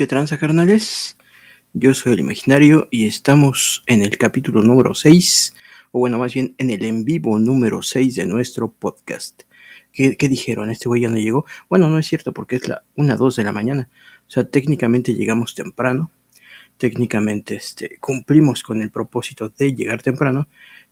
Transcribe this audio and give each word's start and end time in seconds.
¿qué 0.00 0.06
tranza, 0.06 0.38
carnales? 0.38 1.18
Yo 1.74 1.92
soy 1.92 2.14
el 2.14 2.20
imaginario 2.20 2.88
y 2.90 3.04
estamos 3.04 3.82
en 3.86 4.00
el 4.00 4.16
capítulo 4.16 4.62
número 4.62 4.94
6, 4.94 5.54
o 5.92 5.98
bueno, 5.98 6.18
más 6.18 6.32
bien 6.32 6.54
en 6.56 6.70
el 6.70 6.86
en 6.86 7.04
vivo 7.04 7.38
número 7.38 7.82
6 7.82 8.14
de 8.14 8.24
nuestro 8.24 8.72
podcast. 8.72 9.42
¿Qué, 9.92 10.16
dijeron? 10.16 10.70
¿Este 10.70 10.88
güey 10.88 11.02
ya 11.02 11.10
no 11.10 11.18
llegó? 11.18 11.44
Bueno, 11.68 11.90
no 11.90 11.98
es 11.98 12.06
cierto 12.06 12.32
porque 12.32 12.56
es 12.56 12.66
la 12.66 12.82
1, 12.94 13.14
2 13.14 13.36
de 13.36 13.44
la 13.44 13.52
mañana. 13.52 13.90
O 14.26 14.30
sea, 14.30 14.44
técnicamente 14.44 15.12
llegamos 15.12 15.54
temprano. 15.54 16.10
Técnicamente 16.78 17.56
este, 17.56 17.98
cumplimos 18.00 18.62
con 18.62 18.80
el 18.80 18.90
propósito 18.90 19.50
de 19.50 19.74
llegar 19.74 20.00
temprano. 20.00 20.48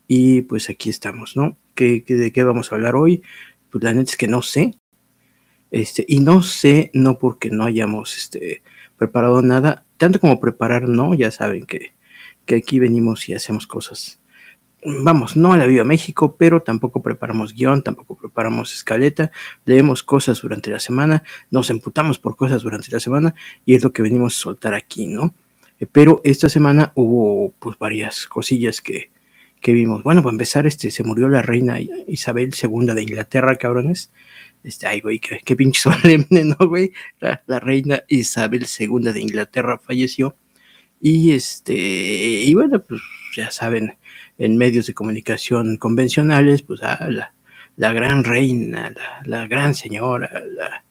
Y 0.07 0.43
pues 0.43 0.69
aquí 0.69 0.91
estamos, 0.91 1.35
¿no? 1.35 1.57
¿Qué, 1.75 2.05
de 2.07 2.31
qué 2.31 2.45
vamos 2.45 2.71
a 2.71 2.75
hablar 2.75 2.95
hoy? 2.95 3.23
Pues 3.71 3.83
la 3.83 3.95
neta 3.95 4.11
es 4.11 4.19
que 4.19 4.29
no 4.29 4.43
sé. 4.43 4.75
Este, 5.71 6.05
y 6.07 6.21
no 6.21 6.43
sé, 6.43 6.91
no 6.93 7.19
porque 7.19 7.49
no 7.49 7.65
hayamos 7.65 8.15
este, 8.15 8.63
preparado 8.99 9.41
nada, 9.43 9.85
tanto 9.97 10.21
como 10.21 10.41
preparar, 10.41 10.89
no, 10.89 11.15
ya 11.15 11.31
saben 11.31 11.65
que, 11.65 11.95
que 12.45 12.57
aquí 12.57 12.79
venimos 12.79 13.29
y 13.29 13.35
hacemos 13.35 13.67
cosas. 13.67 14.21
Vamos, 14.85 15.37
no 15.37 15.53
a 15.53 15.57
la 15.57 15.67
Viva 15.67 15.85
México, 15.85 16.37
pero 16.39 16.63
tampoco 16.63 17.03
preparamos 17.03 17.53
guion, 17.53 17.83
tampoco 17.83 18.17
preparamos 18.17 18.73
escaleta, 18.75 19.33
leemos 19.65 20.03
cosas 20.03 20.41
durante 20.41 20.71
la 20.71 20.79
semana, 20.79 21.25
nos 21.51 21.71
emputamos 21.71 22.19
por 22.19 22.37
cosas 22.37 22.63
durante 22.63 22.91
la 22.93 23.01
semana 23.01 23.35
y 23.67 23.75
es 23.75 23.83
lo 23.83 23.93
que 23.93 24.03
venimos 24.03 24.37
a 24.37 24.41
soltar 24.41 24.75
aquí, 24.75 25.07
¿no? 25.07 25.35
Eh, 25.81 25.87
pero 25.91 26.21
esta 26.25 26.49
semana 26.49 26.93
hubo 26.95 27.53
pues 27.59 27.77
varias 27.77 28.27
cosillas 28.27 28.81
que, 28.81 29.11
que 29.61 29.73
vimos. 29.73 30.05
Bueno, 30.05 30.23
para 30.23 30.33
empezar, 30.33 30.67
este, 30.67 30.91
se 30.93 31.03
murió 31.03 31.29
la 31.29 31.43
reina 31.43 31.81
Isabel 32.07 32.55
II 32.61 32.95
de 32.95 33.03
Inglaterra, 33.03 33.57
cabrones 33.57 34.13
Este, 34.63 34.87
ay, 34.87 35.01
güey, 35.01 35.21
qué, 35.21 35.57
pinche 35.57 35.81
solemne, 35.81 36.45
¿no, 36.59 36.69
güey? 36.69 36.93
La, 37.21 37.43
la, 37.47 37.61
reina 37.61 38.03
Isabel 38.09 38.67
II 38.67 39.13
de 39.13 39.21
Inglaterra 39.21 39.79
falleció. 39.79 40.37
Y 41.01 41.33
este, 41.33 41.75
y 41.75 42.55
bueno, 42.55 42.83
pues 42.83 43.01
ya 43.37 43.51
saben, 43.51 43.97
en 44.39 44.57
medios 44.57 44.87
de 44.87 44.95
comunicación 44.95 45.77
convencionales, 45.77 46.63
pues 46.63 46.81
ah, 46.83 47.07
la, 47.09 47.35
la, 47.77 47.93
gran 47.93 48.25
reina, 48.25 48.91
la, 48.91 49.23
la 49.25 49.47
gran 49.47 49.75
señora, 49.75 50.31
la, 50.55 50.85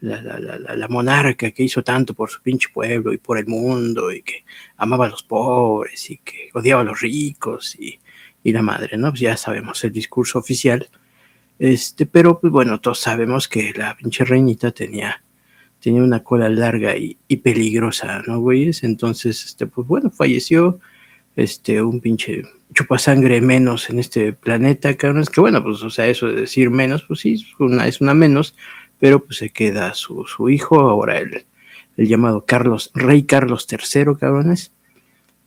la, 0.00 0.38
la, 0.38 0.76
la, 0.76 0.88
monarca 0.88 1.50
que 1.50 1.62
hizo 1.64 1.82
tanto 1.82 2.14
por 2.14 2.30
su 2.30 2.40
pinche 2.42 2.68
pueblo 2.72 3.12
y 3.12 3.18
por 3.18 3.38
el 3.38 3.46
mundo 3.46 4.12
y 4.12 4.22
que 4.22 4.44
amaba 4.76 5.06
a 5.06 5.08
los 5.08 5.22
pobres 5.22 6.10
y 6.10 6.18
que 6.18 6.50
odiaba 6.54 6.82
a 6.82 6.84
los 6.84 7.00
ricos 7.00 7.74
y, 7.78 7.98
y 8.42 8.52
la 8.52 8.62
madre, 8.62 8.96
¿no? 8.96 9.10
Pues 9.10 9.20
ya 9.20 9.36
sabemos 9.36 9.82
el 9.84 9.92
discurso 9.92 10.38
oficial. 10.38 10.88
Este, 11.58 12.06
pero 12.06 12.40
pues 12.40 12.52
bueno, 12.52 12.80
todos 12.80 13.00
sabemos 13.00 13.48
que 13.48 13.72
la 13.74 13.96
pinche 13.96 14.24
reinita 14.24 14.70
tenía, 14.70 15.22
tenía 15.80 16.02
una 16.02 16.22
cola 16.22 16.48
larga 16.48 16.96
y, 16.96 17.16
peligrosa, 17.38 18.22
¿no, 18.26 18.40
güeyes? 18.40 18.84
Entonces, 18.84 19.44
este, 19.44 19.66
pues 19.66 19.86
bueno, 19.88 20.10
falleció 20.10 20.78
este, 21.36 21.82
un 21.82 22.00
pinche 22.00 22.42
chupasangre 22.74 23.40
menos 23.40 23.90
en 23.90 23.98
este 23.98 24.32
planeta, 24.32 24.96
cabrón. 24.96 25.22
Es 25.22 25.30
que 25.30 25.40
bueno, 25.40 25.62
pues, 25.62 25.82
o 25.82 25.90
sea, 25.90 26.06
eso 26.06 26.28
de 26.28 26.42
decir 26.42 26.70
menos, 26.70 27.02
pues 27.02 27.20
sí, 27.20 27.34
es 27.34 27.44
una, 27.58 27.88
es 27.88 28.00
una 28.00 28.14
menos, 28.14 28.54
pero 28.98 29.24
pues 29.24 29.38
se 29.38 29.50
queda 29.50 29.94
su, 29.94 30.24
su 30.26 30.48
hijo, 30.50 30.80
ahora 30.80 31.18
el, 31.18 31.44
el, 31.96 32.08
llamado 32.08 32.44
Carlos, 32.44 32.90
Rey 32.94 33.24
Carlos 33.24 33.66
III, 33.70 34.16
cabrones. 34.18 34.72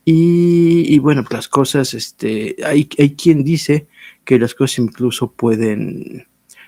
Y, 0.04 0.92
y 0.92 0.98
bueno, 0.98 1.22
pues 1.22 1.32
las 1.32 1.48
cosas, 1.48 1.94
este, 1.94 2.56
hay, 2.64 2.88
hay 2.98 3.14
quien 3.14 3.44
dice 3.44 3.86
que 4.24 4.38
las 4.38 4.54
cosas 4.54 4.78
incluso 4.78 5.32
pueden, 5.32 6.26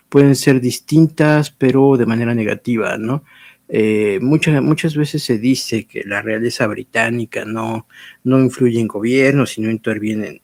pueden 0.08 0.36
ser 0.36 0.60
distintas, 0.60 1.50
pero 1.50 1.96
de 1.96 2.06
manera 2.06 2.34
negativa, 2.34 2.96
¿no? 2.98 3.24
Eh, 3.68 4.18
muchas, 4.20 4.62
muchas 4.62 4.94
veces 4.96 5.22
se 5.22 5.38
dice 5.38 5.86
que 5.86 6.04
la 6.04 6.20
realeza 6.20 6.66
británica 6.66 7.44
no, 7.44 7.88
no 8.22 8.38
influye 8.40 8.78
en 8.78 8.88
gobierno, 8.88 9.46
sino 9.46 9.70
interviene 9.70 10.28
en, 10.28 10.40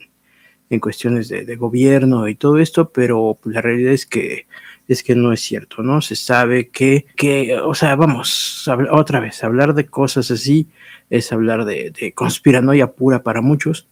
en 0.71 0.81
cuestiones 0.81 1.29
de, 1.29 1.57
gobierno 1.57 2.29
y 2.29 2.37
todo 2.37 2.59
esto, 2.59 2.91
pero 2.91 3.39
la 3.45 3.61
realidad 3.61 3.93
es 3.93 4.07
que 4.07 4.47
es 4.89 5.05
que 5.05 5.15
no 5.15 5.33
es 5.33 5.41
cierto, 5.41 5.85
¿no? 5.85 6.01
Se 6.01 6.17
sabe 6.17 6.71
que, 6.71 7.07
que 7.17 7.57
o 7.63 7.75
sea, 7.75 7.95
vamos, 7.95 8.69
otra 8.91 9.21
vez, 9.21 9.45
hablar 9.45 9.75
de 9.75 9.87
cosas 9.87 10.33
así 10.33 10.67
es 11.11 11.33
hablar 11.33 11.65
de, 11.65 11.93
de 11.93 12.13
conspiranoia 12.13 12.93
pura 12.93 13.23
para 13.23 13.41
muchos, 13.41 13.87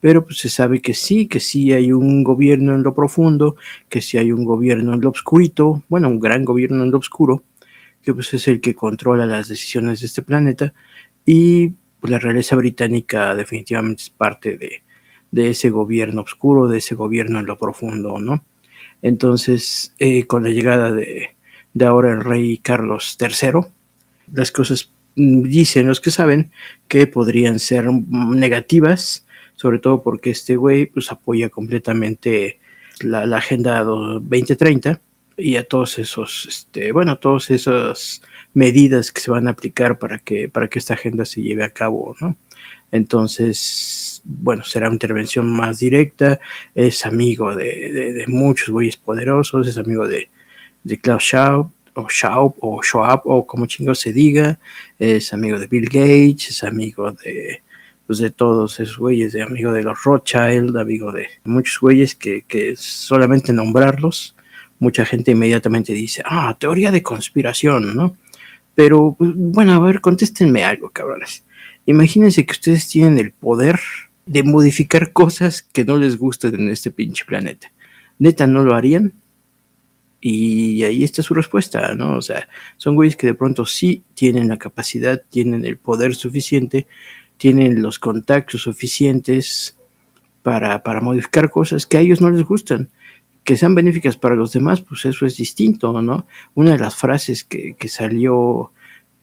pero 0.00 0.24
pues 0.24 0.38
se 0.38 0.48
sabe 0.48 0.80
que 0.80 0.94
sí, 0.94 1.26
que 1.26 1.40
sí 1.40 1.72
hay 1.72 1.92
un 1.92 2.24
gobierno 2.24 2.74
en 2.74 2.82
lo 2.82 2.94
profundo, 2.94 3.56
que 3.88 4.00
sí 4.00 4.18
hay 4.18 4.32
un 4.32 4.44
gobierno 4.44 4.94
en 4.94 5.00
lo 5.00 5.10
oscurito, 5.10 5.82
bueno, 5.88 6.08
un 6.08 6.20
gran 6.20 6.44
gobierno 6.44 6.82
en 6.82 6.90
lo 6.90 6.98
oscuro, 6.98 7.44
que 8.02 8.14
pues 8.14 8.32
es 8.34 8.48
el 8.48 8.60
que 8.60 8.74
controla 8.74 9.26
las 9.26 9.48
decisiones 9.48 10.00
de 10.00 10.06
este 10.06 10.22
planeta, 10.22 10.72
y 11.26 11.74
pues, 12.00 12.10
la 12.10 12.18
realeza 12.18 12.56
británica 12.56 13.34
definitivamente 13.34 14.02
es 14.02 14.10
parte 14.10 14.56
de, 14.56 14.82
de 15.30 15.50
ese 15.50 15.70
gobierno 15.70 16.22
oscuro, 16.22 16.66
de 16.68 16.78
ese 16.78 16.94
gobierno 16.94 17.38
en 17.40 17.46
lo 17.46 17.58
profundo, 17.58 18.18
¿no? 18.18 18.44
Entonces, 19.02 19.94
eh, 19.98 20.26
con 20.26 20.44
la 20.44 20.50
llegada 20.50 20.92
de, 20.92 21.36
de, 21.72 21.84
ahora 21.84 22.12
el 22.12 22.22
rey 22.22 22.58
Carlos 22.58 23.16
III, 23.20 23.60
las 24.32 24.52
cosas 24.52 24.92
mm, 25.16 25.42
dicen 25.42 25.86
los 25.86 26.00
que 26.00 26.10
saben 26.10 26.50
que 26.88 27.06
podrían 27.06 27.58
ser 27.58 27.86
negativas, 27.90 29.26
sobre 29.60 29.78
todo 29.78 30.02
porque 30.02 30.30
este 30.30 30.56
güey 30.56 30.86
pues 30.86 31.12
apoya 31.12 31.50
completamente 31.50 32.60
la, 33.00 33.36
Agenda 33.36 33.84
2030 33.84 35.02
y 35.36 35.56
a 35.56 35.64
todos 35.64 35.98
esos, 35.98 36.46
este, 36.48 36.92
bueno, 36.92 37.18
todas 37.18 37.50
esas 37.50 38.22
medidas 38.54 39.12
que 39.12 39.20
se 39.20 39.30
van 39.30 39.48
a 39.48 39.50
aplicar 39.50 39.98
para 39.98 40.18
que, 40.18 40.48
para 40.48 40.68
que 40.68 40.78
esta 40.78 40.94
agenda 40.94 41.26
se 41.26 41.42
lleve 41.42 41.62
a 41.62 41.68
cabo, 41.68 42.16
¿no? 42.22 42.38
Entonces, 42.90 44.22
bueno, 44.24 44.64
será 44.64 44.86
una 44.86 44.94
intervención 44.94 45.46
más 45.52 45.80
directa, 45.80 46.40
es 46.74 47.04
amigo 47.04 47.54
de, 47.54 47.92
de, 47.92 48.12
de 48.14 48.26
muchos 48.28 48.70
güeyes 48.70 48.96
poderosos, 48.96 49.68
es 49.68 49.76
amigo 49.76 50.08
de, 50.08 50.30
de 50.84 50.98
Klaus 50.98 51.24
Schwab, 51.24 51.70
o 51.92 52.08
Schwab, 52.08 52.54
o 52.60 52.82
Schwab, 52.82 53.20
o 53.24 53.46
como 53.46 53.66
chingo 53.66 53.94
se 53.94 54.14
diga, 54.14 54.58
es 54.98 55.34
amigo 55.34 55.58
de 55.58 55.66
Bill 55.66 55.84
Gates, 55.84 56.48
es 56.48 56.64
amigo 56.64 57.12
de, 57.12 57.60
pues 58.10 58.18
de 58.18 58.32
todos 58.32 58.80
esos 58.80 58.98
güeyes, 58.98 59.34
de 59.34 59.42
amigo 59.42 59.72
de 59.72 59.84
los 59.84 60.02
Rothschild, 60.02 60.76
amigo 60.76 61.12
de 61.12 61.28
muchos 61.44 61.78
güeyes 61.78 62.16
que, 62.16 62.42
que 62.42 62.74
solamente 62.74 63.52
nombrarlos, 63.52 64.34
mucha 64.80 65.04
gente 65.04 65.30
inmediatamente 65.30 65.92
dice, 65.92 66.20
ah, 66.26 66.56
teoría 66.58 66.90
de 66.90 67.04
conspiración, 67.04 67.94
¿no? 67.94 68.16
Pero, 68.74 69.14
pues, 69.16 69.30
bueno, 69.36 69.74
a 69.74 69.78
ver, 69.78 70.00
contéstenme 70.00 70.64
algo, 70.64 70.90
cabrones. 70.90 71.44
Imagínense 71.86 72.44
que 72.44 72.50
ustedes 72.50 72.88
tienen 72.88 73.16
el 73.16 73.30
poder 73.30 73.78
de 74.26 74.42
modificar 74.42 75.12
cosas 75.12 75.62
que 75.62 75.84
no 75.84 75.96
les 75.96 76.18
gustan 76.18 76.56
en 76.56 76.68
este 76.68 76.90
pinche 76.90 77.24
planeta. 77.24 77.70
Neta, 78.18 78.48
¿no 78.48 78.64
lo 78.64 78.74
harían? 78.74 79.12
Y 80.20 80.82
ahí 80.82 81.04
está 81.04 81.22
su 81.22 81.32
respuesta, 81.32 81.94
¿no? 81.94 82.16
O 82.16 82.22
sea, 82.22 82.48
son 82.76 82.96
güeyes 82.96 83.14
que 83.14 83.28
de 83.28 83.34
pronto 83.34 83.66
sí 83.66 84.02
tienen 84.14 84.48
la 84.48 84.56
capacidad, 84.56 85.22
tienen 85.30 85.64
el 85.64 85.76
poder 85.76 86.16
suficiente, 86.16 86.88
tienen 87.40 87.80
los 87.80 87.98
contactos 87.98 88.60
suficientes 88.60 89.74
para, 90.42 90.82
para 90.82 91.00
modificar 91.00 91.48
cosas 91.48 91.86
que 91.86 91.96
a 91.96 92.00
ellos 92.00 92.20
no 92.20 92.28
les 92.28 92.44
gustan 92.44 92.90
que 93.44 93.56
sean 93.56 93.74
benéficas 93.74 94.18
para 94.18 94.36
los 94.36 94.52
demás, 94.52 94.82
pues 94.82 95.06
eso 95.06 95.24
es 95.24 95.38
distinto, 95.38 96.02
¿no? 96.02 96.26
Una 96.54 96.72
de 96.72 96.78
las 96.78 96.94
frases 96.94 97.42
que, 97.42 97.74
que 97.74 97.88
salió 97.88 98.72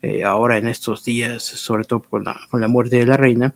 eh, 0.02 0.24
ahora 0.24 0.58
en 0.58 0.68
estos 0.68 1.06
días, 1.06 1.44
sobre 1.44 1.84
todo 1.84 2.02
con 2.02 2.24
la, 2.24 2.36
con 2.50 2.60
la, 2.60 2.68
muerte 2.68 2.98
de 2.98 3.06
la 3.06 3.16
reina, 3.16 3.54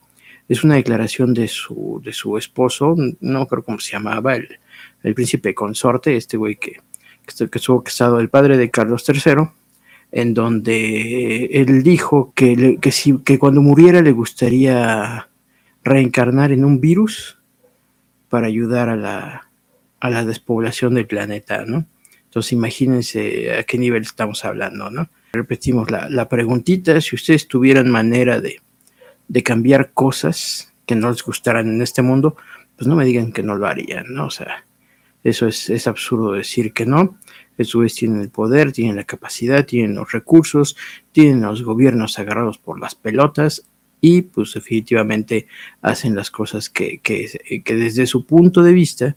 es 0.48 0.63
una 0.63 0.75
declaración 0.75 1.34
de 1.34 1.48
su, 1.48 2.00
de 2.06 2.13
su 2.13 2.38
esposo, 2.38 2.96
no 3.19 3.48
creo 3.48 3.63
cómo 3.63 3.80
se 3.80 3.94
llamaba, 3.94 4.36
el, 4.36 4.60
el 5.02 5.16
príncipe 5.16 5.56
consorte, 5.56 6.16
este 6.16 6.38
güey 6.38 6.58
que, 6.58 6.80
que, 7.25 7.50
estuvo 7.58 7.84
casado, 7.84 8.19
el 8.19 8.30
padre 8.30 8.56
de 8.58 8.69
Carlos 8.69 9.04
III, 9.08 9.50
en 10.12 10.34
donde 10.34 11.46
él 11.46 11.84
dijo 11.84 12.34
que, 12.36 12.80
si, 12.92 13.18
que 13.19 13.40
cuando 13.40 13.62
muriera 13.62 14.02
le 14.02 14.12
gustaría 14.12 15.30
reencarnar 15.84 16.52
en 16.52 16.66
un 16.66 16.81
virus 16.81 17.40
para 18.30 18.48
ayudar 18.48 18.90
a 18.90 18.96
la, 18.96 19.50
a 20.00 20.10
la 20.10 20.25
despoblación 20.25 20.96
del 20.96 21.08
planeta, 21.08 21.66
¿no? 21.66 21.86
Entonces 22.25 22.54
imagínense 22.54 23.58
a 23.58 23.63
qué 23.63 23.78
nivel 23.78 24.04
estamos 24.04 24.46
hablando, 24.46 24.90
¿no? 24.90 25.10
Repetimos 25.34 25.92
la, 25.92 26.10
la 26.10 26.30
preguntita, 26.30 27.00
si 27.02 27.16
ustedes 27.16 27.48
tuvieran 27.48 27.89
manera 27.89 28.39
de, 28.39 28.62
de, 29.27 29.44
cambiar 29.44 29.91
cosas 29.91 30.74
que 30.86 30.96
no 30.96 31.10
les 31.10 31.24
gustaran 31.24 31.68
en 31.68 31.82
este 31.82 32.01
mundo, 32.01 32.36
pues 32.77 32.88
no 32.88 32.96
me 32.96 33.06
digan 33.06 33.32
que 33.32 33.44
no 33.44 33.56
lo 33.56 33.68
harían, 33.68 34.06
¿no? 34.13 34.27
O 34.27 34.30
sea, 34.30 34.65
eso 35.24 35.48
es, 35.48 35.70
es 35.70 35.88
absurdo 35.88 36.34
decir 36.34 36.74
que 36.74 36.86
no. 36.86 37.18
Esos 37.58 37.93
tienen 37.93 38.22
el 38.22 38.29
poder, 38.29 38.72
tienen 38.72 38.96
la 38.96 39.03
capacidad, 39.03 39.65
tienen 39.65 39.96
los 39.96 40.12
recursos, 40.12 40.75
tienen 41.12 41.41
los 41.41 41.63
gobiernos 41.63 42.17
agarrados 42.17 42.58
por 42.58 42.79
las 42.79 42.96
pelotas 42.96 43.63
y 44.01 44.24
pues 44.24 44.53
definitivamente 44.53 45.48
hacen 45.81 46.15
las 46.15 46.31
cosas 46.31 46.70
que, 46.70 47.00
que, 47.00 47.29
desde 47.75 48.08
su 48.08 48.25
punto 48.25 48.63
de 48.63 48.74
vista 48.74 49.15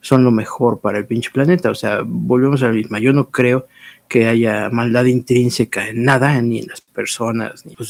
son 0.00 0.24
lo 0.24 0.30
mejor 0.30 0.80
para 0.80 0.98
el 0.98 1.06
pinche 1.06 1.30
planeta. 1.30 1.70
O 1.70 1.74
sea, 1.74 2.02
volvemos 2.04 2.62
a 2.62 2.66
la 2.66 2.72
misma. 2.72 3.00
Yo 3.00 3.12
no 3.12 3.30
creo 3.30 3.66
que 4.08 4.26
haya 4.26 4.68
maldad 4.70 5.06
intrínseca 5.06 5.88
en 5.88 6.04
nada, 6.04 6.40
ni 6.40 6.60
en 6.60 6.68
las 6.68 6.80
personas, 6.80 7.64
ni 7.66 7.74
pues 7.74 7.88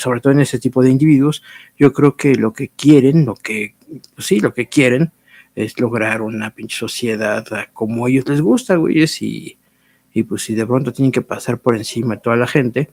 sobre 0.00 0.20
todo 0.20 0.32
en 0.32 0.40
ese 0.40 0.58
tipo 0.58 0.82
de 0.82 0.90
individuos. 0.90 1.42
Yo 1.78 1.92
creo 1.92 2.16
que 2.16 2.34
lo 2.36 2.52
que 2.52 2.68
quieren, 2.68 3.24
lo 3.24 3.34
que, 3.34 3.74
pues 4.14 4.26
sí, 4.26 4.38
lo 4.38 4.54
que 4.54 4.68
quieren 4.68 5.12
es 5.54 5.78
lograr 5.78 6.22
una 6.22 6.54
pinche 6.54 6.76
sociedad 6.76 7.46
como 7.72 8.06
a 8.06 8.10
ellos 8.10 8.28
les 8.28 8.40
gusta, 8.40 8.76
güey, 8.76 9.04
y, 9.20 9.58
y 10.12 10.22
pues 10.22 10.42
si 10.42 10.54
de 10.54 10.66
pronto 10.66 10.92
tienen 10.92 11.12
que 11.12 11.22
pasar 11.22 11.58
por 11.58 11.76
encima 11.76 12.14
de 12.14 12.20
toda 12.20 12.36
la 12.36 12.46
gente, 12.46 12.90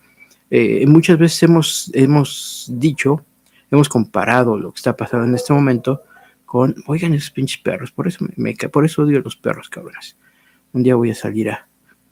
eh, 0.50 0.86
muchas 0.88 1.18
veces 1.18 1.44
hemos, 1.44 1.92
hemos 1.94 2.68
dicho, 2.74 3.26
hemos 3.72 3.88
comparado 3.88 4.58
lo 4.58 4.72
que 4.72 4.78
está 4.78 4.96
pasando 4.96 5.28
en 5.28 5.36
este 5.36 5.54
momento 5.54 6.04
con, 6.46 6.76
oigan 6.88 7.14
esos 7.14 7.32
pinches 7.32 7.62
perros, 7.62 7.92
por 7.92 8.08
eso, 8.08 8.26
me, 8.26 8.34
me, 8.36 8.56
por 8.70 8.84
eso 8.86 9.04
odio 9.04 9.20
a 9.20 9.22
los 9.22 9.36
perros, 9.36 9.70
cabrones. 9.70 10.18
Un 10.74 10.84
día 10.84 10.96
voy 10.96 11.12
a 11.12 11.16
salir 11.16 11.50
a 11.52 11.68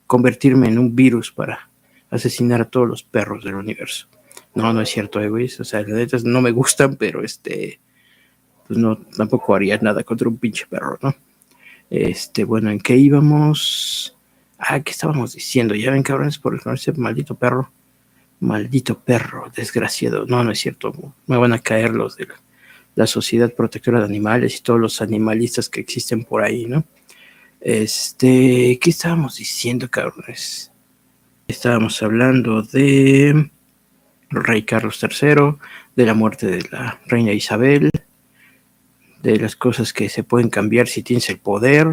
convertirme 0.06 0.68
en 0.68 0.78
un 0.78 0.94
virus 0.94 1.32
para 1.32 1.68
asesinar 2.10 2.60
a 2.60 2.64
todos 2.64 2.88
los 2.88 3.02
perros 3.02 3.44
del 3.44 3.56
universo. 3.56 4.08
No, 4.54 4.72
no 4.72 4.80
es 4.80 4.88
cierto, 4.88 5.20
eh. 5.20 5.28
O 5.28 5.64
sea, 5.64 5.82
las 5.82 5.90
netas 5.90 6.24
no 6.24 6.40
me 6.40 6.50
gustan, 6.50 6.96
pero 6.96 7.22
este, 7.22 7.80
pues 8.68 8.78
no, 8.78 8.96
tampoco 8.96 9.54
haría 9.54 9.78
nada 9.78 10.04
contra 10.04 10.28
un 10.28 10.36
pinche 10.36 10.66
perro, 10.68 10.98
¿no? 11.02 11.14
Este, 11.90 12.44
bueno, 12.44 12.70
¿en 12.70 12.78
qué 12.78 12.96
íbamos? 12.96 14.16
Ah, 14.58 14.80
¿qué 14.80 14.90
estábamos 14.90 15.32
diciendo? 15.32 15.74
Ya 15.74 15.90
ven, 15.90 16.02
cabrones, 16.02 16.38
por 16.38 16.60
ese 16.74 16.92
maldito 16.92 17.34
perro. 17.34 17.72
Maldito 18.40 18.98
perro, 18.98 19.50
desgraciado. 19.56 20.26
No, 20.26 20.44
no 20.44 20.52
es 20.52 20.58
cierto. 20.58 20.92
Me 21.26 21.38
van 21.38 21.54
a 21.54 21.58
caer 21.58 21.94
los 21.94 22.16
de 22.16 22.28
la 22.94 23.06
Sociedad 23.06 23.52
Protectora 23.52 24.00
de 24.00 24.04
Animales 24.04 24.56
y 24.56 24.62
todos 24.62 24.78
los 24.78 25.00
animalistas 25.00 25.68
que 25.68 25.80
existen 25.80 26.24
por 26.24 26.42
ahí, 26.42 26.66
¿no? 26.66 26.84
Este, 27.60 28.78
¿qué 28.80 28.90
estábamos 28.90 29.36
diciendo, 29.36 29.88
cabrones? 29.88 30.70
Estábamos 31.48 32.02
hablando 32.02 32.62
de 32.62 33.50
rey 34.30 34.62
Carlos 34.62 35.00
III, 35.02 35.56
de 35.96 36.06
la 36.06 36.14
muerte 36.14 36.46
de 36.46 36.62
la 36.70 37.00
reina 37.06 37.32
Isabel, 37.32 37.90
de 39.22 39.38
las 39.38 39.56
cosas 39.56 39.92
que 39.92 40.08
se 40.08 40.22
pueden 40.22 40.50
cambiar 40.50 40.88
si 40.88 41.02
tienes 41.02 41.28
el 41.30 41.38
poder. 41.38 41.88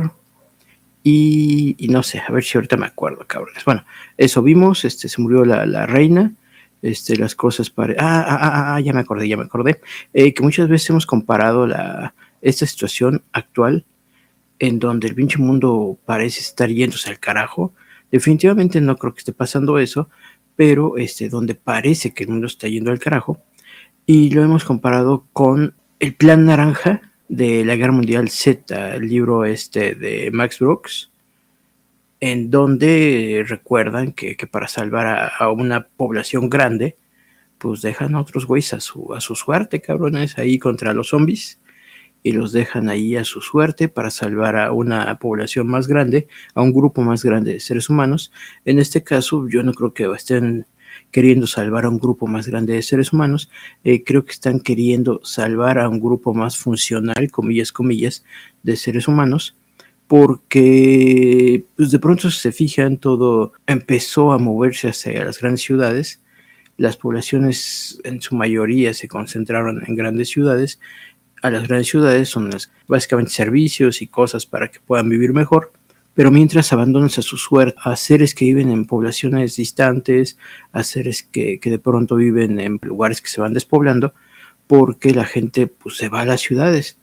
Y, 1.04 1.76
no 1.90 2.02
sé, 2.02 2.20
a 2.20 2.32
ver 2.32 2.44
si 2.44 2.58
ahorita 2.58 2.78
me 2.78 2.88
acuerdo, 2.88 3.26
cabrones. 3.28 3.64
Bueno, 3.64 3.86
eso 4.18 4.42
vimos, 4.42 4.86
este, 4.86 5.08
se 5.08 5.22
murió 5.22 5.46
la, 5.46 5.86
reina, 5.86 6.34
este, 6.82 7.16
las 7.16 7.36
cosas 7.36 7.70
para... 7.70 7.94
Ah, 8.00 8.26
ah, 8.28 8.40
ah, 8.42 8.76
ah, 8.76 8.80
ya 8.80 8.92
me 8.92 9.02
acordé, 9.02 9.28
ya 9.28 9.38
me 9.38 9.44
acordé, 9.44 9.80
eh, 10.14 10.34
que 10.34 10.42
muchas 10.42 10.68
veces 10.68 10.90
hemos 10.90 11.06
comparado 11.06 11.68
la, 11.68 12.16
esta 12.42 12.66
situación 12.66 13.24
actual 13.34 13.86
en 14.58 14.80
donde 14.80 15.08
el 15.08 15.16
pinche 15.16 15.38
mundo 15.38 16.00
parece 16.06 16.40
estar 16.40 16.70
yéndose 16.70 17.10
al 17.10 17.20
carajo. 17.20 17.74
Definitivamente 18.12 18.82
no 18.82 18.98
creo 18.98 19.14
que 19.14 19.20
esté 19.20 19.34
pasando 19.34 19.78
eso, 19.78 20.10
pero 20.56 20.98
este, 20.98 21.30
donde 21.30 21.56
parece 21.56 22.14
que 22.14 22.24
el 22.24 22.30
mundo 22.30 22.48
está 22.48 22.68
yendo 22.68 22.92
al 22.92 23.00
carajo. 23.00 23.42
Y 24.06 24.30
lo 24.30 24.44
hemos 24.44 24.64
comparado 24.64 25.28
con 25.34 25.76
el 26.00 26.16
Plan 26.16 26.46
Naranja 26.46 27.02
de 27.28 27.66
la 27.66 27.76
Guerra 27.76 27.94
Mundial 27.94 28.30
Z, 28.30 28.96
el 28.96 29.08
libro 29.08 29.46
este 29.46 29.96
de 29.96 30.30
Max 30.32 30.60
Brooks, 30.60 31.12
en 32.20 32.50
donde 32.50 33.44
recuerdan 33.48 34.14
que, 34.14 34.36
para 34.52 34.68
salvar 34.68 35.32
a, 35.38 35.50
una 35.50 35.88
población 35.88 36.50
grande, 36.50 36.98
pues 37.58 37.82
dejan 37.82 38.16
a 38.16 38.22
otros 38.22 38.46
güeyes 38.46 38.74
a 38.74 38.80
su, 38.80 39.14
a 39.14 39.22
su 39.22 39.36
suerte, 39.36 39.82
cabrones, 39.82 40.38
ahí 40.38 40.60
contra 40.60 40.94
los 40.94 41.10
zombies 41.10 41.60
y 42.26 42.32
los 42.32 42.52
dejan 42.52 42.90
ahí 42.90 43.16
a 43.16 43.24
su 43.24 43.40
suerte 43.40 43.88
para 43.88 44.10
salvar 44.10 44.56
a 44.56 44.72
una 44.72 45.20
población 45.20 45.68
más 45.68 45.88
grande, 45.88 46.28
a 46.56 46.64
un 46.64 46.74
grupo 46.74 47.04
más 47.04 47.24
grande 47.24 47.54
de 47.54 47.60
seres 47.60 47.88
humanos. 47.88 48.32
En 48.66 48.80
este 48.80 49.04
caso, 49.04 49.48
yo 49.48 49.62
no 49.62 49.74
creo 49.74 49.94
que 49.94 50.12
estén 50.12 50.66
queriendo 51.16 51.48
salvar 51.48 51.86
a 51.86 51.90
un 51.90 51.98
grupo 51.98 52.28
más 52.28 52.46
grande 52.46 52.74
de 52.74 52.82
seres 52.82 53.14
humanos, 53.14 53.50
eh, 53.86 54.04
creo 54.04 54.26
que 54.26 54.34
están 54.34 54.60
queriendo 54.60 55.22
salvar 55.24 55.80
a 55.80 55.88
un 55.88 56.02
grupo 56.02 56.34
más 56.34 56.58
funcional, 56.58 57.32
comillas, 57.32 57.72
comillas, 57.72 58.26
de 58.64 58.76
seres 58.76 59.08
humanos, 59.08 59.56
porque 60.08 61.64
pues 61.78 61.92
de 61.92 62.00
pronto 62.00 62.30
se 62.30 62.52
fijan, 62.52 62.98
todo 62.98 63.54
empezó 63.66 64.34
a 64.34 64.40
moverse 64.40 64.90
hacia 64.90 65.24
las 65.24 65.40
grandes 65.40 65.62
ciudades, 65.62 66.20
las 66.76 66.98
poblaciones 66.98 67.98
en 68.04 68.20
su 68.22 68.36
mayoría 68.36 68.94
se 68.94 69.08
concentraron 69.08 69.86
en 69.88 69.96
grandes 69.96 70.28
ciudades. 70.28 70.82
A 71.42 71.50
las 71.50 71.66
grandes 71.66 71.88
ciudades 71.88 72.28
son 72.28 72.50
las, 72.50 72.70
básicamente 72.90 73.32
servicios 73.32 74.02
y 74.02 74.08
cosas 74.08 74.46
para 74.46 74.68
que 74.68 74.82
puedan 74.82 75.08
vivir 75.08 75.32
mejor, 75.32 75.72
pero 76.16 76.32
mientras 76.32 76.72
abandonas 76.74 77.20
a 77.20 77.22
su 77.22 77.38
suerte 77.38 77.78
a 77.84 77.96
seres 77.98 78.34
que 78.34 78.46
viven 78.46 78.72
en 78.72 78.86
poblaciones 78.86 79.58
distantes, 79.58 80.38
a 80.72 80.84
seres 80.84 81.24
que, 81.24 81.60
de 81.62 81.80
pronto 81.80 82.16
viven 82.16 82.60
en 82.60 82.80
lugares 82.82 83.22
que 83.22 83.30
se 83.30 83.42
van 83.42 83.54
despoblando, 83.54 84.14
porque 84.66 85.14
la 85.14 85.26
gente 85.26 85.68
pues, 85.68 85.98
se 85.98 86.10
va 86.10 86.22
a 86.22 86.26
las 86.26 86.42
ciudades. 86.42 86.98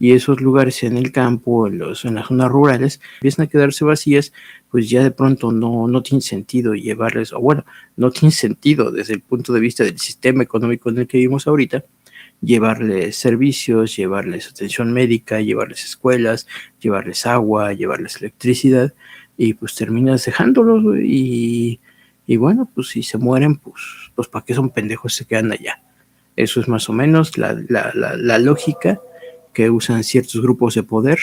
Y 0.00 0.12
esos 0.12 0.40
lugares 0.40 0.84
en 0.84 0.96
el 0.96 1.10
campo, 1.10 1.66
en, 1.66 1.82
en 1.82 2.14
las 2.14 2.26
zonas 2.28 2.48
rurales, 2.50 3.00
empiezan 3.14 3.46
a 3.46 3.48
quedarse 3.48 3.84
vacías, 3.84 4.32
pues 4.70 4.88
ya 4.88 5.02
de 5.02 5.10
pronto 5.10 5.50
no, 5.50 5.88
no 5.88 6.02
tiene 6.02 6.20
sentido 6.20 6.74
llevarles, 6.74 7.32
o 7.32 7.40
bueno, 7.40 7.64
no 7.96 8.12
tiene 8.12 8.30
sentido 8.30 8.92
desde 8.92 9.14
el 9.14 9.22
punto 9.22 9.52
de 9.52 9.60
vista 9.60 9.82
del 9.82 9.98
sistema 9.98 10.44
económico 10.44 10.90
en 10.90 10.98
el 10.98 11.06
que 11.08 11.16
vivimos 11.18 11.48
ahorita, 11.48 11.84
llevarles 12.40 13.16
servicios, 13.16 13.96
llevarles 13.96 14.48
atención 14.48 14.92
médica, 14.92 15.40
llevarles 15.40 15.84
escuelas, 15.84 16.46
llevarles 16.80 17.26
agua, 17.26 17.72
llevarles 17.72 18.16
electricidad 18.16 18.94
y 19.36 19.54
pues 19.54 19.74
terminas 19.74 20.24
dejándolos 20.24 20.98
y, 20.98 21.80
y 22.26 22.36
bueno, 22.36 22.68
pues 22.74 22.88
si 22.88 23.02
se 23.02 23.18
mueren, 23.18 23.56
pues, 23.56 23.82
pues 24.14 24.28
para 24.28 24.44
qué 24.44 24.54
son 24.54 24.70
pendejos 24.70 25.14
se 25.14 25.24
quedan 25.24 25.52
allá. 25.52 25.82
Eso 26.36 26.60
es 26.60 26.68
más 26.68 26.88
o 26.88 26.92
menos 26.92 27.36
la, 27.38 27.56
la, 27.68 27.92
la, 27.94 28.16
la 28.16 28.38
lógica 28.38 29.00
que 29.52 29.70
usan 29.70 30.04
ciertos 30.04 30.40
grupos 30.40 30.74
de 30.74 30.84
poder 30.84 31.18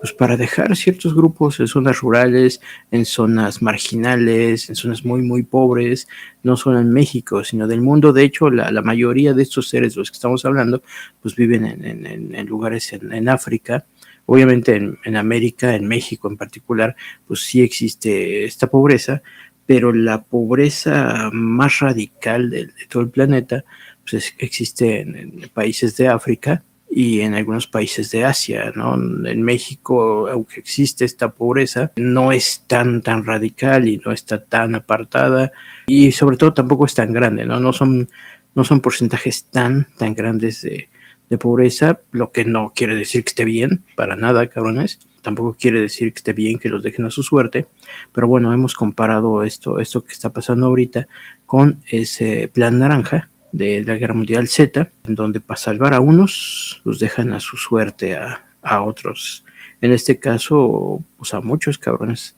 pues 0.00 0.14
para 0.14 0.36
dejar 0.36 0.74
ciertos 0.76 1.14
grupos 1.14 1.60
en 1.60 1.66
zonas 1.66 2.00
rurales, 2.00 2.60
en 2.90 3.04
zonas 3.04 3.60
marginales, 3.60 4.70
en 4.70 4.74
zonas 4.74 5.04
muy, 5.04 5.20
muy 5.20 5.42
pobres, 5.42 6.08
no 6.42 6.56
solo 6.56 6.80
en 6.80 6.90
México, 6.90 7.44
sino 7.44 7.68
del 7.68 7.82
mundo. 7.82 8.14
De 8.14 8.24
hecho, 8.24 8.50
la, 8.50 8.70
mayoría 8.80 9.34
de 9.34 9.42
estos 9.42 9.68
seres 9.68 9.94
de 9.94 10.00
los 10.00 10.10
que 10.10 10.14
estamos 10.14 10.44
hablando, 10.46 10.82
pues 11.20 11.36
viven 11.36 11.64
en, 11.66 12.46
lugares 12.46 12.92
en, 12.94 13.28
África. 13.28 13.84
Obviamente 14.24 14.74
en, 15.04 15.16
América, 15.16 15.74
en 15.74 15.86
México 15.86 16.28
en 16.28 16.38
particular, 16.38 16.96
pues 17.26 17.40
sí 17.40 17.60
existe 17.60 18.44
esta 18.44 18.68
pobreza, 18.68 19.22
pero 19.66 19.92
la 19.92 20.22
pobreza 20.22 21.28
más 21.30 21.80
radical 21.80 22.48
de, 22.48 22.66
de 22.66 22.86
todo 22.88 23.02
el 23.02 23.10
planeta, 23.10 23.64
pues 24.08 24.34
existe 24.38 25.00
en 25.00 25.50
países 25.52 25.96
de 25.96 26.08
África, 26.08 26.62
y 26.90 27.20
en 27.20 27.34
algunos 27.34 27.68
países 27.68 28.10
de 28.10 28.24
Asia, 28.24 28.72
¿no? 28.74 28.94
En 28.94 29.42
México, 29.42 30.28
aunque 30.28 30.58
existe 30.58 31.04
esta 31.04 31.30
pobreza, 31.30 31.92
no 31.96 32.32
es 32.32 32.64
tan, 32.66 33.00
tan 33.00 33.24
radical 33.24 33.88
y 33.88 33.98
no 33.98 34.10
está 34.10 34.44
tan 34.44 34.74
apartada 34.74 35.52
y 35.86 36.10
sobre 36.10 36.36
todo 36.36 36.52
tampoco 36.52 36.86
es 36.86 36.94
tan 36.94 37.12
grande, 37.12 37.46
¿no? 37.46 37.60
No 37.60 37.72
son, 37.72 38.08
no 38.56 38.64
son 38.64 38.80
porcentajes 38.80 39.44
tan, 39.44 39.86
tan 39.96 40.14
grandes 40.14 40.62
de, 40.62 40.88
de 41.30 41.38
pobreza, 41.38 42.00
lo 42.10 42.32
que 42.32 42.44
no 42.44 42.72
quiere 42.74 42.96
decir 42.96 43.22
que 43.22 43.30
esté 43.30 43.44
bien, 43.44 43.84
para 43.94 44.16
nada, 44.16 44.48
cabrones. 44.48 44.98
Tampoco 45.22 45.54
quiere 45.54 45.80
decir 45.80 46.12
que 46.12 46.18
esté 46.18 46.32
bien 46.32 46.58
que 46.58 46.70
los 46.70 46.82
dejen 46.82 47.04
a 47.04 47.10
su 47.10 47.22
suerte, 47.22 47.66
pero 48.12 48.26
bueno, 48.26 48.52
hemos 48.52 48.74
comparado 48.74 49.44
esto, 49.44 49.78
esto 49.78 50.02
que 50.02 50.12
está 50.12 50.30
pasando 50.30 50.66
ahorita 50.66 51.06
con 51.46 51.82
ese 51.86 52.48
plan 52.48 52.78
naranja, 52.78 53.28
de 53.52 53.84
la 53.84 53.96
Guerra 53.96 54.14
Mundial 54.14 54.48
Z, 54.48 54.90
en 55.04 55.14
donde 55.14 55.40
para 55.40 55.58
salvar 55.58 55.94
a 55.94 56.00
unos 56.00 56.80
los 56.84 56.98
dejan 56.98 57.32
a 57.32 57.40
su 57.40 57.56
suerte 57.56 58.16
a, 58.16 58.44
otros. 58.82 59.44
En 59.80 59.92
este 59.92 60.18
caso, 60.18 61.02
pues 61.16 61.32
a 61.32 61.40
muchos 61.40 61.78
cabrones, 61.78 62.36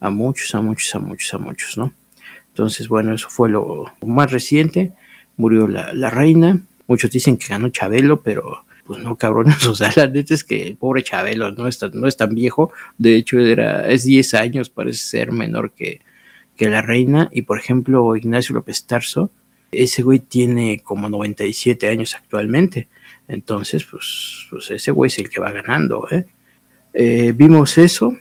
a 0.00 0.10
muchos, 0.10 0.54
a 0.54 0.60
muchos, 0.60 0.94
a 0.94 0.98
muchos, 1.00 1.34
a 1.34 1.38
muchos, 1.38 1.76
¿no? 1.76 1.92
Entonces, 2.48 2.86
bueno, 2.86 3.12
eso 3.12 3.28
fue 3.28 3.48
lo 3.48 3.92
más 4.06 4.30
reciente. 4.30 4.92
Murió 5.36 5.66
la, 5.66 5.92
la 5.92 6.10
reina. 6.10 6.60
Muchos 6.86 7.10
dicen 7.10 7.36
que 7.36 7.48
ganó 7.48 7.68
Chabelo, 7.70 8.22
pero 8.22 8.64
pues 8.86 9.02
no, 9.02 9.16
cabrones. 9.16 9.66
O 9.66 9.74
sea, 9.74 9.92
la 9.96 10.06
neta 10.06 10.34
es 10.34 10.44
que 10.44 10.62
el 10.62 10.76
pobre 10.76 11.02
Chabelo 11.02 11.50
no 11.50 11.66
es 11.66 11.78
tan, 11.78 11.90
no 11.94 12.06
es 12.06 12.16
tan 12.16 12.34
viejo. 12.34 12.72
De 12.96 13.16
hecho, 13.16 13.40
era, 13.40 13.88
es 13.88 14.04
10 14.04 14.34
años, 14.34 14.70
parece 14.70 15.00
ser 15.00 15.32
menor 15.32 15.72
que, 15.72 16.00
que 16.56 16.70
la 16.70 16.82
reina. 16.82 17.28
Y 17.32 17.42
por 17.42 17.58
ejemplo, 17.58 18.14
Ignacio 18.14 18.54
López 18.54 18.86
Tarso 18.86 19.30
ese 19.82 20.02
güey 20.02 20.20
tiene 20.20 20.80
como 20.82 21.08
97 21.08 21.88
años 21.88 22.14
actualmente. 22.14 22.88
Entonces, 23.28 23.84
pues, 23.84 24.46
pues 24.50 24.70
ese 24.70 24.90
güey 24.90 25.08
es 25.08 25.18
el 25.18 25.30
que 25.30 25.40
va 25.40 25.50
ganando. 25.50 26.06
¿eh? 26.10 26.26
Eh, 26.92 27.32
vimos 27.34 27.78
eso, 27.78 28.16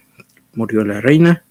murió 0.54 0.84
la 0.84 1.02
reina. 1.02 1.44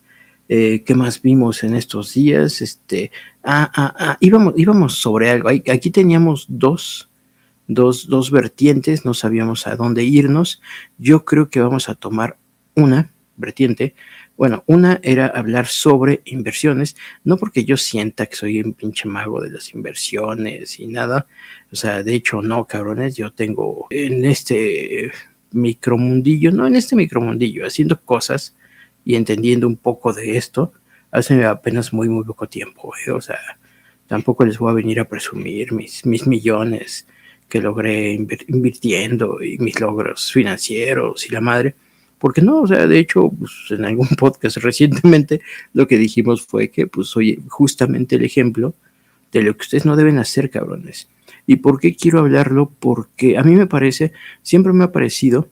Eh, 0.48 0.82
¿Qué 0.84 0.94
más 0.94 1.22
vimos 1.22 1.62
en 1.64 1.74
estos 1.74 2.14
días? 2.14 2.60
Este, 2.60 3.10
ah, 3.42 3.70
ah, 3.74 3.94
ah, 3.98 4.16
íbamos, 4.20 4.54
íbamos 4.56 4.94
sobre 4.94 5.30
algo. 5.30 5.48
Aquí 5.48 5.90
teníamos 5.90 6.46
dos, 6.48 7.10
dos, 7.66 8.08
dos 8.08 8.30
vertientes, 8.30 9.04
no 9.04 9.14
sabíamos 9.14 9.66
a 9.66 9.76
dónde 9.76 10.04
irnos. 10.04 10.60
Yo 10.98 11.24
creo 11.24 11.48
que 11.48 11.60
vamos 11.60 11.88
a 11.88 11.94
tomar 11.94 12.38
una 12.74 13.12
vertiente 13.36 13.94
bueno, 14.36 14.64
una 14.66 14.98
era 15.02 15.26
hablar 15.26 15.66
sobre 15.66 16.22
inversiones, 16.24 16.96
no 17.24 17.36
porque 17.36 17.64
yo 17.64 17.76
sienta 17.76 18.26
que 18.26 18.36
soy 18.36 18.60
un 18.60 18.72
pinche 18.72 19.08
mago 19.08 19.40
de 19.40 19.50
las 19.50 19.74
inversiones 19.74 20.80
y 20.80 20.86
nada, 20.86 21.26
o 21.70 21.76
sea, 21.76 22.02
de 22.02 22.14
hecho 22.14 22.42
no, 22.42 22.66
cabrones, 22.66 23.16
yo 23.16 23.32
tengo 23.32 23.86
en 23.90 24.24
este 24.24 25.12
micromundillo, 25.52 26.50
no 26.50 26.66
en 26.66 26.76
este 26.76 26.96
micromundillo, 26.96 27.66
haciendo 27.66 28.00
cosas 28.00 28.56
y 29.04 29.16
entendiendo 29.16 29.66
un 29.66 29.76
poco 29.76 30.12
de 30.12 30.36
esto, 30.36 30.72
hace 31.10 31.44
apenas 31.44 31.92
muy, 31.92 32.08
muy 32.08 32.24
poco 32.24 32.48
tiempo, 32.48 32.92
¿eh? 33.06 33.10
o 33.10 33.20
sea, 33.20 33.38
tampoco 34.06 34.44
les 34.44 34.58
voy 34.58 34.70
a 34.70 34.74
venir 34.74 34.98
a 35.00 35.08
presumir 35.08 35.72
mis, 35.72 36.06
mis 36.06 36.26
millones 36.26 37.06
que 37.48 37.60
logré 37.60 38.12
invirtiendo 38.12 39.42
y 39.42 39.58
mis 39.58 39.78
logros 39.78 40.32
financieros 40.32 41.26
y 41.26 41.32
la 41.32 41.42
madre 41.42 41.74
porque 42.22 42.40
no, 42.40 42.60
o 42.60 42.66
sea, 42.68 42.86
de 42.86 43.00
hecho, 43.00 43.30
pues, 43.36 43.52
en 43.70 43.84
algún 43.84 44.06
podcast 44.16 44.58
recientemente 44.58 45.40
lo 45.72 45.88
que 45.88 45.98
dijimos 45.98 46.46
fue 46.46 46.70
que, 46.70 46.86
pues, 46.86 47.08
soy 47.08 47.42
justamente 47.48 48.14
el 48.14 48.24
ejemplo 48.24 48.76
de 49.32 49.42
lo 49.42 49.56
que 49.56 49.62
ustedes 49.62 49.84
no 49.86 49.96
deben 49.96 50.20
hacer, 50.20 50.48
cabrones. 50.48 51.08
¿Y 51.48 51.56
por 51.56 51.80
qué 51.80 51.96
quiero 51.96 52.20
hablarlo? 52.20 52.70
Porque 52.78 53.38
a 53.38 53.42
mí 53.42 53.56
me 53.56 53.66
parece, 53.66 54.12
siempre 54.40 54.72
me 54.72 54.84
ha 54.84 54.92
parecido 54.92 55.48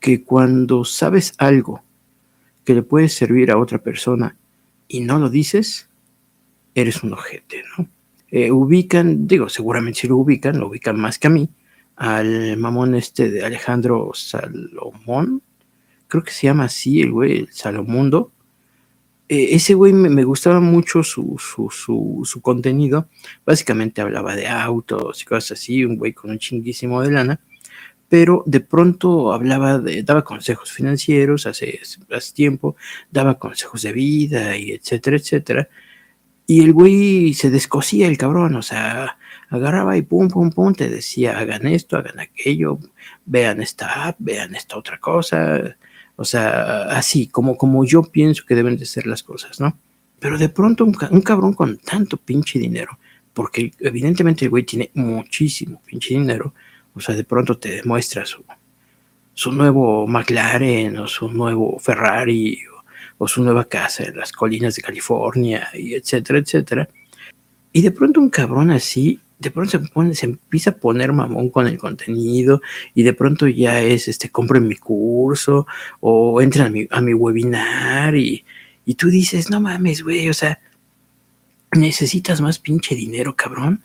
que 0.00 0.22
cuando 0.22 0.86
sabes 0.86 1.34
algo 1.36 1.82
que 2.64 2.72
le 2.72 2.82
puede 2.82 3.10
servir 3.10 3.50
a 3.50 3.58
otra 3.58 3.76
persona 3.76 4.38
y 4.88 5.00
no 5.00 5.18
lo 5.18 5.28
dices, 5.28 5.90
eres 6.74 7.02
un 7.02 7.12
ojete, 7.12 7.62
¿no? 7.76 7.86
Eh, 8.30 8.50
ubican, 8.50 9.26
digo, 9.26 9.50
seguramente 9.50 10.00
si 10.00 10.08
lo 10.08 10.16
ubican, 10.16 10.58
lo 10.58 10.68
ubican 10.68 10.98
más 10.98 11.18
que 11.18 11.26
a 11.26 11.30
mí, 11.30 11.46
al 11.96 12.56
mamón 12.56 12.94
este 12.94 13.30
de 13.30 13.44
Alejandro 13.44 14.12
Salomón, 14.14 15.42
creo 16.08 16.22
que 16.22 16.32
se 16.32 16.46
llama 16.46 16.64
así 16.64 17.00
el 17.00 17.12
güey, 17.12 17.48
Salomundo. 17.50 18.32
Eh, 19.28 19.54
ese 19.54 19.74
güey 19.74 19.92
me, 19.92 20.24
gustaba 20.24 20.60
mucho 20.60 21.02
su, 21.02 21.38
su, 21.38 22.40
contenido. 22.42 23.08
Básicamente 23.46 24.00
hablaba 24.02 24.36
de 24.36 24.48
autos 24.48 25.22
y 25.22 25.24
cosas 25.24 25.58
así, 25.58 25.84
un 25.84 25.96
güey 25.96 26.12
con 26.12 26.30
un 26.30 26.38
chinguísimo 26.38 27.02
de 27.02 27.10
lana. 27.10 27.40
Pero 28.08 28.44
de 28.46 28.60
pronto 28.60 29.32
hablaba 29.32 29.78
de, 29.78 30.02
daba 30.02 30.24
consejos 30.24 30.70
financieros 30.72 31.46
hace, 31.46 31.80
hace 32.10 32.32
tiempo, 32.34 32.76
daba 33.10 33.38
consejos 33.38 33.82
de 33.82 33.92
vida 33.92 34.56
y 34.56 34.72
etcétera, 34.72 35.16
etcétera. 35.16 35.68
Y 36.46 36.62
el 36.62 36.72
güey 36.74 37.32
se 37.34 37.50
descosía 37.50 38.06
el 38.06 38.18
cabrón, 38.18 38.54
o 38.56 38.62
sea, 38.62 39.18
agarraba 39.48 39.96
y 39.96 40.02
pum, 40.02 40.28
pum, 40.28 40.50
pum, 40.50 40.74
te 40.74 40.90
decía, 40.90 41.38
hagan 41.38 41.66
esto, 41.66 41.96
hagan 41.96 42.20
aquello, 42.20 42.78
vean 43.24 43.62
esta 43.62 44.08
app, 44.08 44.16
vean 44.18 44.54
esta 44.54 44.76
otra 44.76 44.98
cosa, 44.98 45.76
o 46.16 46.24
sea, 46.24 46.82
así, 46.90 47.26
como, 47.26 47.56
como 47.56 47.84
yo 47.84 48.02
pienso 48.02 48.44
que 48.46 48.54
deben 48.54 48.76
de 48.76 48.86
ser 48.86 49.06
las 49.06 49.22
cosas, 49.22 49.60
¿no? 49.60 49.76
Pero 50.20 50.38
de 50.38 50.48
pronto 50.48 50.84
un, 50.84 50.92
cabrón 50.92 51.54
con 51.54 51.76
tanto 51.78 52.16
pinche 52.16 52.58
dinero, 52.58 52.98
porque 53.32 53.72
evidentemente 53.80 54.44
el 54.44 54.50
güey 54.50 54.62
tiene 54.62 54.90
muchísimo 54.94 55.82
pinche 55.84 56.14
dinero, 56.14 56.54
o 56.94 57.00
sea, 57.00 57.14
de 57.14 57.24
pronto 57.24 57.58
te 57.58 57.70
demuestra 57.70 58.24
su, 58.24 58.44
su 59.34 59.50
nuevo 59.50 60.06
McLaren 60.06 60.96
o 60.98 61.08
su 61.08 61.28
nuevo 61.28 61.78
Ferrari 61.80 62.60
o, 62.66 62.84
o 63.18 63.28
su 63.28 63.42
nueva 63.42 63.64
casa 63.64 64.04
en 64.04 64.16
las 64.16 64.30
colinas 64.30 64.76
de 64.76 64.82
California 64.82 65.68
y 65.74 65.94
etcétera, 65.94 66.38
etcétera. 66.38 66.88
Y 67.72 67.82
de 67.82 67.90
pronto 67.90 68.20
un 68.20 68.30
cabrón 68.30 68.70
así 68.70 69.20
de 69.44 69.50
pronto 69.50 69.78
se, 70.14 70.26
empieza 70.26 70.70
a 70.70 70.76
poner 70.76 71.12
mamón 71.12 71.50
con 71.50 71.66
el 71.66 71.78
contenido 71.78 72.62
y 72.94 73.02
de 73.02 73.12
pronto 73.12 73.46
ya 73.46 73.80
es, 73.80 74.08
este, 74.08 74.30
compren 74.30 74.66
mi 74.66 74.76
curso 74.76 75.66
o 76.00 76.40
entren 76.40 76.66
a 76.66 76.70
mi, 76.70 76.88
a 76.90 77.00
mi 77.00 77.14
webinar 77.14 78.16
y, 78.16 78.44
y 78.86 78.94
tú 78.94 79.08
dices, 79.08 79.50
no 79.50 79.60
mames, 79.60 80.02
güey, 80.02 80.28
o 80.28 80.34
sea, 80.34 80.58
necesitas 81.72 82.40
más 82.40 82.58
pinche 82.58 82.94
dinero, 82.94 83.36
cabrón. 83.36 83.82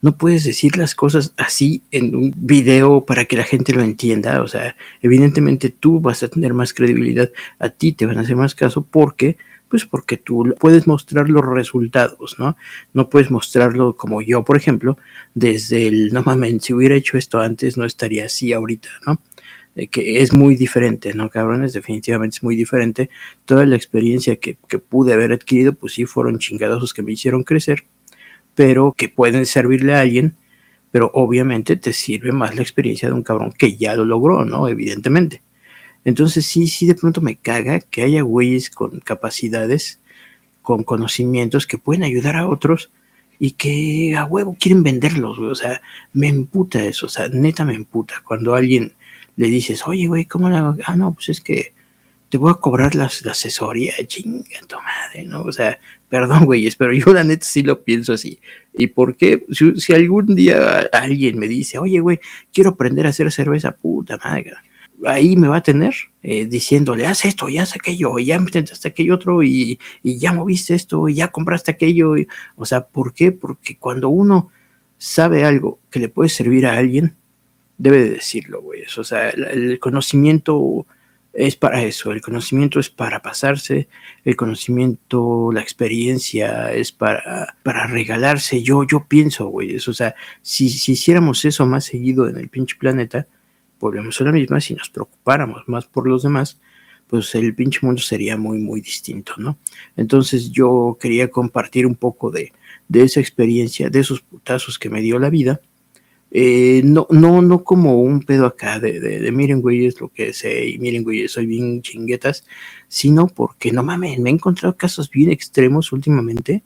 No 0.00 0.16
puedes 0.16 0.44
decir 0.44 0.76
las 0.76 0.94
cosas 0.94 1.32
así 1.36 1.82
en 1.90 2.14
un 2.14 2.34
video 2.36 3.04
para 3.04 3.24
que 3.24 3.36
la 3.36 3.44
gente 3.44 3.72
lo 3.72 3.82
entienda. 3.82 4.42
O 4.42 4.48
sea, 4.48 4.76
evidentemente 5.00 5.70
tú 5.70 6.00
vas 6.00 6.22
a 6.22 6.28
tener 6.28 6.52
más 6.52 6.74
credibilidad, 6.74 7.30
a 7.58 7.70
ti 7.70 7.92
te 7.92 8.04
van 8.04 8.18
a 8.18 8.20
hacer 8.22 8.36
más 8.36 8.54
caso 8.54 8.86
porque 8.90 9.38
pues 9.74 9.86
porque 9.86 10.16
tú 10.16 10.54
puedes 10.60 10.86
mostrar 10.86 11.28
los 11.28 11.44
resultados, 11.44 12.36
¿no? 12.38 12.56
No 12.92 13.08
puedes 13.08 13.32
mostrarlo 13.32 13.96
como 13.96 14.22
yo, 14.22 14.44
por 14.44 14.56
ejemplo, 14.56 14.96
desde 15.34 15.88
el, 15.88 16.12
no 16.12 16.22
mames, 16.22 16.62
si 16.62 16.72
hubiera 16.72 16.94
hecho 16.94 17.18
esto 17.18 17.40
antes 17.40 17.76
no 17.76 17.84
estaría 17.84 18.26
así 18.26 18.52
ahorita, 18.52 18.88
¿no? 19.04 19.20
que 19.90 20.22
es 20.22 20.32
muy 20.32 20.54
diferente, 20.54 21.12
¿no, 21.14 21.28
cabrones? 21.28 21.72
Definitivamente 21.72 22.36
es 22.36 22.44
muy 22.44 22.54
diferente. 22.54 23.10
Toda 23.46 23.66
la 23.66 23.74
experiencia 23.74 24.36
que, 24.36 24.58
que 24.68 24.78
pude 24.78 25.12
haber 25.12 25.32
adquirido, 25.32 25.72
pues 25.72 25.94
sí 25.94 26.04
fueron 26.04 26.38
chingadosos 26.38 26.94
que 26.94 27.02
me 27.02 27.10
hicieron 27.10 27.42
crecer, 27.42 27.82
pero 28.54 28.94
que 28.96 29.08
pueden 29.08 29.44
servirle 29.44 29.94
a 29.94 30.02
alguien, 30.02 30.36
pero 30.92 31.10
obviamente 31.14 31.74
te 31.74 31.92
sirve 31.92 32.30
más 32.30 32.54
la 32.54 32.62
experiencia 32.62 33.08
de 33.08 33.14
un 33.14 33.24
cabrón 33.24 33.52
que 33.58 33.76
ya 33.76 33.96
lo 33.96 34.04
logró, 34.04 34.44
¿no? 34.44 34.68
Evidentemente. 34.68 35.42
Entonces 36.04 36.46
sí, 36.46 36.66
sí 36.68 36.86
de 36.86 36.94
pronto 36.94 37.20
me 37.20 37.36
caga 37.36 37.80
que 37.80 38.02
haya 38.02 38.22
güeyes 38.22 38.70
con 38.70 39.00
capacidades, 39.00 40.00
con 40.62 40.84
conocimientos 40.84 41.66
que 41.66 41.78
pueden 41.78 42.04
ayudar 42.04 42.36
a 42.36 42.48
otros 42.48 42.90
y 43.38 43.52
que 43.52 44.16
a 44.16 44.24
huevo 44.24 44.56
quieren 44.58 44.82
venderlos, 44.82 45.38
güey. 45.38 45.50
O 45.50 45.54
sea, 45.54 45.80
me 46.12 46.28
emputa 46.28 46.84
eso, 46.84 47.06
o 47.06 47.08
sea, 47.08 47.28
neta 47.28 47.64
me 47.64 47.74
emputa. 47.74 48.22
Cuando 48.24 48.54
alguien 48.54 48.92
le 49.36 49.48
dices, 49.48 49.86
oye, 49.86 50.06
güey, 50.06 50.26
¿cómo 50.26 50.48
la 50.50 50.76
Ah, 50.86 50.96
no, 50.96 51.14
pues 51.14 51.30
es 51.30 51.40
que 51.40 51.72
te 52.28 52.38
voy 52.38 52.50
a 52.50 52.54
cobrar 52.54 52.94
la, 52.94 53.06
asesoría, 53.06 53.94
chinga 54.06 54.60
tu 54.66 54.76
madre, 54.76 55.24
¿no? 55.24 55.42
O 55.42 55.52
sea, 55.52 55.78
perdón, 56.08 56.44
güey, 56.44 56.68
pero 56.76 56.92
yo 56.92 57.12
la 57.12 57.24
neta 57.24 57.44
sí 57.46 57.62
lo 57.62 57.82
pienso 57.82 58.12
así. 58.12 58.38
¿Y 58.72 58.88
por 58.88 59.16
qué? 59.16 59.44
Si, 59.52 59.80
si 59.80 59.92
algún 59.92 60.34
día 60.34 60.88
alguien 60.92 61.38
me 61.38 61.48
dice, 61.48 61.78
oye, 61.78 62.00
güey, 62.00 62.20
quiero 62.52 62.70
aprender 62.70 63.06
a 63.06 63.10
hacer 63.10 63.30
cerveza, 63.32 63.72
puta 63.72 64.18
madre, 64.22 64.54
ahí 65.06 65.36
me 65.36 65.48
va 65.48 65.58
a 65.58 65.62
tener 65.62 65.94
eh, 66.22 66.46
diciéndole, 66.46 67.06
haz 67.06 67.24
esto, 67.24 67.48
ya 67.48 67.62
haz 67.62 67.74
aquello, 67.74 68.18
y 68.18 68.26
ya 68.26 68.36
intentaste 68.36 68.88
aquello 68.88 69.14
otro, 69.14 69.42
y, 69.42 69.78
ya 70.02 70.32
moviste 70.32 70.74
esto, 70.74 71.08
y 71.08 71.14
ya 71.14 71.28
compraste 71.28 71.70
aquello. 71.70 72.14
o 72.56 72.64
sea, 72.64 72.86
¿por 72.86 73.12
qué? 73.14 73.32
Porque 73.32 73.76
cuando 73.76 74.08
uno 74.08 74.50
sabe 74.98 75.44
algo 75.44 75.80
que 75.90 76.00
le 76.00 76.08
puede 76.08 76.28
servir 76.30 76.66
a 76.66 76.78
alguien, 76.78 77.14
debe 77.78 77.98
de 78.04 78.10
decirlo, 78.10 78.62
güey. 78.62 78.82
O 78.96 79.04
sea, 79.04 79.30
el, 79.30 79.78
conocimiento 79.80 80.86
es 81.32 81.56
para 81.56 81.82
eso, 81.82 82.12
el 82.12 82.20
conocimiento 82.20 82.78
es 82.80 82.90
para 82.90 83.20
pasarse, 83.20 83.88
el 84.24 84.36
conocimiento, 84.36 85.50
la 85.52 85.60
experiencia 85.60 86.72
es 86.72 86.92
para, 86.92 87.56
para 87.62 87.86
regalarse. 87.86 88.62
Yo, 88.62 88.84
yo 88.84 89.06
pienso, 89.08 89.48
güey, 89.48 89.76
o 89.76 89.80
sea, 89.92 90.14
si, 90.42 90.68
si 90.70 90.92
hiciéramos 90.92 91.44
eso 91.44 91.66
más 91.66 91.84
seguido 91.84 92.28
en 92.28 92.38
el 92.38 92.48
pinche 92.48 92.76
planeta, 92.76 93.26
volvemos 93.84 94.18
a 94.18 94.24
la 94.24 94.32
misma, 94.32 94.62
si 94.62 94.74
nos 94.74 94.88
preocupáramos 94.88 95.62
más 95.66 95.84
por 95.84 96.08
los 96.08 96.22
demás, 96.22 96.58
pues 97.06 97.34
el 97.34 97.54
pinche 97.54 97.80
mundo 97.82 98.00
sería 98.00 98.34
muy, 98.38 98.56
muy 98.56 98.80
distinto, 98.80 99.34
¿no? 99.36 99.58
Entonces 99.94 100.50
yo 100.50 100.96
quería 100.98 101.28
compartir 101.28 101.86
un 101.86 101.94
poco 101.94 102.30
de, 102.30 102.52
esa 102.94 103.20
experiencia, 103.20 103.90
de 103.90 104.00
esos 104.00 104.22
putazos 104.22 104.78
que 104.78 104.88
me 104.88 105.02
dio 105.02 105.18
la 105.18 105.28
vida. 105.28 105.60
Eh, 106.30 106.80
no, 106.82 107.06
no, 107.10 107.42
no 107.42 107.62
como 107.62 108.00
un 108.00 108.22
pedo 108.22 108.46
acá 108.46 108.80
de, 108.80 109.00
de, 109.00 109.30
miren, 109.30 109.60
güey, 109.60 109.84
es 109.84 110.00
lo 110.00 110.08
que 110.08 110.32
sé, 110.32 110.66
y 110.66 110.78
miren, 110.78 111.04
güey, 111.04 111.28
soy 111.28 111.44
bien 111.44 111.82
chinguetas, 111.82 112.46
sino 112.88 113.26
porque, 113.26 113.70
no 113.70 113.82
mames, 113.82 114.18
me 114.18 114.30
he 114.30 114.32
encontrado 114.32 114.76
casos 114.78 115.10
bien 115.10 115.30
extremos 115.30 115.92
últimamente 115.92 116.62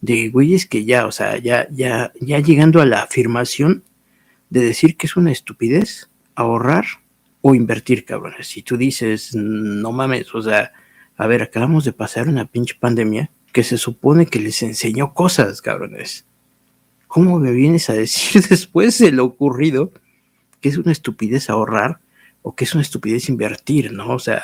de 0.00 0.28
güeyes 0.28 0.66
que 0.66 0.84
ya, 0.84 1.06
o 1.06 1.12
sea, 1.12 1.38
ya, 1.38 1.68
ya, 1.70 2.12
ya 2.20 2.40
llegando 2.40 2.80
a 2.80 2.86
la 2.86 3.02
afirmación 3.02 3.84
de 4.50 4.60
decir 4.60 4.96
que 4.96 5.06
es 5.06 5.16
una 5.16 5.32
estupidez 5.32 6.10
ahorrar 6.36 6.84
o 7.40 7.54
invertir, 7.54 8.04
cabrones. 8.04 8.46
Si 8.48 8.62
tú 8.62 8.76
dices, 8.76 9.34
no 9.34 9.92
mames, 9.92 10.34
o 10.34 10.42
sea, 10.42 10.72
a 11.16 11.26
ver, 11.26 11.42
acabamos 11.42 11.84
de 11.84 11.92
pasar 11.92 12.28
una 12.28 12.44
pinche 12.44 12.74
pandemia 12.78 13.30
que 13.52 13.64
se 13.64 13.78
supone 13.78 14.26
que 14.26 14.38
les 14.38 14.62
enseñó 14.62 15.14
cosas, 15.14 15.62
cabrones. 15.62 16.26
¿Cómo 17.08 17.38
me 17.38 17.52
vienes 17.52 17.88
a 17.88 17.94
decir 17.94 18.42
después 18.50 18.98
de 18.98 19.12
lo 19.12 19.24
ocurrido 19.24 19.92
que 20.60 20.68
es 20.68 20.78
una 20.78 20.92
estupidez 20.92 21.48
ahorrar 21.50 22.00
o 22.42 22.54
que 22.54 22.64
es 22.64 22.74
una 22.74 22.82
estupidez 22.82 23.28
invertir, 23.28 23.92
¿no? 23.92 24.10
O 24.10 24.18
sea, 24.18 24.42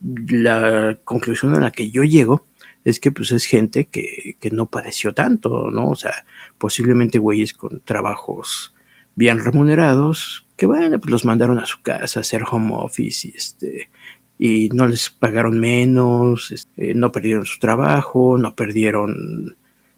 la 0.00 0.98
conclusión 1.04 1.54
a 1.54 1.60
la 1.60 1.70
que 1.70 1.90
yo 1.90 2.04
llego 2.04 2.46
es 2.84 3.00
que 3.00 3.12
pues 3.12 3.32
es 3.32 3.44
gente 3.44 3.86
que, 3.86 4.36
que 4.40 4.50
no 4.50 4.66
padeció 4.66 5.14
tanto, 5.14 5.70
¿no? 5.70 5.88
O 5.88 5.96
sea, 5.96 6.24
posiblemente 6.58 7.18
güeyes 7.18 7.54
con 7.54 7.80
trabajos 7.80 8.74
bien 9.14 9.44
remunerados, 9.44 10.41
bueno, 10.66 10.98
pues 10.98 11.10
los 11.10 11.24
mandaron 11.24 11.58
a 11.58 11.66
su 11.66 11.80
casa 11.82 12.20
a 12.20 12.22
hacer 12.22 12.42
home 12.50 12.72
office 12.74 13.28
y 13.28 13.36
este 13.36 13.90
y 14.38 14.70
no 14.70 14.88
les 14.88 15.08
pagaron 15.10 15.60
menos, 15.60 16.50
este, 16.50 16.94
no 16.94 17.12
perdieron 17.12 17.46
su 17.46 17.60
trabajo, 17.60 18.38
no 18.38 18.56
perdieron 18.56 19.56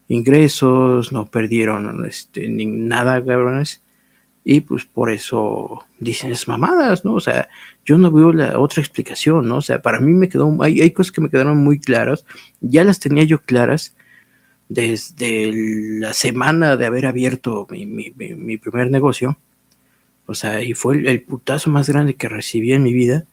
ingresos, 0.08 1.12
no 1.12 1.26
perdieron 1.26 2.04
este, 2.04 2.48
ni 2.48 2.66
nada, 2.66 3.24
cabrones. 3.24 3.82
Y 4.44 4.60
pues 4.60 4.84
por 4.84 5.10
eso 5.10 5.86
dicen 5.98 6.30
es 6.30 6.46
mamadas, 6.46 7.06
¿no? 7.06 7.14
O 7.14 7.20
sea, 7.20 7.48
yo 7.86 7.96
no 7.96 8.10
veo 8.10 8.32
la 8.34 8.58
otra 8.58 8.82
explicación, 8.82 9.48
¿no? 9.48 9.56
O 9.56 9.62
sea, 9.62 9.80
para 9.80 10.00
mí 10.00 10.12
me 10.12 10.28
quedó, 10.28 10.54
hay, 10.62 10.82
hay 10.82 10.90
cosas 10.90 11.12
que 11.12 11.22
me 11.22 11.30
quedaron 11.30 11.56
muy 11.56 11.80
claras, 11.80 12.26
ya 12.60 12.84
las 12.84 13.00
tenía 13.00 13.24
yo 13.24 13.40
claras, 13.40 13.94
desde 14.68 15.52
la 16.00 16.12
semana 16.12 16.76
de 16.76 16.86
haber 16.86 17.06
abierto 17.06 17.66
mi, 17.70 18.10
primer 18.58 18.90
negocio. 18.90 19.38
O 20.26 20.34
sea, 20.34 20.62
y 20.62 20.74
fue 20.74 20.96
el, 20.96 21.22
putazo 21.22 21.70
más 21.70 21.88
grande 21.88 22.14
que 22.14 22.28
recibí 22.28 22.72
en 22.72 22.82
mi 22.82 22.92
vida. 22.92 23.26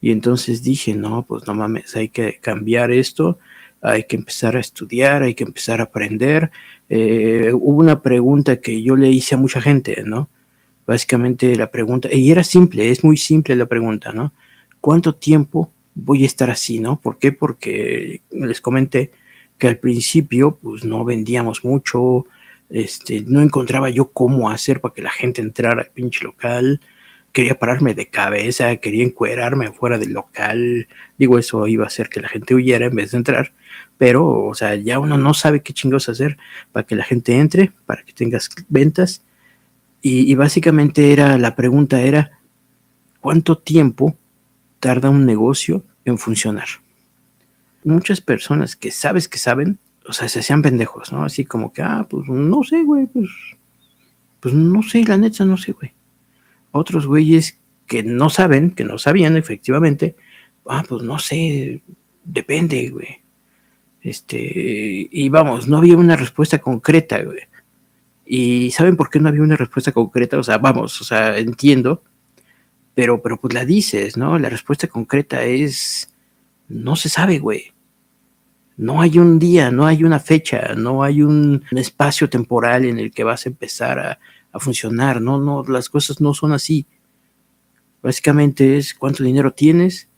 Y 0.00 0.12
entonces 0.12 0.62
dije, 0.62 0.94
no, 0.94 1.24
pues 1.26 1.46
no 1.46 1.54
mames, 1.54 1.96
hay 1.96 2.08
que 2.08 2.38
cambiar 2.40 2.92
esto, 2.92 3.38
hay 3.80 4.04
que 4.04 4.16
empezar 4.16 4.56
a 4.56 4.60
estudiar, 4.60 5.22
hay 5.22 5.34
que 5.34 5.44
empezar 5.44 5.80
a 5.80 5.84
aprender. 5.84 6.50
Eh, 6.88 7.50
hubo 7.52 7.78
una 7.78 8.00
pregunta 8.02 8.60
que 8.60 8.82
yo 8.82 8.96
le 8.96 9.10
hice 9.10 9.34
a 9.34 9.38
mucha 9.38 9.60
gente, 9.60 10.02
¿no? 10.04 10.28
Básicamente 10.86 11.54
la 11.56 11.70
pregunta, 11.70 12.08
y 12.12 12.30
era 12.30 12.44
simple, 12.44 12.90
es 12.90 13.04
muy 13.04 13.16
simple 13.16 13.56
la 13.56 13.66
pregunta, 13.66 14.12
¿no? 14.12 14.32
¿Cuánto 14.80 15.14
tiempo 15.14 15.70
voy 15.94 16.22
a 16.22 16.26
estar 16.26 16.50
así, 16.50 16.78
¿no? 16.78 17.00
¿Por 17.00 17.18
qué? 17.18 17.32
Porque 17.32 18.22
les 18.30 18.60
comenté, 18.60 19.10
que 19.58 19.68
al 19.68 19.78
principio 19.78 20.56
pues 20.62 20.84
no 20.84 21.04
vendíamos 21.04 21.64
mucho, 21.64 22.26
este, 22.70 23.22
no 23.26 23.40
encontraba 23.42 23.90
yo 23.90 24.10
cómo 24.10 24.50
hacer 24.50 24.80
para 24.80 24.94
que 24.94 25.02
la 25.02 25.10
gente 25.10 25.40
entrara 25.40 25.82
al 25.82 25.90
pinche 25.90 26.24
local, 26.24 26.80
quería 27.32 27.58
pararme 27.58 27.94
de 27.94 28.08
cabeza, 28.08 28.76
quería 28.76 29.04
encuerarme 29.04 29.72
fuera 29.72 29.98
del 29.98 30.12
local, 30.12 30.88
digo 31.18 31.38
eso 31.38 31.66
iba 31.66 31.84
a 31.84 31.88
hacer 31.88 32.08
que 32.08 32.20
la 32.20 32.28
gente 32.28 32.54
huyera 32.54 32.86
en 32.86 32.94
vez 32.94 33.12
de 33.12 33.18
entrar, 33.18 33.52
pero 33.96 34.44
o 34.44 34.54
sea, 34.54 34.74
ya 34.74 34.98
uno 34.98 35.18
no 35.18 35.34
sabe 35.34 35.62
qué 35.62 35.72
chingos 35.72 36.08
hacer 36.08 36.38
para 36.72 36.86
que 36.86 36.96
la 36.96 37.04
gente 37.04 37.36
entre, 37.38 37.72
para 37.86 38.02
que 38.02 38.12
tengas 38.12 38.48
ventas, 38.68 39.22
y, 40.00 40.30
y 40.30 40.34
básicamente 40.34 41.12
era, 41.12 41.38
la 41.38 41.56
pregunta 41.56 42.00
era, 42.00 42.38
¿cuánto 43.20 43.58
tiempo 43.58 44.16
tarda 44.80 45.10
un 45.10 45.26
negocio 45.26 45.84
en 46.04 46.18
funcionar. 46.18 46.66
Muchas 47.84 48.20
personas 48.20 48.76
que 48.76 48.90
sabes 48.90 49.28
que 49.28 49.38
saben, 49.38 49.78
o 50.08 50.12
sea, 50.12 50.28
se 50.28 50.40
hacían 50.40 50.62
pendejos, 50.62 51.12
¿no? 51.12 51.24
Así 51.24 51.44
como 51.44 51.72
que, 51.72 51.82
ah, 51.82 52.06
pues 52.08 52.26
no 52.28 52.64
sé, 52.64 52.82
güey, 52.82 53.06
pues, 53.06 53.28
pues 54.40 54.54
no 54.54 54.82
sé, 54.82 55.04
la 55.04 55.18
neta, 55.18 55.44
no 55.44 55.56
sé, 55.56 55.72
güey. 55.72 55.92
Otros 56.72 57.06
güeyes 57.06 57.58
que 57.86 58.02
no 58.02 58.30
saben, 58.30 58.70
que 58.70 58.84
no 58.84 58.98
sabían 58.98 59.36
efectivamente, 59.36 60.16
ah, 60.66 60.84
pues 60.88 61.02
no 61.02 61.18
sé, 61.18 61.82
depende, 62.24 62.88
güey. 62.90 63.20
Este, 64.00 65.08
y 65.10 65.28
vamos, 65.28 65.68
no 65.68 65.78
había 65.78 65.96
una 65.96 66.16
respuesta 66.16 66.58
concreta, 66.58 67.22
güey. 67.22 67.40
Y 68.24 68.70
¿saben 68.70 68.96
por 68.96 69.10
qué 69.10 69.20
no 69.20 69.28
había 69.28 69.42
una 69.42 69.56
respuesta 69.56 69.92
concreta? 69.92 70.38
O 70.38 70.42
sea, 70.42 70.58
vamos, 70.58 71.00
o 71.00 71.04
sea, 71.04 71.38
entiendo, 71.38 72.02
pero, 72.94 73.22
pero 73.22 73.38
pues 73.38 73.54
la 73.54 73.64
dices, 73.64 74.16
¿no? 74.16 74.38
La 74.38 74.48
respuesta 74.48 74.86
concreta 74.86 75.44
es, 75.44 76.14
no 76.68 76.96
se 76.96 77.08
sabe, 77.08 77.38
güey. 77.38 77.72
No 78.78 79.02
hay 79.02 79.18
un 79.18 79.38
día, 79.38 79.70
no 79.70 79.86
hay 79.86 80.04
una 80.04 80.20
fecha, 80.20 80.74
no 80.74 81.02
hay 81.02 81.22
un, 81.22 81.64
espacio 81.72 82.30
temporal 82.30 82.84
en 82.84 82.98
el 82.98 83.10
que 83.10 83.24
vas 83.24 83.44
a 83.44 83.50
empezar 83.50 83.98
a, 83.98 84.18
a 84.52 84.58
funcionar, 84.58 85.20
no, 85.20 85.38
no, 85.38 85.64
las 85.64 85.88
cosas 85.88 86.20
no 86.20 86.32
son 86.32 86.52
así. 86.52 86.86
Básicamente 88.02 88.76
es 88.76 88.94
cuánto 88.94 89.24
dinero 89.24 89.52
tienes, 89.52 90.08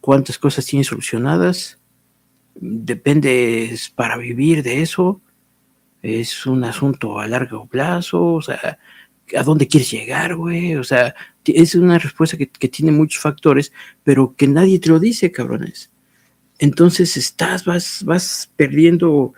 cuántas 0.00 0.38
cosas 0.38 0.64
tienes 0.64 0.86
solucionadas, 0.86 1.78
depende 2.54 3.76
para 3.94 4.16
vivir 4.16 4.62
de 4.62 4.82
eso, 4.82 5.20
es 6.02 6.46
un 6.46 6.62
asunto 6.64 7.18
a 7.18 7.26
largo 7.26 7.66
plazo, 7.66 8.34
o 8.34 8.42
sea, 8.42 8.78
¿a 9.36 9.42
dónde 9.42 9.66
quieres 9.66 9.90
llegar, 9.90 10.36
güey? 10.36 10.76
O 10.76 10.84
sea, 10.84 11.14
es 11.44 11.74
una 11.74 11.98
respuesta 11.98 12.36
que, 12.36 12.48
que, 12.48 12.68
tiene 12.68 12.92
muchos 12.92 13.20
factores, 13.20 13.72
pero 14.04 14.34
que 14.36 14.46
nadie 14.46 14.78
te 14.78 14.88
lo 14.88 15.00
dice, 15.00 15.32
cabrones. 15.32 15.90
Entonces 16.58 17.16
estás, 17.16 17.64
vas, 17.64 18.02
vas 18.04 18.50
perdiendo, 18.56 19.34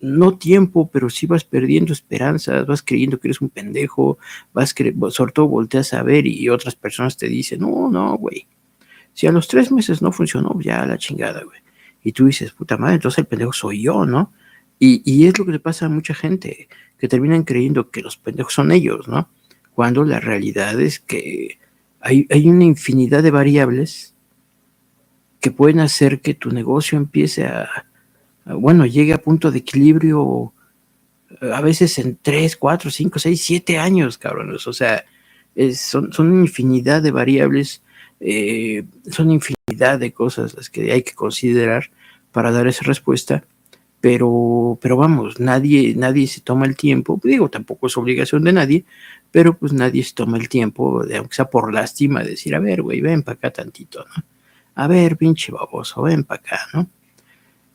no 0.00 0.36
tiempo, 0.36 0.90
pero 0.90 1.08
sí 1.08 1.26
vas 1.26 1.44
perdiendo 1.44 1.92
esperanzas, 1.92 2.66
vas 2.66 2.82
creyendo 2.82 3.18
que 3.18 3.28
eres 3.28 3.40
un 3.40 3.48
pendejo, 3.48 4.18
vas 4.52 4.74
sobre 5.10 5.32
todo 5.32 5.48
volteas 5.48 5.94
a 5.94 6.02
ver 6.02 6.26
y 6.26 6.48
otras 6.48 6.74
personas 6.74 7.16
te 7.16 7.28
dicen, 7.28 7.60
no, 7.60 7.88
no, 7.88 8.16
güey. 8.16 8.46
Si 9.12 9.26
a 9.26 9.32
los 9.32 9.48
tres 9.48 9.72
meses 9.72 10.02
no 10.02 10.12
funcionó, 10.12 10.58
ya 10.60 10.86
la 10.86 10.98
chingada, 10.98 11.42
güey. 11.42 11.60
Y 12.02 12.12
tú 12.12 12.26
dices, 12.26 12.52
puta 12.52 12.76
madre, 12.76 12.94
entonces 12.94 13.18
el 13.18 13.26
pendejo 13.26 13.52
soy 13.52 13.82
yo, 13.82 14.06
¿no? 14.06 14.32
Y, 14.78 15.02
y, 15.04 15.26
es 15.26 15.38
lo 15.38 15.44
que 15.44 15.52
le 15.52 15.60
pasa 15.60 15.86
a 15.86 15.88
mucha 15.90 16.14
gente, 16.14 16.68
que 16.98 17.08
terminan 17.08 17.42
creyendo 17.42 17.90
que 17.90 18.00
los 18.00 18.16
pendejos 18.16 18.54
son 18.54 18.72
ellos, 18.72 19.08
¿no? 19.08 19.28
Cuando 19.74 20.04
la 20.04 20.20
realidad 20.20 20.80
es 20.80 21.00
que 21.00 21.58
hay, 22.00 22.26
hay 22.30 22.48
una 22.48 22.64
infinidad 22.64 23.22
de 23.22 23.30
variables 23.30 24.14
que 25.40 25.50
pueden 25.50 25.80
hacer 25.80 26.20
que 26.20 26.34
tu 26.34 26.50
negocio 26.50 26.98
empiece 26.98 27.46
a, 27.46 27.86
bueno, 28.44 28.86
llegue 28.86 29.12
a 29.12 29.22
punto 29.22 29.50
de 29.50 29.58
equilibrio 29.58 30.52
a 31.40 31.60
veces 31.60 31.98
en 31.98 32.18
3, 32.20 32.56
4, 32.56 32.90
5, 32.90 33.18
6, 33.18 33.42
7 33.42 33.78
años, 33.78 34.18
cabrones. 34.18 34.66
O 34.66 34.72
sea, 34.72 35.04
es, 35.54 35.80
son, 35.80 36.12
son 36.12 36.40
infinidad 36.40 37.02
de 37.02 37.10
variables, 37.12 37.82
eh, 38.20 38.84
son 39.10 39.30
infinidad 39.30 39.98
de 39.98 40.12
cosas 40.12 40.54
las 40.54 40.68
que 40.70 40.92
hay 40.92 41.02
que 41.02 41.14
considerar 41.14 41.90
para 42.32 42.52
dar 42.52 42.66
esa 42.66 42.84
respuesta 42.84 43.44
pero, 44.00 44.78
pero 44.80 44.96
vamos, 44.96 45.40
nadie, 45.40 45.94
nadie 45.94 46.26
se 46.26 46.40
toma 46.40 46.66
el 46.66 46.76
tiempo, 46.76 47.20
digo, 47.22 47.50
tampoco 47.50 47.86
es 47.86 47.96
obligación 47.96 48.44
de 48.44 48.52
nadie, 48.52 48.84
pero 49.30 49.56
pues 49.58 49.72
nadie 49.72 50.02
se 50.02 50.14
toma 50.14 50.38
el 50.38 50.48
tiempo, 50.48 51.02
aunque 51.02 51.34
sea 51.34 51.50
por 51.50 51.72
lástima, 51.72 52.22
de 52.22 52.30
decir, 52.30 52.54
a 52.54 52.60
ver, 52.60 52.82
güey, 52.82 53.00
ven 53.00 53.22
para 53.22 53.36
acá 53.36 53.50
tantito, 53.50 54.04
¿no? 54.16 54.24
A 54.80 54.86
ver, 54.86 55.18
pinche 55.18 55.52
baboso, 55.52 56.00
ven 56.00 56.24
para 56.24 56.40
acá, 56.40 56.60
¿no? 56.72 56.88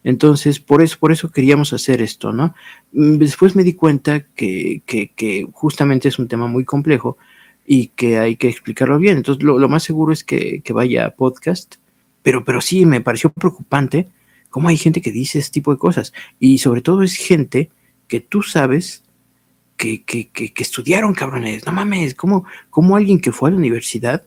Entonces, 0.03 0.59
por 0.59 0.81
eso, 0.81 0.97
por 0.99 1.11
eso 1.11 1.29
queríamos 1.29 1.71
hacer 1.71 2.01
esto, 2.01 2.33
¿no? 2.33 2.55
Mm, 2.93 3.17
después 3.17 3.55
me 3.55 3.63
di 3.63 3.73
cuenta 3.73 4.21
que, 4.35 4.81
que, 4.87 5.09
que 5.09 5.47
justamente 5.53 6.07
es 6.07 6.17
un 6.17 6.27
tema 6.27 6.47
muy 6.47 6.65
complejo 6.65 7.19
y 7.63 7.89
que 7.89 8.17
hay 8.17 8.37
que 8.37 8.49
explicarlo 8.49 8.97
bien. 8.97 9.17
Entonces, 9.17 9.43
lo, 9.43 9.59
lo 9.59 9.69
más 9.69 9.83
seguro 9.83 10.13
es 10.13 10.23
que, 10.23 10.61
que, 10.63 10.73
vaya 10.73 11.05
a 11.05 11.11
podcast, 11.11 11.75
pero, 12.23 12.43
pero 12.43 12.59
sí 12.59 12.87
me 12.87 13.01
pareció 13.01 13.31
preocupante 13.31 14.07
cómo 14.49 14.69
hay 14.69 14.77
gente 14.77 14.99
que 14.99 15.11
dice 15.11 15.37
ese 15.37 15.51
tipo 15.51 15.71
de 15.71 15.77
cosas. 15.77 16.11
Y 16.39 16.57
sobre 16.57 16.81
todo 16.81 17.03
es 17.03 17.15
gente 17.15 17.69
que 18.07 18.19
tú 18.19 18.41
sabes 18.41 19.03
que, 19.77 20.03
que, 20.03 20.29
que, 20.29 20.51
que 20.51 20.63
estudiaron, 20.63 21.13
cabrones. 21.13 21.67
No 21.67 21.71
mames, 21.71 22.15
¿cómo, 22.15 22.45
¿cómo, 22.71 22.95
alguien 22.95 23.19
que 23.19 23.31
fue 23.31 23.49
a 23.49 23.51
la 23.51 23.59
universidad 23.59 24.23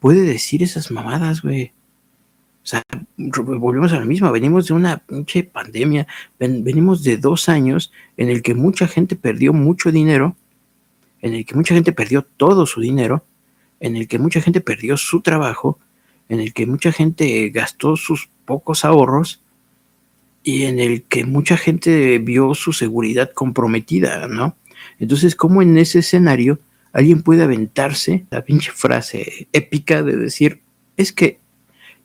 puede 0.00 0.22
decir 0.22 0.64
esas 0.64 0.90
mamadas, 0.90 1.42
güey? 1.42 1.72
Sea, 2.70 2.84
volvemos 3.16 3.92
a 3.92 3.98
lo 3.98 4.06
mismo. 4.06 4.30
Venimos 4.30 4.68
de 4.68 4.74
una 4.74 4.98
pinche 4.98 5.42
pandemia. 5.42 6.06
Ven, 6.38 6.62
venimos 6.62 7.02
de 7.02 7.16
dos 7.16 7.48
años 7.48 7.90
en 8.16 8.28
el 8.28 8.42
que 8.42 8.54
mucha 8.54 8.86
gente 8.86 9.16
perdió 9.16 9.52
mucho 9.52 9.90
dinero, 9.90 10.36
en 11.20 11.34
el 11.34 11.44
que 11.44 11.56
mucha 11.56 11.74
gente 11.74 11.90
perdió 11.90 12.22
todo 12.22 12.66
su 12.66 12.80
dinero, 12.80 13.24
en 13.80 13.96
el 13.96 14.06
que 14.06 14.20
mucha 14.20 14.40
gente 14.40 14.60
perdió 14.60 14.96
su 14.96 15.20
trabajo, 15.20 15.80
en 16.28 16.38
el 16.38 16.52
que 16.52 16.64
mucha 16.64 16.92
gente 16.92 17.48
gastó 17.48 17.96
sus 17.96 18.28
pocos 18.44 18.84
ahorros 18.84 19.42
y 20.44 20.62
en 20.62 20.78
el 20.78 21.02
que 21.02 21.24
mucha 21.24 21.56
gente 21.56 22.20
vio 22.20 22.54
su 22.54 22.72
seguridad 22.72 23.32
comprometida, 23.32 24.28
¿no? 24.28 24.54
Entonces, 25.00 25.34
¿cómo 25.34 25.60
en 25.60 25.76
ese 25.76 25.98
escenario 25.98 26.60
alguien 26.92 27.22
puede 27.22 27.42
aventarse 27.42 28.26
la 28.30 28.44
pinche 28.44 28.70
frase 28.70 29.48
épica 29.52 30.04
de 30.04 30.16
decir, 30.16 30.60
es 30.96 31.12
que 31.12 31.40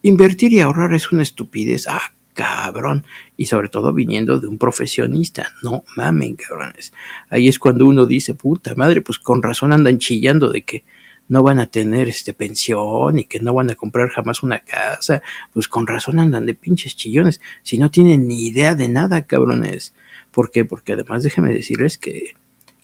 invertir 0.08 0.54
y 0.54 0.60
ahorrar 0.60 0.94
es 0.94 1.12
una 1.12 1.24
estupidez? 1.24 1.88
Ah, 1.88 2.14
cabrón. 2.34 3.06
Y 3.38 3.48
sobre 3.48 3.70
todo 3.70 3.94
viniendo 3.94 4.40
de 4.40 4.48
un 4.48 4.58
profesionista. 4.58 5.52
No 5.64 5.84
mamen, 5.96 6.36
cabrones. 6.36 6.94
Ahí 7.30 7.48
es 7.48 7.58
cuando 7.58 7.86
uno 7.88 8.06
dice, 8.06 8.36
puta 8.36 8.76
madre, 8.76 9.02
pues 9.02 9.18
con 9.18 9.42
razón 9.42 9.74
andan 9.74 9.98
chillando 9.98 10.52
de 10.52 10.62
que 10.64 10.84
no 11.28 11.42
van 11.42 11.60
a 11.60 11.66
tener 11.66 12.08
este 12.08 12.34
pensión 12.34 13.18
y 13.18 13.24
que 13.24 13.40
no 13.40 13.54
van 13.54 13.72
a 13.72 13.76
comprar 13.76 14.10
jamás 14.10 14.44
una 14.44 14.60
casa, 14.60 15.24
pues 15.54 15.68
con 15.68 15.88
razón 15.88 16.20
andan 16.20 16.46
de 16.46 16.54
pinches 16.54 16.96
chillones, 16.96 17.42
si 17.64 17.80
no 17.80 17.90
tienen 17.90 18.28
ni 18.28 18.46
idea 18.46 18.76
de 18.76 18.88
nada, 18.88 19.24
cabrones. 19.24 19.96
¿Por 20.30 20.52
qué? 20.52 20.66
Porque 20.66 20.94
además 20.94 21.24
déjeme 21.24 21.52
decirles 21.52 21.98
que, 21.98 22.36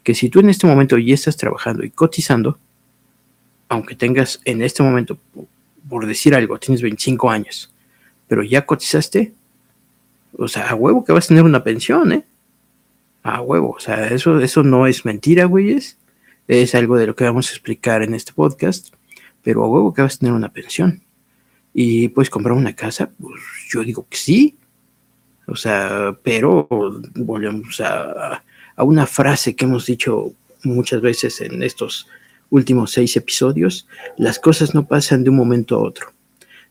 que 0.01 0.15
si 0.15 0.29
tú 0.29 0.39
en 0.39 0.49
este 0.49 0.65
momento 0.65 0.97
ya 0.97 1.13
estás 1.13 1.37
trabajando 1.37 1.83
y 1.83 1.91
cotizando, 1.91 2.57
aunque 3.69 3.95
tengas 3.95 4.41
en 4.45 4.63
este 4.63 4.81
momento, 4.81 5.19
por 5.89 6.05
decir 6.05 6.35
algo, 6.35 6.59
tienes 6.59 6.81
25 6.81 7.29
años, 7.29 7.73
pero 8.27 8.43
ya 8.43 8.65
cotizaste, 8.65 9.33
o 10.37 10.47
sea, 10.47 10.69
a 10.69 10.75
huevo 10.75 11.03
que 11.03 11.13
vas 11.13 11.25
a 11.25 11.27
tener 11.29 11.43
una 11.43 11.63
pensión, 11.63 12.11
¿eh? 12.11 12.25
A 13.23 13.41
huevo, 13.41 13.71
o 13.71 13.79
sea, 13.79 14.07
eso, 14.07 14.39
eso 14.39 14.63
no 14.63 14.87
es 14.87 15.05
mentira, 15.05 15.45
güeyes 15.45 15.97
es 16.47 16.75
algo 16.75 16.97
de 16.97 17.07
lo 17.07 17.15
que 17.15 17.23
vamos 17.23 17.49
a 17.49 17.53
explicar 17.53 18.03
en 18.03 18.13
este 18.13 18.33
podcast, 18.33 18.93
pero 19.41 19.63
a 19.63 19.69
huevo 19.69 19.93
que 19.93 20.01
vas 20.01 20.15
a 20.15 20.19
tener 20.19 20.33
una 20.33 20.51
pensión. 20.51 21.01
Y 21.73 22.09
puedes 22.09 22.29
comprar 22.29 22.57
una 22.57 22.75
casa, 22.75 23.09
pues 23.19 23.41
yo 23.71 23.83
digo 23.83 24.05
que 24.09 24.17
sí. 24.17 24.57
O 25.47 25.55
sea, 25.55 26.17
pero 26.21 26.67
volvemos 27.15 27.79
a, 27.79 28.43
a 28.75 28.83
una 28.83 29.05
frase 29.05 29.55
que 29.55 29.63
hemos 29.63 29.85
dicho 29.85 30.33
muchas 30.63 31.01
veces 31.01 31.39
en 31.39 31.63
estos 31.63 32.07
últimos 32.51 32.91
seis 32.91 33.17
episodios, 33.17 33.87
las 34.17 34.37
cosas 34.37 34.75
no 34.75 34.85
pasan 34.85 35.23
de 35.23 35.31
un 35.31 35.37
momento 35.37 35.75
a 35.75 35.79
otro. 35.79 36.13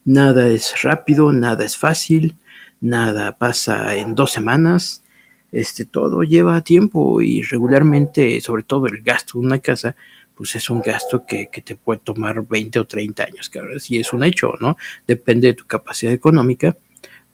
Nada 0.05 0.47
es 0.47 0.83
rápido, 0.83 1.33
nada 1.33 1.65
es 1.65 1.77
fácil, 1.77 2.37
nada 2.81 3.37
pasa 3.37 3.97
en 3.97 4.15
dos 4.15 4.31
semanas, 4.31 5.03
este, 5.51 5.85
todo 5.85 6.23
lleva 6.23 6.61
tiempo 6.61 7.21
y 7.21 7.43
regularmente, 7.43 8.41
sobre 8.41 8.63
todo 8.63 8.87
el 8.87 9.03
gasto 9.03 9.41
de 9.41 9.47
una 9.47 9.59
casa, 9.59 9.97
pues 10.35 10.55
es 10.55 10.71
un 10.71 10.81
gasto 10.81 11.27
que, 11.27 11.49
que 11.51 11.61
te 11.61 11.77
puede 11.77 12.01
tomar 12.01 12.47
20 12.47 12.79
o 12.79 12.87
30 12.87 13.25
años, 13.25 13.51
ahora 13.57 13.79
sí 13.81 13.99
es 13.99 14.13
un 14.13 14.23
hecho, 14.23 14.55
¿no? 14.61 14.77
Depende 15.07 15.49
de 15.49 15.55
tu 15.55 15.67
capacidad 15.67 16.13
económica 16.13 16.77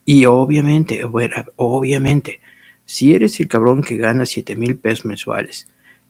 y 0.04 0.24
obviamente, 0.24 1.04
bueno, 1.04 1.36
obviamente, 1.56 2.40
si 2.84 3.12
eres 3.12 3.38
el 3.40 3.48
cabrón 3.48 3.82
que 3.82 3.96
gana 3.96 4.24
7 4.24 4.54
mil 4.54 4.76
pesos 4.76 5.04
mensuales 5.04 5.68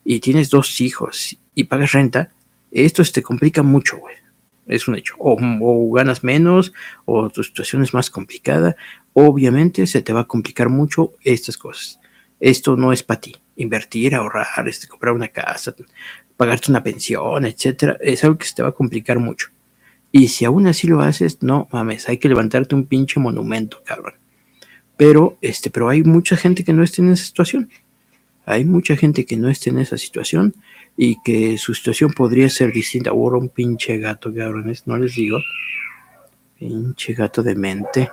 y 0.08 0.20
tienes 0.20 0.50
dos 0.50 0.80
hijos 0.80 1.36
y 1.54 1.64
pagas 1.64 1.90
renta, 1.90 2.30
esto 2.70 3.02
te 3.04 3.22
complica 3.22 3.64
mucho, 3.64 3.98
güey. 3.98 4.14
Es 4.66 4.86
un 4.86 4.96
hecho. 4.96 5.14
O, 5.18 5.36
o, 5.60 5.92
ganas 5.92 6.22
menos, 6.22 6.72
o 7.04 7.28
tu 7.28 7.42
situación 7.42 7.82
es 7.82 7.92
más 7.92 8.08
complicada, 8.08 8.76
obviamente 9.12 9.86
se 9.86 10.02
te 10.02 10.12
va 10.12 10.20
a 10.20 10.26
complicar 10.26 10.68
mucho 10.68 11.14
estas 11.24 11.58
cosas. 11.58 11.98
Esto 12.38 12.76
no 12.76 12.92
es 12.92 13.02
para 13.02 13.20
ti. 13.20 13.34
Invertir, 13.56 14.14
ahorrar, 14.14 14.68
este, 14.68 14.86
comprar 14.86 15.12
una 15.12 15.28
casa, 15.28 15.74
pagarte 16.36 16.70
una 16.70 16.84
pensión, 16.84 17.44
etcétera, 17.44 17.96
es 18.00 18.22
algo 18.22 18.38
que 18.38 18.46
se 18.46 18.54
te 18.54 18.62
va 18.62 18.68
a 18.68 18.72
complicar 18.72 19.18
mucho. 19.18 19.48
Y 20.12 20.28
si 20.28 20.44
aún 20.44 20.68
así 20.68 20.86
lo 20.86 21.00
haces, 21.00 21.42
no 21.42 21.68
mames, 21.72 22.08
hay 22.08 22.18
que 22.18 22.28
levantarte 22.28 22.76
un 22.76 22.86
pinche 22.86 23.18
monumento, 23.18 23.82
cabrón. 23.84 24.14
Pero, 24.96 25.36
este, 25.40 25.68
pero 25.68 25.88
hay 25.88 26.04
mucha 26.04 26.36
gente 26.36 26.62
que 26.62 26.72
no 26.72 26.82
está 26.84 27.02
en 27.02 27.10
esa 27.10 27.24
situación. 27.24 27.70
Hay 28.46 28.64
mucha 28.64 28.96
gente 28.96 29.26
que 29.26 29.36
no 29.36 29.48
está 29.50 29.70
en 29.70 29.80
esa 29.80 29.98
situación 29.98 30.54
y 30.96 31.20
que 31.22 31.58
su 31.58 31.74
situación 31.74 32.12
podría 32.12 32.48
ser 32.48 32.72
distinta. 32.72 33.10
Ahora 33.10 33.38
un 33.38 33.48
pinche 33.48 33.98
gato, 33.98 34.32
cabrones, 34.32 34.86
no 34.86 34.96
les 34.96 35.16
digo. 35.16 35.38
Pinche 36.56 37.12
gato 37.12 37.42
de 37.42 37.56
mente. 37.56 38.08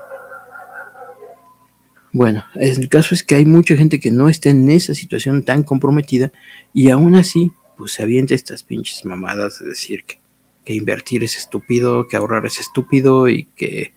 Bueno, 2.12 2.44
el 2.56 2.90
caso 2.90 3.14
es 3.14 3.24
que 3.24 3.36
hay 3.36 3.46
mucha 3.46 3.76
gente 3.76 4.00
que 4.00 4.10
no 4.10 4.28
está 4.28 4.50
en 4.50 4.70
esa 4.70 4.96
situación 4.96 5.44
tan 5.44 5.62
comprometida 5.62 6.32
y 6.74 6.90
aún 6.90 7.16
así, 7.16 7.52
pues 7.78 7.94
se 7.94 8.02
avienta 8.04 8.34
estas 8.34 8.64
pinches 8.64 9.06
mamadas 9.06 9.60
de 9.60 9.70
decir 9.70 10.04
que, 10.04 10.20
que 10.66 10.74
invertir 10.74 11.24
es 11.24 11.38
estúpido, 11.38 12.08
que 12.08 12.18
ahorrar 12.18 12.46
es 12.48 12.60
estúpido 12.60 13.30
y 13.30 13.46
que, 13.56 13.94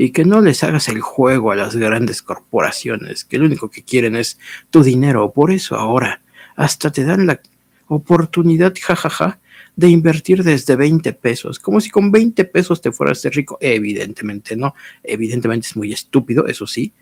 y 0.00 0.10
que 0.10 0.24
no 0.24 0.40
les 0.40 0.62
hagas 0.62 0.88
el 0.88 1.00
juego 1.00 1.50
a 1.50 1.56
las 1.56 1.74
grandes 1.74 2.22
corporaciones, 2.22 3.24
que 3.24 3.36
lo 3.36 3.46
único 3.46 3.68
que 3.68 3.82
quieren 3.82 4.14
es 4.14 4.38
tu 4.70 4.84
dinero. 4.84 5.32
Por 5.32 5.50
eso 5.50 5.74
ahora 5.74 6.22
hasta 6.54 6.92
te 6.92 7.04
dan 7.04 7.26
la 7.26 7.40
oportunidad, 7.88 8.72
jajaja, 8.80 9.40
de 9.74 9.88
invertir 9.88 10.44
desde 10.44 10.76
20 10.76 11.12
pesos, 11.14 11.58
como 11.58 11.80
si 11.80 11.90
con 11.90 12.12
20 12.12 12.44
pesos 12.44 12.80
te 12.80 12.92
fueras 12.92 13.20
de 13.22 13.30
rico. 13.30 13.58
Evidentemente 13.60 14.54
no, 14.54 14.72
evidentemente 15.02 15.66
es 15.66 15.76
muy 15.76 15.92
estúpido, 15.92 16.46
eso 16.46 16.68
sí, 16.68 16.92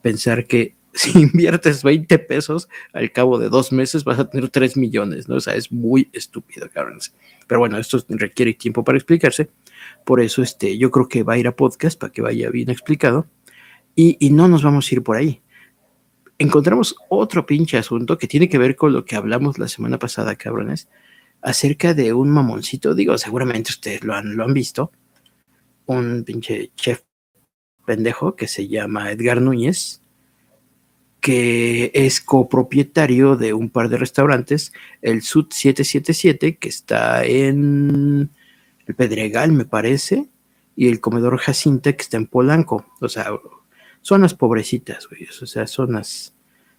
pensar 0.00 0.46
que 0.46 0.74
si 0.94 1.18
inviertes 1.18 1.82
20 1.82 2.18
pesos, 2.18 2.66
al 2.94 3.12
cabo 3.12 3.38
de 3.38 3.50
dos 3.50 3.72
meses 3.72 4.04
vas 4.04 4.18
a 4.18 4.30
tener 4.30 4.48
3 4.48 4.78
millones, 4.78 5.28
¿no? 5.28 5.34
O 5.34 5.38
es 5.38 5.70
muy 5.70 6.08
estúpido, 6.14 6.70
cabrón. 6.72 6.98
Pero 7.46 7.58
bueno, 7.58 7.76
esto 7.76 8.02
requiere 8.08 8.54
tiempo 8.54 8.82
para 8.82 8.96
explicarse. 8.96 9.50
Por 10.04 10.20
eso 10.20 10.42
este, 10.42 10.78
yo 10.78 10.90
creo 10.90 11.08
que 11.08 11.22
va 11.22 11.34
a 11.34 11.38
ir 11.38 11.46
a 11.46 11.56
podcast 11.56 11.98
para 11.98 12.12
que 12.12 12.22
vaya 12.22 12.50
bien 12.50 12.70
explicado. 12.70 13.26
Y, 13.94 14.30
no 14.30 14.48
nos 14.48 14.62
vamos 14.62 14.90
a 14.90 14.94
ir 14.94 15.02
por 15.02 15.16
ahí. 15.16 15.42
Encontramos 16.38 16.96
otro 17.08 17.44
pinche 17.44 17.76
asunto 17.76 18.16
que 18.16 18.26
tiene 18.26 18.48
que 18.48 18.58
ver 18.58 18.74
con 18.74 18.92
lo 18.92 19.04
que 19.04 19.16
hablamos 19.16 19.58
la 19.58 19.68
semana 19.68 19.98
pasada, 19.98 20.34
cabrones 20.36 20.88
acerca 21.42 21.92
de 21.92 22.12
un 22.12 22.30
mamoncito, 22.30 22.94
digo, 22.94 23.18
seguramente 23.18 23.72
ustedes 23.72 24.04
lo 24.04 24.14
han, 24.14 24.36
lo 24.36 24.44
han 24.44 24.54
visto, 24.54 24.92
un 25.86 26.22
pinche 26.24 26.70
chef 26.76 27.02
pendejo 27.84 28.36
que 28.36 28.46
se 28.46 28.68
llama 28.68 29.10
Edgar 29.10 29.42
Núñez, 29.42 30.02
que 31.20 31.90
es 31.94 32.20
copropietario 32.20 33.36
de 33.36 33.52
un 33.52 33.70
par 33.70 33.88
de 33.88 33.96
restaurantes, 33.96 34.72
el 35.02 35.22
Sud 35.22 35.46
777, 35.50 36.56
que 36.56 36.68
está 36.68 37.24
en 37.24 38.30
el 38.86 38.94
Pedregal, 38.94 39.52
me 39.52 39.64
parece, 39.64 40.28
y 40.76 40.88
el 40.88 41.00
comedor 41.00 41.38
Jacinta, 41.38 41.92
que 41.92 42.02
está 42.02 42.16
en 42.16 42.26
Polanco. 42.26 42.86
O 43.00 43.08
sea, 43.08 43.30
zonas 44.00 44.34
pobrecitas, 44.34 45.08
güey. 45.08 45.26
O 45.42 45.46
sea, 45.46 45.66
zonas, 45.66 46.34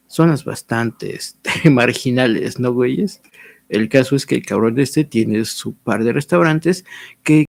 zonas 0.08 0.46
bastante 0.46 1.16
este, 1.16 1.70
marginales, 1.70 2.60
¿no, 2.60 2.74
güeyes? 2.74 3.22
El 3.70 3.90
caso 3.90 4.16
es 4.16 4.26
que 4.26 4.36
el 4.36 4.46
cabrón 4.46 4.80
este 4.80 5.04
tiene 5.04 5.46
su 5.46 5.74
par 5.74 6.04
de 6.04 6.14
restaurantes 6.14 6.86
que 7.24 7.46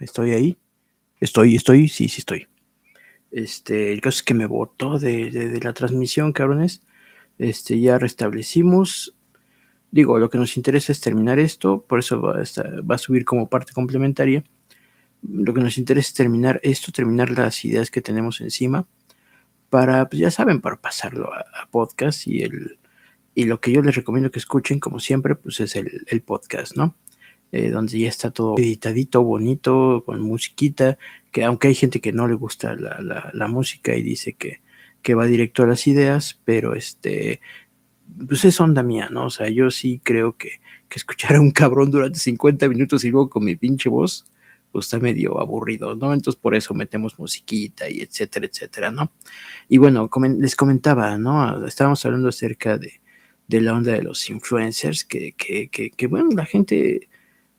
Estoy 0.00 0.32
ahí. 0.32 0.58
Estoy, 1.20 1.56
estoy, 1.56 1.88
sí, 1.88 2.08
sí 2.08 2.20
estoy. 2.20 2.48
Este, 3.30 3.92
el 3.92 4.00
caso 4.00 4.16
es 4.16 4.22
que 4.22 4.34
me 4.34 4.46
votó 4.46 4.98
de, 4.98 5.30
de, 5.30 5.60
la 5.60 5.72
transmisión, 5.72 6.32
cabrones. 6.32 6.82
Este, 7.38 7.80
ya 7.80 7.98
restablecimos. 7.98 9.14
Digo, 9.90 10.18
lo 10.18 10.28
que 10.30 10.38
nos 10.38 10.56
interesa 10.56 10.92
es 10.92 11.00
terminar 11.00 11.38
esto, 11.38 11.82
por 11.82 11.98
eso 11.98 12.20
va 12.20 12.40
a, 12.40 12.80
va 12.80 12.94
a 12.94 12.98
subir 12.98 13.24
como 13.24 13.48
parte 13.48 13.72
complementaria. 13.72 14.42
Lo 15.22 15.54
que 15.54 15.60
nos 15.60 15.78
interesa 15.78 16.08
es 16.08 16.14
terminar 16.14 16.60
esto, 16.62 16.90
terminar 16.92 17.30
las 17.30 17.64
ideas 17.64 17.90
que 17.90 18.02
tenemos 18.02 18.40
encima, 18.40 18.88
para, 19.70 20.08
pues 20.08 20.20
ya 20.20 20.30
saben, 20.30 20.60
para 20.60 20.76
pasarlo 20.76 21.32
a, 21.32 21.44
podcast 21.70 22.26
y 22.26 22.42
el 22.42 22.78
y 23.34 23.44
lo 23.44 23.60
que 23.60 23.72
yo 23.72 23.82
les 23.82 23.96
recomiendo 23.96 24.30
que 24.30 24.38
escuchen, 24.38 24.78
como 24.80 25.00
siempre, 25.00 25.34
pues 25.34 25.60
es 25.60 25.76
el, 25.76 26.22
podcast, 26.22 26.76
¿no? 26.76 26.94
Eh, 27.50 27.70
donde 27.70 27.98
ya 27.98 28.08
está 28.08 28.30
todo 28.30 28.56
editadito, 28.58 29.22
bonito, 29.22 30.02
con 30.06 30.20
musiquita, 30.20 30.98
que 31.30 31.44
aunque 31.44 31.68
hay 31.68 31.74
gente 31.74 32.00
que 32.00 32.12
no 32.12 32.28
le 32.28 32.34
gusta 32.34 32.74
la, 32.74 33.30
la, 33.32 33.48
música 33.48 33.94
y 33.94 34.02
dice 34.02 34.34
que, 34.34 34.60
que, 35.02 35.14
va 35.14 35.26
directo 35.26 35.62
a 35.62 35.66
las 35.66 35.86
ideas, 35.86 36.40
pero 36.44 36.74
este, 36.74 37.40
pues 38.26 38.44
es 38.44 38.60
onda 38.60 38.82
mía, 38.82 39.08
¿no? 39.10 39.26
O 39.26 39.30
sea, 39.30 39.48
yo 39.48 39.70
sí 39.70 40.00
creo 40.02 40.36
que, 40.36 40.60
que 40.88 40.98
escuchar 40.98 41.36
a 41.36 41.40
un 41.40 41.50
cabrón 41.50 41.90
durante 41.90 42.18
50 42.18 42.68
minutos 42.68 43.04
y 43.04 43.10
luego 43.10 43.30
con 43.30 43.44
mi 43.44 43.56
pinche 43.56 43.88
voz, 43.88 44.26
pues 44.70 44.86
está 44.86 44.98
medio 44.98 45.38
aburrido, 45.38 45.94
¿no? 45.94 46.14
Entonces 46.14 46.40
por 46.40 46.54
eso 46.54 46.72
metemos 46.74 47.18
musiquita 47.18 47.88
y 47.90 48.00
etcétera, 48.00 48.46
etcétera, 48.46 48.90
¿no? 48.90 49.12
Y 49.68 49.78
bueno, 49.78 50.08
les 50.38 50.56
comentaba, 50.56 51.18
¿no? 51.18 51.66
Estábamos 51.66 52.04
hablando 52.06 52.28
acerca 52.28 52.78
de, 52.78 53.01
de 53.58 53.62
la 53.62 53.74
onda 53.74 53.92
de 53.92 54.02
los 54.02 54.28
influencers, 54.30 55.04
que, 55.04 55.32
que, 55.32 55.68
que, 55.68 55.90
que 55.90 56.06
bueno, 56.06 56.30
la 56.34 56.46
gente 56.46 57.08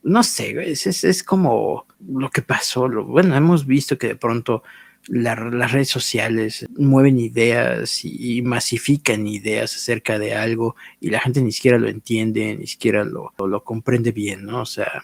no 0.03 0.21
sé, 0.23 0.71
es, 0.71 1.03
es, 1.03 1.23
como 1.23 1.85
lo 2.05 2.29
que 2.29 2.41
pasó. 2.41 2.89
bueno, 2.89 3.35
hemos 3.35 3.65
visto 3.65 3.97
que 3.97 4.07
de 4.07 4.15
pronto 4.15 4.63
las 5.07 5.71
redes 5.71 5.89
sociales 5.89 6.65
mueven 6.77 7.19
ideas 7.19 8.03
y, 8.05 8.41
masifican 8.41 9.27
ideas 9.27 9.75
acerca 9.75 10.19
de 10.19 10.33
algo 10.33 10.75
y 10.99 11.09
la 11.09 11.19
gente 11.19 11.41
ni 11.41 11.51
siquiera 11.51 11.77
lo 11.77 11.89
entiende, 11.89 12.55
ni 12.57 12.67
siquiera 12.67 13.03
lo, 13.03 13.33
lo, 13.37 13.63
comprende 13.63 14.11
bien, 14.11 14.45
¿no? 14.45 14.61
O 14.61 14.65
sea, 14.65 15.03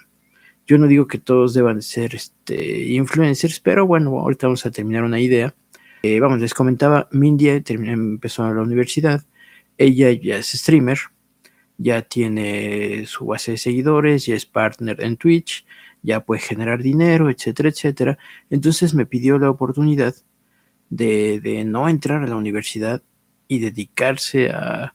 yo 0.67 0.77
no 0.77 0.87
digo 0.87 1.07
que 1.07 1.17
todos 1.17 1.53
deban 1.53 1.81
ser 1.81 2.15
este, 2.15 2.87
influencers, 2.87 3.59
pero 3.59 3.85
bueno, 3.87 4.19
ahorita 4.19 4.47
vamos 4.47 4.65
a 4.65 4.71
terminar 4.71 5.03
una 5.03 5.19
idea. 5.19 5.53
Eh, 6.03 6.19
vamos, 6.19 6.39
les 6.39 6.53
comentaba, 6.53 7.09
Mindy 7.11 7.49
empezó 7.49 8.43
a 8.43 8.53
la 8.53 8.61
universidad, 8.61 9.25
ella 9.79 10.11
ya 10.11 10.37
es 10.37 10.51
streamer, 10.51 10.99
ya 11.77 12.01
tiene 12.03 13.05
su 13.07 13.25
base 13.25 13.51
de 13.51 13.57
seguidores, 13.57 14.25
ya 14.25 14.35
es 14.35 14.45
partner 14.45 15.01
en 15.01 15.17
Twitch, 15.17 15.65
ya 16.03 16.19
puede 16.25 16.41
generar 16.41 16.83
dinero, 16.83 17.29
etcétera, 17.29 17.69
etcétera. 17.69 18.17
Entonces 18.49 18.93
me 18.93 19.05
pidió 19.05 19.39
la 19.39 19.49
oportunidad 19.49 20.13
de, 20.89 21.63
no 21.65 21.87
entrar 21.89 22.23
a 22.23 22.27
la 22.27 22.35
universidad 22.35 23.01
y 23.47 23.59
dedicarse 23.59 24.51
a, 24.51 24.93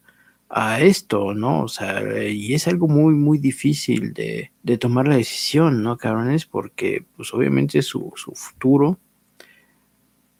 esto, 0.80 1.34
¿no? 1.34 1.62
O 1.62 1.68
sea, 1.68 2.28
y 2.28 2.54
es 2.54 2.68
algo 2.68 2.86
muy, 2.86 3.14
muy 3.14 3.38
difícil 3.38 4.12
de, 4.12 4.52
tomar 4.78 5.08
la 5.08 5.16
decisión, 5.16 5.82
¿no, 5.82 5.96
cabrones? 5.96 6.46
Porque, 6.46 7.04
pues, 7.16 7.34
obviamente 7.34 7.82
su, 7.82 8.12
su 8.14 8.32
futuro. 8.32 9.00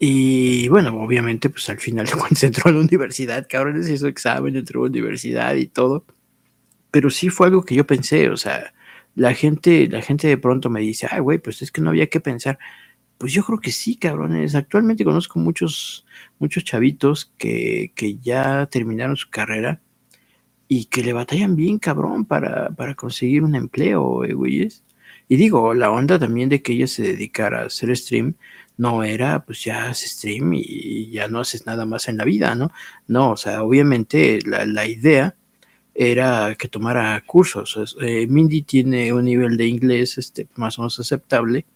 Y 0.07 0.69
bueno, 0.69 0.95
obviamente, 1.03 1.49
pues 1.51 1.69
al 1.71 1.79
final 1.79 2.09
cuando 2.19 2.39
entró 2.43 2.71
a 2.71 2.73
la 2.73 2.81
universidad, 2.81 3.47
cabrones, 3.49 3.89
hizo 3.89 4.07
examen, 4.09 4.57
entró 4.57 4.81
a 4.81 4.85
la 4.85 4.91
universidad 4.91 5.55
y 5.55 5.67
todo 5.67 6.05
pero 6.95 7.11
sí 7.11 7.29
fue 7.29 7.49
algo 7.49 7.65
que 7.65 7.75
yo 7.75 7.85
pensé, 7.85 8.31
o 8.31 8.37
sea, 8.37 8.73
la 9.17 9.35
gente, 9.35 9.89
la 9.89 10.01
gente 10.01 10.29
de 10.29 10.39
pronto 10.39 10.71
me 10.71 10.81
dice, 10.81 11.09
ay, 11.11 11.19
güey, 11.19 11.39
pues 11.39 11.61
es 11.61 11.73
que 11.73 11.81
no 11.81 11.91
había 11.91 12.07
que 12.09 12.21
pensar. 12.21 12.57
Pues 13.19 13.33
yo 13.33 13.43
creo 13.45 13.59
que 13.59 13.73
sí, 13.73 13.97
cabrones. 13.97 14.55
Actualmente 14.55 15.05
conozco 15.05 15.41
muchos, 15.41 16.07
muchos 16.39 16.63
chavitos 16.63 17.33
que, 17.37 17.93
que 17.97 18.19
ya 18.19 18.67
terminaron 18.67 19.17
su 19.17 19.29
carrera 19.29 19.81
y 20.69 20.85
que 20.85 21.03
le 21.03 21.13
batallan 21.15 21.57
bien, 21.57 21.81
cabrón, 21.81 22.27
para, 22.27 22.71
para 22.71 22.95
conseguir 22.95 23.43
un 23.43 23.57
empleo, 23.57 24.25
eh, 24.25 24.35
güeyes. 24.35 24.85
Y 25.29 25.35
digo, 25.35 25.75
la 25.75 25.91
onda 25.91 26.21
también 26.21 26.49
de 26.49 26.63
que 26.63 26.75
ella 26.75 26.87
se 26.87 27.03
dedicara 27.03 27.63
a 27.63 27.67
hacer 27.67 27.97
stream, 27.97 28.37
no 28.77 29.05
era, 29.05 29.45
pues 29.45 29.63
ya 29.65 29.89
haces 29.89 30.13
stream 30.13 30.53
y 30.55 31.11
ya 31.11 31.29
no 31.29 31.41
haces 31.41 31.67
nada 31.67 31.87
más 31.87 32.09
en 32.09 32.17
la 32.17 32.25
vida, 32.25 32.55
¿no? 32.55 32.73
No, 33.07 33.33
o 33.33 33.37
sea, 33.37 33.63
obviamente 33.63 34.41
la, 34.47 34.67
la 34.67 34.87
idea 34.87 35.37
era 35.95 36.55
que 36.57 36.69
tomara 36.69 37.23
cursos. 37.27 37.97
Eh, 38.01 38.27
Mindy 38.29 38.63
tiene 38.63 39.13
un 39.13 39.25
nivel 39.25 39.57
de 39.57 39.67
inglés 39.67 40.19
este, 40.19 40.49
más 40.57 40.79
o 40.79 40.83
menos 40.83 40.99
aceptable 41.01 41.67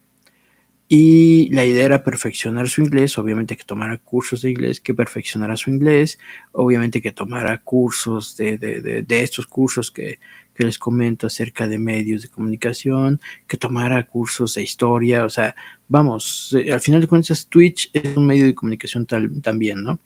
y 0.91 1.49
la 1.49 1.65
idea 1.65 1.85
era 1.85 2.03
perfeccionar 2.03 2.67
su 2.67 2.81
inglés, 2.81 3.17
obviamente 3.19 3.55
que 3.55 3.63
tomara 3.63 3.99
cursos 3.99 4.41
de 4.41 4.49
inglés, 4.49 4.81
que 4.81 4.95
perfeccionara 4.95 5.55
su 5.55 5.69
inglés, 5.69 6.17
obviamente 6.51 6.99
que 6.99 7.11
tomara 7.11 7.59
cursos 7.59 8.35
de, 8.35 8.57
de, 8.57 9.03
de, 9.03 9.21
estos 9.21 9.45
cursos 9.45 9.91
que, 9.91 10.19
que, 10.59 10.65
les 10.65 10.77
comento 10.77 11.27
acerca 11.27 11.67
de 11.67 11.79
medios 11.79 12.21
de 12.21 12.27
comunicación, 12.27 13.21
que 13.47 13.55
tomara 13.55 14.05
cursos 14.05 14.55
de 14.55 14.63
historia, 14.63 15.23
o 15.23 15.29
sea, 15.29 15.55
vamos, 15.87 16.53
eh, 16.53 16.73
al 16.73 16.81
final 16.81 16.99
de 16.99 17.07
cuentas 17.07 17.47
Twitch 17.47 17.89
es 17.93 18.17
un 18.17 18.25
medio 18.25 18.45
de 18.45 18.53
comunicación 18.53 19.05
tal, 19.05 19.41
también, 19.41 19.81
¿no? 19.81 19.99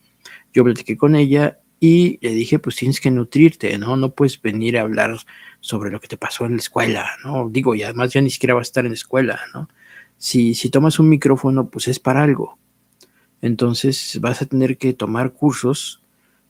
Yo 0.54 0.64
platiqué 0.64 0.96
con 0.96 1.16
ella 1.16 1.60
y 1.80 2.20
le 2.22 2.36
dije, 2.36 2.60
pues 2.60 2.76
tienes 2.76 3.02
que 3.02 3.10
nutrirte, 3.10 3.78
¿no? 3.80 3.98
No 3.98 4.12
puedes 4.12 4.40
venir 4.40 4.78
a 4.78 4.82
hablar 4.82 5.18
sobre 5.60 5.90
lo 5.90 6.00
que 6.00 6.08
te 6.08 6.18
pasó 6.18 6.46
en 6.46 6.52
la 6.52 6.60
escuela, 6.60 7.10
¿no? 7.24 7.50
Digo, 7.50 7.74
y 7.74 7.82
además 7.82 8.14
ya 8.14 8.22
ni 8.22 8.30
siquiera 8.30 8.54
vas 8.54 8.68
a 8.68 8.70
estar 8.70 8.86
en 8.86 8.92
la 8.92 8.96
escuela, 8.96 9.40
¿no? 9.56 9.70
Si, 10.18 10.54
si 10.54 10.70
tomas 10.70 11.00
un 11.00 11.10
micrófono, 11.10 11.70
pues 11.70 11.88
es 11.88 12.00
para 12.00 12.22
algo. 12.22 12.60
Entonces 13.42 14.20
vas 14.22 14.42
a 14.42 14.46
tener 14.46 14.78
que 14.78 14.94
tomar 14.94 15.34
cursos 15.34 16.02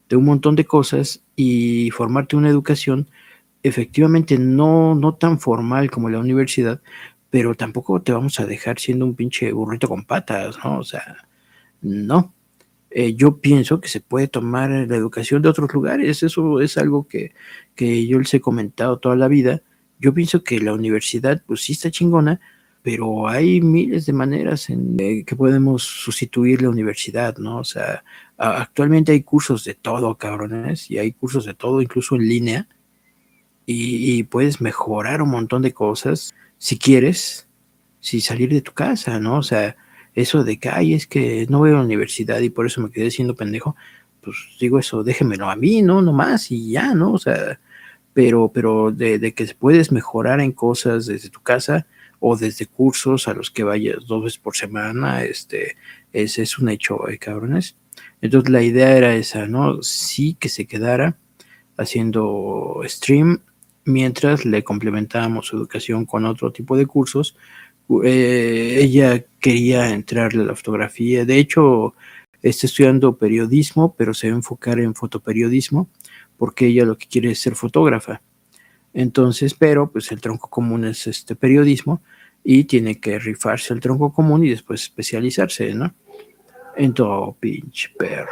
de 0.09 0.17
un 0.17 0.25
montón 0.25 0.55
de 0.55 0.65
cosas 0.65 1.23
y 1.35 1.89
formarte 1.91 2.35
una 2.35 2.49
educación 2.49 3.07
efectivamente 3.63 4.37
no, 4.37 4.93
no 4.95 5.15
tan 5.15 5.39
formal 5.39 5.89
como 5.89 6.09
la 6.09 6.19
universidad, 6.19 6.81
pero 7.29 7.55
tampoco 7.55 8.01
te 8.01 8.11
vamos 8.11 8.39
a 8.39 8.45
dejar 8.45 8.79
siendo 8.79 9.05
un 9.05 9.15
pinche 9.15 9.51
burrito 9.53 9.87
con 9.89 10.05
patas, 10.05 10.57
¿no? 10.63 10.79
O 10.79 10.83
sea, 10.83 11.27
no. 11.81 12.33
Eh, 12.91 13.15
yo 13.15 13.39
pienso 13.39 13.81
que 13.81 13.87
se 13.89 14.01
puede 14.01 14.27
tomar 14.27 14.69
la 14.69 14.95
educación 14.95 15.41
de 15.41 15.49
otros 15.49 15.73
lugares. 15.73 16.21
Eso 16.23 16.61
es 16.61 16.77
algo 16.77 17.07
que, 17.07 17.33
que, 17.75 18.05
yo 18.07 18.19
les 18.19 18.33
he 18.35 18.41
comentado 18.41 18.99
toda 18.99 19.15
la 19.15 19.27
vida. 19.27 19.63
Yo 19.99 20.13
pienso 20.13 20.43
que 20.43 20.59
la 20.59 20.73
universidad, 20.73 21.43
pues 21.47 21.61
sí 21.61 21.73
está 21.73 21.89
chingona, 21.89 22.39
pero 22.83 23.27
hay 23.27 23.61
miles 23.61 24.05
de 24.05 24.13
maneras 24.13 24.69
en 24.69 24.97
eh, 24.99 25.23
que 25.25 25.35
podemos 25.35 25.83
sustituir 25.83 26.61
la 26.61 26.69
universidad, 26.69 27.37
¿no? 27.37 27.59
O 27.59 27.63
sea, 27.63 28.03
actualmente 28.37 29.13
hay 29.13 29.23
cursos 29.23 29.63
de 29.63 29.73
todo, 29.73 30.17
cabrones, 30.17 30.91
y 30.91 30.99
hay 30.99 31.13
cursos 31.13 31.45
de 31.45 31.53
todo, 31.55 31.81
incluso 31.81 32.15
en 32.15 32.27
línea, 32.27 32.67
y, 33.65 34.19
y 34.19 34.23
puedes 34.23 34.61
mejorar 34.61 35.21
un 35.21 35.29
montón 35.29 35.61
de 35.61 35.73
cosas 35.73 36.33
si 36.57 36.77
quieres, 36.77 37.47
si 37.99 38.21
salir 38.21 38.49
de 38.49 38.61
tu 38.61 38.73
casa, 38.73 39.19
¿no? 39.19 39.37
O 39.37 39.43
sea, 39.43 39.75
eso 40.15 40.43
de 40.43 40.59
que, 40.59 40.69
ay, 40.69 40.93
es 40.93 41.07
que 41.07 41.45
no 41.49 41.59
voy 41.59 41.71
a 41.71 41.73
la 41.73 41.81
universidad 41.81 42.39
y 42.41 42.49
por 42.49 42.65
eso 42.65 42.81
me 42.81 42.91
quedé 42.91 43.11
siendo 43.11 43.35
pendejo, 43.35 43.75
pues 44.21 44.37
digo 44.59 44.79
eso, 44.79 45.03
déjemelo 45.03 45.49
a 45.49 45.55
mí, 45.55 45.81
¿no? 45.81 46.01
Nomás 46.01 46.51
y 46.51 46.71
ya, 46.71 46.93
¿no? 46.93 47.13
O 47.13 47.17
sea, 47.17 47.59
pero, 48.13 48.51
pero 48.53 48.91
de, 48.91 49.19
de 49.19 49.33
que 49.33 49.45
puedes 49.57 49.91
mejorar 49.91 50.39
en 50.39 50.51
cosas 50.51 51.07
desde 51.07 51.29
tu 51.29 51.41
casa 51.41 51.87
o 52.19 52.37
desde 52.37 52.67
cursos 52.67 53.27
a 53.27 53.33
los 53.33 53.51
que 53.51 53.63
vayas 53.63 54.05
dos 54.07 54.23
veces 54.23 54.39
por 54.39 54.55
semana, 54.55 55.23
este, 55.23 55.75
ese 56.13 56.43
es 56.43 56.57
un 56.57 56.69
hecho, 56.69 57.09
¿eh, 57.09 57.17
cabrones. 57.17 57.75
Entonces 58.21 58.49
la 58.49 58.61
idea 58.61 58.95
era 58.95 59.15
esa, 59.15 59.47
¿no? 59.47 59.83
Sí 59.83 60.37
que 60.39 60.47
se 60.47 60.65
quedara 60.65 61.17
haciendo 61.75 62.81
stream 62.85 63.41
mientras 63.85 64.45
le 64.45 64.63
complementábamos 64.63 65.47
su 65.47 65.57
educación 65.57 66.05
con 66.05 66.25
otro 66.25 66.51
tipo 66.51 66.77
de 66.77 66.85
cursos 66.85 67.35
eh, 68.03 68.79
ella 68.81 69.23
quería 69.39 69.89
entrar 69.89 70.33
a 70.33 70.37
la 70.37 70.55
fotografía. 70.55 71.25
De 71.25 71.37
hecho, 71.37 71.93
está 72.41 72.67
estudiando 72.67 73.17
periodismo, 73.17 73.95
pero 73.95 74.13
se 74.13 74.29
va 74.29 74.33
a 74.33 74.37
enfocar 74.37 74.79
en 74.79 74.95
fotoperiodismo, 74.95 75.89
porque 76.37 76.67
ella 76.67 76.85
lo 76.85 76.97
que 76.97 77.07
quiere 77.07 77.31
es 77.31 77.39
ser 77.39 77.55
fotógrafa. 77.55 78.21
Entonces, 78.93 79.53
pero 79.53 79.91
pues 79.91 80.11
el 80.11 80.21
tronco 80.21 80.49
común 80.49 80.85
es 80.85 81.07
este 81.07 81.35
periodismo 81.35 82.01
y 82.43 82.65
tiene 82.65 82.99
que 82.99 83.17
rifarse 83.19 83.73
el 83.73 83.79
tronco 83.79 84.13
común 84.13 84.45
y 84.45 84.49
después 84.49 84.83
especializarse, 84.83 85.73
¿no? 85.73 85.93
En 86.75 86.93
todo 86.93 87.35
pinche 87.39 87.89
perro. 87.97 88.31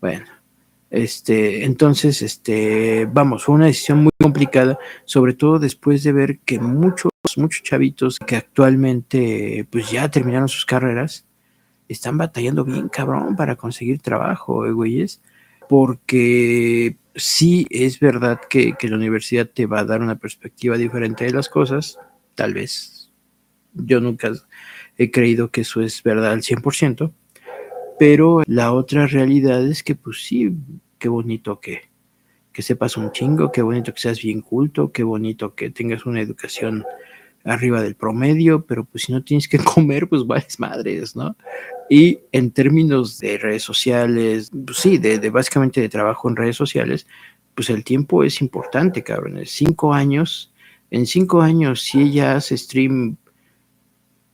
Bueno, 0.00 0.26
este, 0.90 1.64
entonces, 1.64 2.20
este, 2.20 3.06
vamos, 3.06 3.44
fue 3.44 3.54
una 3.54 3.66
decisión 3.66 4.02
muy 4.02 4.10
complicada, 4.20 4.78
sobre 5.04 5.34
todo 5.34 5.60
después 5.60 6.02
de 6.02 6.12
ver 6.12 6.40
que 6.40 6.58
muchos, 6.58 7.12
muchos 7.36 7.62
chavitos 7.62 8.18
que 8.18 8.34
actualmente, 8.36 9.66
pues 9.70 9.90
ya 9.90 10.10
terminaron 10.10 10.48
sus 10.48 10.66
carreras, 10.66 11.26
están 11.88 12.18
batallando 12.18 12.64
bien 12.64 12.88
cabrón 12.88 13.36
para 13.36 13.54
conseguir 13.54 14.00
trabajo, 14.00 14.66
¿eh, 14.66 14.72
güeyes, 14.72 15.22
porque 15.68 16.96
sí 17.14 17.66
es 17.70 18.00
verdad 18.00 18.40
que, 18.48 18.74
que 18.74 18.88
la 18.88 18.96
universidad 18.96 19.48
te 19.48 19.66
va 19.66 19.80
a 19.80 19.84
dar 19.84 20.02
una 20.02 20.18
perspectiva 20.18 20.76
diferente 20.76 21.24
de 21.24 21.32
las 21.32 21.48
cosas, 21.48 21.98
tal 22.34 22.54
vez. 22.54 23.12
Yo 23.74 24.00
nunca 24.00 24.32
he 24.98 25.12
creído 25.12 25.52
que 25.52 25.60
eso 25.60 25.80
es 25.82 26.02
verdad 26.02 26.32
al 26.32 26.42
100%, 26.42 27.12
Pero 28.00 28.40
la 28.46 28.72
otra 28.72 29.06
realidad 29.06 29.62
es 29.66 29.82
que, 29.82 29.94
pues 29.94 30.24
sí, 30.24 30.50
qué 30.98 31.10
bonito 31.10 31.60
que, 31.60 31.90
que 32.50 32.62
sepas 32.62 32.96
un 32.96 33.12
chingo, 33.12 33.52
qué 33.52 33.60
bonito 33.60 33.92
que 33.92 34.00
seas 34.00 34.22
bien 34.22 34.40
culto, 34.40 34.90
qué 34.90 35.02
bonito 35.02 35.54
que 35.54 35.68
tengas 35.68 36.06
una 36.06 36.22
educación 36.22 36.82
arriba 37.44 37.82
del 37.82 37.96
promedio, 37.96 38.64
pero 38.64 38.86
pues 38.86 39.02
si 39.04 39.12
no 39.12 39.22
tienes 39.22 39.48
que 39.48 39.58
comer, 39.74 40.08
pues 40.08 40.26
vales 40.26 40.58
madres, 40.58 41.14
¿no? 41.14 41.36
Y 41.90 42.20
en 42.32 42.52
términos 42.52 43.18
de 43.18 43.36
redes 43.36 43.64
sociales, 43.64 44.50
pues 44.64 44.78
sí, 44.78 44.96
de, 44.96 45.18
de, 45.18 45.28
básicamente 45.28 45.82
de 45.82 45.90
trabajo 45.90 46.26
en 46.30 46.36
redes 46.36 46.56
sociales, 46.56 47.06
pues 47.54 47.68
el 47.68 47.84
tiempo 47.84 48.24
es 48.24 48.40
importante, 48.40 49.02
cabrón. 49.02 49.38
Cinco 49.44 49.92
años, 49.92 50.54
en 50.90 51.04
cinco 51.04 51.42
años, 51.42 51.82
si 51.82 52.00
ella 52.00 52.36
hace 52.36 52.56
stream 52.56 53.18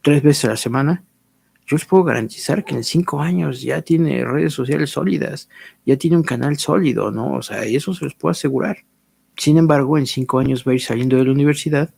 tres 0.03 0.23
veces 0.23 0.45
a 0.45 0.49
la 0.51 0.57
semana, 0.57 1.03
yo 1.67 1.77
les 1.77 1.85
puedo 1.85 2.05
garantizar 2.05 2.65
que 2.65 2.75
en 2.75 2.85
cinco 2.85 3.21
años 3.21 3.61
ya 3.61 3.83
tiene 3.83 4.25
redes 4.25 4.53
sociales 4.53 4.91
sólidas, 4.91 5.49
ya 5.85 5.97
tiene 5.97 6.17
un 6.17 6.23
canal 6.23 6.59
sólido, 6.59 7.11
¿no? 7.11 7.35
O 7.35 7.43
sea, 7.43 7.65
eso 7.65 7.93
se 7.93 8.05
los 8.05 8.15
puedo 8.15 8.31
asegurar. 8.31 8.85
Sin 9.37 9.59
embargo, 9.59 9.99
en 9.99 10.07
cinco 10.07 10.39
años 10.39 10.65
va 10.67 10.73
a 10.73 10.75
ir 10.77 10.81
saliendo 10.81 11.17
de 11.17 11.25
la 11.25 11.33
universidad 11.33 11.93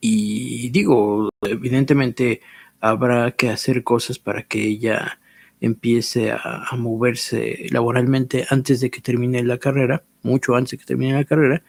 y 0.00 0.68
digo, 0.70 1.30
evidentemente 1.42 2.42
habrá 2.80 3.30
que 3.32 3.48
hacer 3.48 3.82
cosas 3.82 4.18
para 4.18 4.42
que 4.42 4.62
ella 4.62 5.18
empiece 5.60 6.30
a, 6.30 6.68
moverse 6.76 7.66
laboralmente 7.70 8.46
antes 8.50 8.80
de 8.80 8.90
que 8.90 9.00
termine 9.00 9.42
la 9.42 9.58
carrera, 9.58 10.04
mucho 10.22 10.54
antes 10.54 10.72
de 10.72 10.78
que 10.78 10.84
termine 10.84 11.14
la 11.14 11.24
carrera, 11.24 11.62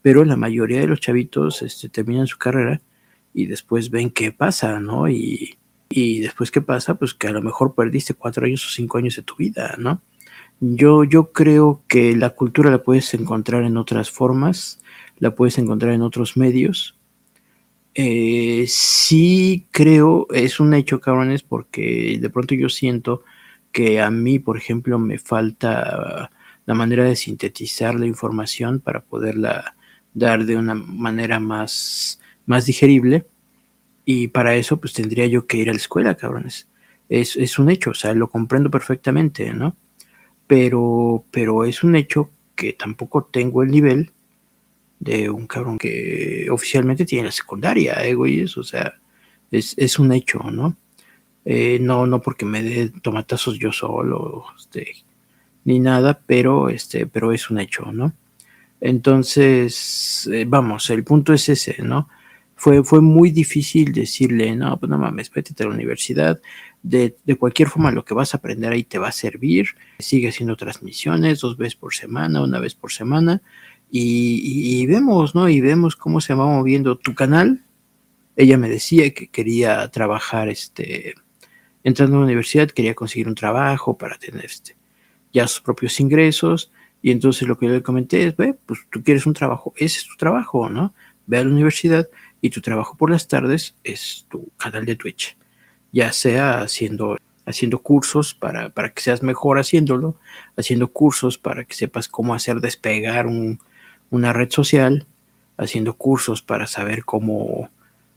pero 0.00 0.24
la 0.24 0.36
mayoría 0.36 0.80
de 0.80 0.86
los 0.86 1.00
chavitos 1.00 1.60
este, 1.62 1.90
terminan 1.90 2.26
su 2.26 2.38
carrera 2.38 2.80
y 3.34 3.46
después 3.46 3.90
ven 3.90 4.10
qué 4.10 4.32
pasa, 4.32 4.80
¿no? 4.80 5.08
Y, 5.08 5.58
y 5.94 6.20
después 6.20 6.50
qué 6.50 6.62
pasa, 6.62 6.94
pues 6.94 7.12
que 7.12 7.28
a 7.28 7.32
lo 7.32 7.42
mejor 7.42 7.74
perdiste 7.74 8.14
cuatro 8.14 8.46
años 8.46 8.66
o 8.66 8.70
cinco 8.70 8.98
años 8.98 9.16
de 9.16 9.22
tu 9.22 9.36
vida, 9.36 9.76
¿no? 9.78 10.00
Yo, 10.60 11.04
yo 11.04 11.32
creo 11.32 11.82
que 11.86 12.16
la 12.16 12.30
cultura 12.30 12.70
la 12.70 12.82
puedes 12.82 13.12
encontrar 13.14 13.64
en 13.64 13.76
otras 13.76 14.10
formas, 14.10 14.80
la 15.18 15.34
puedes 15.34 15.58
encontrar 15.58 15.92
en 15.92 16.02
otros 16.02 16.36
medios. 16.36 16.96
Eh, 17.94 18.64
sí 18.68 19.66
creo, 19.70 20.26
es 20.32 20.60
un 20.60 20.72
hecho, 20.72 21.00
cabrones, 21.00 21.42
porque 21.42 22.18
de 22.20 22.30
pronto 22.30 22.54
yo 22.54 22.68
siento 22.68 23.22
que 23.70 24.00
a 24.00 24.10
mí, 24.10 24.38
por 24.38 24.56
ejemplo, 24.56 24.98
me 24.98 25.18
falta 25.18 26.30
la 26.64 26.74
manera 26.74 27.04
de 27.04 27.16
sintetizar 27.16 27.98
la 27.98 28.06
información 28.06 28.80
para 28.80 29.02
poderla 29.02 29.74
dar 30.14 30.44
de 30.44 30.56
una 30.56 30.74
manera 30.74 31.40
más, 31.40 32.20
más 32.46 32.66
digerible 32.66 33.26
y 34.04 34.28
para 34.28 34.54
eso, 34.56 34.78
pues 34.78 34.92
tendría 34.92 35.26
yo 35.26 35.46
que 35.46 35.58
ir 35.58 35.70
a 35.70 35.72
la 35.72 35.78
escuela, 35.78 36.16
cabrones. 36.16 36.68
Es, 37.08 37.36
es 37.36 37.58
un 37.58 37.70
hecho, 37.70 37.90
o 37.90 37.94
sea, 37.94 38.14
lo 38.14 38.28
comprendo 38.28 38.70
perfectamente, 38.70 39.52
¿no? 39.52 39.76
Pero, 40.46 41.24
pero 41.30 41.64
es 41.64 41.84
un 41.84 41.96
hecho 41.96 42.30
que 42.56 42.72
tampoco 42.72 43.24
tengo 43.24 43.62
el 43.62 43.70
nivel 43.70 44.10
de 44.98 45.30
un 45.30 45.46
cabrón 45.46 45.78
que 45.78 46.48
oficialmente 46.50 47.04
tiene 47.04 47.26
la 47.26 47.32
secundaria, 47.32 47.94
¿eh? 48.04 48.14
O 48.14 48.62
sea, 48.62 48.94
es, 49.50 49.74
es 49.76 49.98
un 49.98 50.12
hecho, 50.12 50.38
¿no? 50.50 50.76
Eh, 51.44 51.78
no, 51.80 52.06
no 52.06 52.20
porque 52.22 52.44
me 52.44 52.62
dé 52.62 52.90
tomatazos 53.02 53.58
yo 53.58 53.72
solo, 53.72 54.44
este, 54.56 54.92
ni 55.64 55.80
nada, 55.80 56.20
pero, 56.24 56.68
este, 56.68 57.06
pero 57.06 57.32
es 57.32 57.50
un 57.50 57.58
hecho, 57.58 57.90
¿no? 57.92 58.12
Entonces, 58.80 60.28
eh, 60.32 60.44
vamos, 60.46 60.90
el 60.90 61.04
punto 61.04 61.32
es 61.32 61.48
ese, 61.48 61.82
¿no? 61.82 62.08
Fue, 62.62 62.84
fue 62.84 63.00
muy 63.00 63.32
difícil 63.32 63.92
decirle, 63.92 64.54
no, 64.54 64.78
pues 64.78 64.88
no 64.88 64.96
mames, 64.96 65.32
vete 65.32 65.52
a 65.64 65.66
la 65.66 65.74
universidad, 65.74 66.40
de, 66.80 67.16
de, 67.24 67.34
cualquier 67.34 67.68
forma 67.68 67.90
lo 67.90 68.04
que 68.04 68.14
vas 68.14 68.34
a 68.34 68.36
aprender 68.36 68.70
ahí 68.70 68.84
te 68.84 69.00
va 69.00 69.08
a 69.08 69.12
servir, 69.12 69.70
sigue 69.98 70.28
haciendo 70.28 70.54
transmisiones 70.54 71.40
dos 71.40 71.56
veces 71.56 71.74
por 71.74 71.92
semana, 71.92 72.40
una 72.40 72.60
vez 72.60 72.76
por 72.76 72.92
semana, 72.92 73.42
y, 73.90 74.80
y, 74.80 74.86
vemos, 74.86 75.34
¿no? 75.34 75.48
Y 75.48 75.60
vemos 75.60 75.96
cómo 75.96 76.20
se 76.20 76.34
va 76.34 76.46
moviendo 76.46 76.96
tu 76.96 77.16
canal. 77.16 77.64
Ella 78.36 78.56
me 78.58 78.68
decía 78.68 79.12
que 79.12 79.26
quería 79.26 79.88
trabajar, 79.88 80.48
este, 80.48 81.16
entrando 81.82 82.18
a 82.18 82.20
la 82.20 82.26
universidad, 82.26 82.70
quería 82.70 82.94
conseguir 82.94 83.26
un 83.26 83.34
trabajo 83.34 83.98
para 83.98 84.18
tener 84.18 84.44
este, 84.44 84.76
ya 85.32 85.48
sus 85.48 85.62
propios 85.62 85.98
ingresos, 85.98 86.70
y 87.02 87.10
entonces 87.10 87.48
lo 87.48 87.58
que 87.58 87.66
yo 87.66 87.72
le 87.72 87.82
comenté 87.82 88.24
es, 88.24 88.36
ve, 88.36 88.54
pues 88.54 88.86
tú 88.88 89.02
quieres 89.02 89.26
un 89.26 89.34
trabajo, 89.34 89.74
ese 89.76 89.98
es 89.98 90.06
tu 90.06 90.14
trabajo, 90.14 90.68
¿no? 90.68 90.94
Ve 91.26 91.38
a 91.38 91.44
la 91.44 91.50
universidad, 91.50 92.08
y 92.42 92.50
tu 92.50 92.60
trabajo 92.60 92.96
por 92.96 93.10
las 93.10 93.28
tardes 93.28 93.74
es 93.84 94.26
tu 94.28 94.50
canal 94.58 94.84
de 94.84 94.96
Twitch, 94.96 95.36
ya 95.92 96.12
sea 96.12 96.60
haciendo, 96.60 97.16
haciendo 97.46 97.78
cursos 97.78 98.34
para, 98.34 98.68
para 98.68 98.92
que 98.92 99.00
seas 99.00 99.22
mejor 99.22 99.58
haciéndolo, 99.58 100.16
haciendo 100.56 100.88
cursos 100.88 101.38
para 101.38 101.64
que 101.64 101.74
sepas 101.74 102.08
cómo 102.08 102.34
hacer 102.34 102.60
despegar 102.60 103.28
un, 103.28 103.60
una 104.10 104.32
red 104.32 104.50
social, 104.50 105.06
haciendo 105.56 105.94
cursos 105.94 106.42
para 106.42 106.66
saber 106.66 107.04
cómo, 107.04 107.70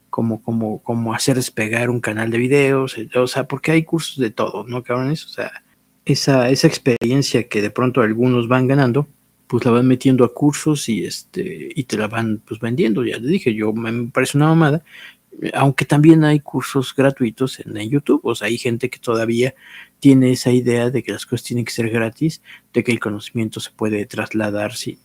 cómo, 0.10 0.42
cómo, 0.42 0.82
cómo 0.82 1.14
hacer 1.14 1.36
despegar 1.36 1.92
un 1.92 2.02
canal 2.02 2.32
de 2.32 2.40
videos, 2.40 2.98
o 3.16 3.28
sea, 3.28 3.48
porque 3.48 3.72
hay 3.72 3.84
cursos 3.84 4.18
de 4.18 4.32
todo, 4.32 4.66
¿no, 4.68 4.82
cabrones? 4.82 5.24
O 5.26 5.30
sea, 5.30 5.64
esa, 6.04 6.50
esa 6.50 6.66
experiencia 6.66 7.48
que 7.48 7.62
de 7.62 7.70
pronto 7.70 8.02
algunos 8.02 8.48
van 8.48 8.68
ganando, 8.68 9.08
pues 9.48 9.66
la 9.66 9.72
van 9.72 9.88
metiendo 9.88 10.24
a 10.26 10.34
cursos 10.34 10.90
y 10.90 11.06
este 11.06 11.70
y 11.76 11.84
te 11.84 11.98
la 11.98 12.08
van 12.08 12.42
pues 12.46 12.60
vendiendo, 12.60 13.04
ya 13.04 13.20
te 13.20 13.28
dije, 13.28 13.54
yo 13.54 13.74
me 13.74 14.10
parece 14.12 14.38
una 14.38 14.48
mamada, 14.48 14.84
aunque 15.54 15.86
también 15.86 16.24
hay 16.24 16.40
cursos 16.40 16.94
gratuitos 16.96 17.60
en, 17.60 17.78
en, 17.78 17.90
YouTube, 17.90 18.22
o 18.24 18.36
sea, 18.36 18.48
hay 18.48 18.58
gente 18.58 18.90
que 18.90 19.00
todavía 19.00 19.54
tiene 20.00 20.32
esa 20.32 20.52
idea 20.52 20.90
de 20.90 21.04
que 21.04 21.12
las 21.12 21.26
cosas 21.26 21.44
tienen 21.46 21.66
que 21.66 21.74
ser 21.74 21.90
gratis, 21.90 22.42
de 22.74 22.84
que 22.84 22.92
el 22.92 23.00
conocimiento 23.00 23.60
se 23.60 23.72
puede 23.72 24.06
trasladar 24.06 24.74
sin, 24.76 25.00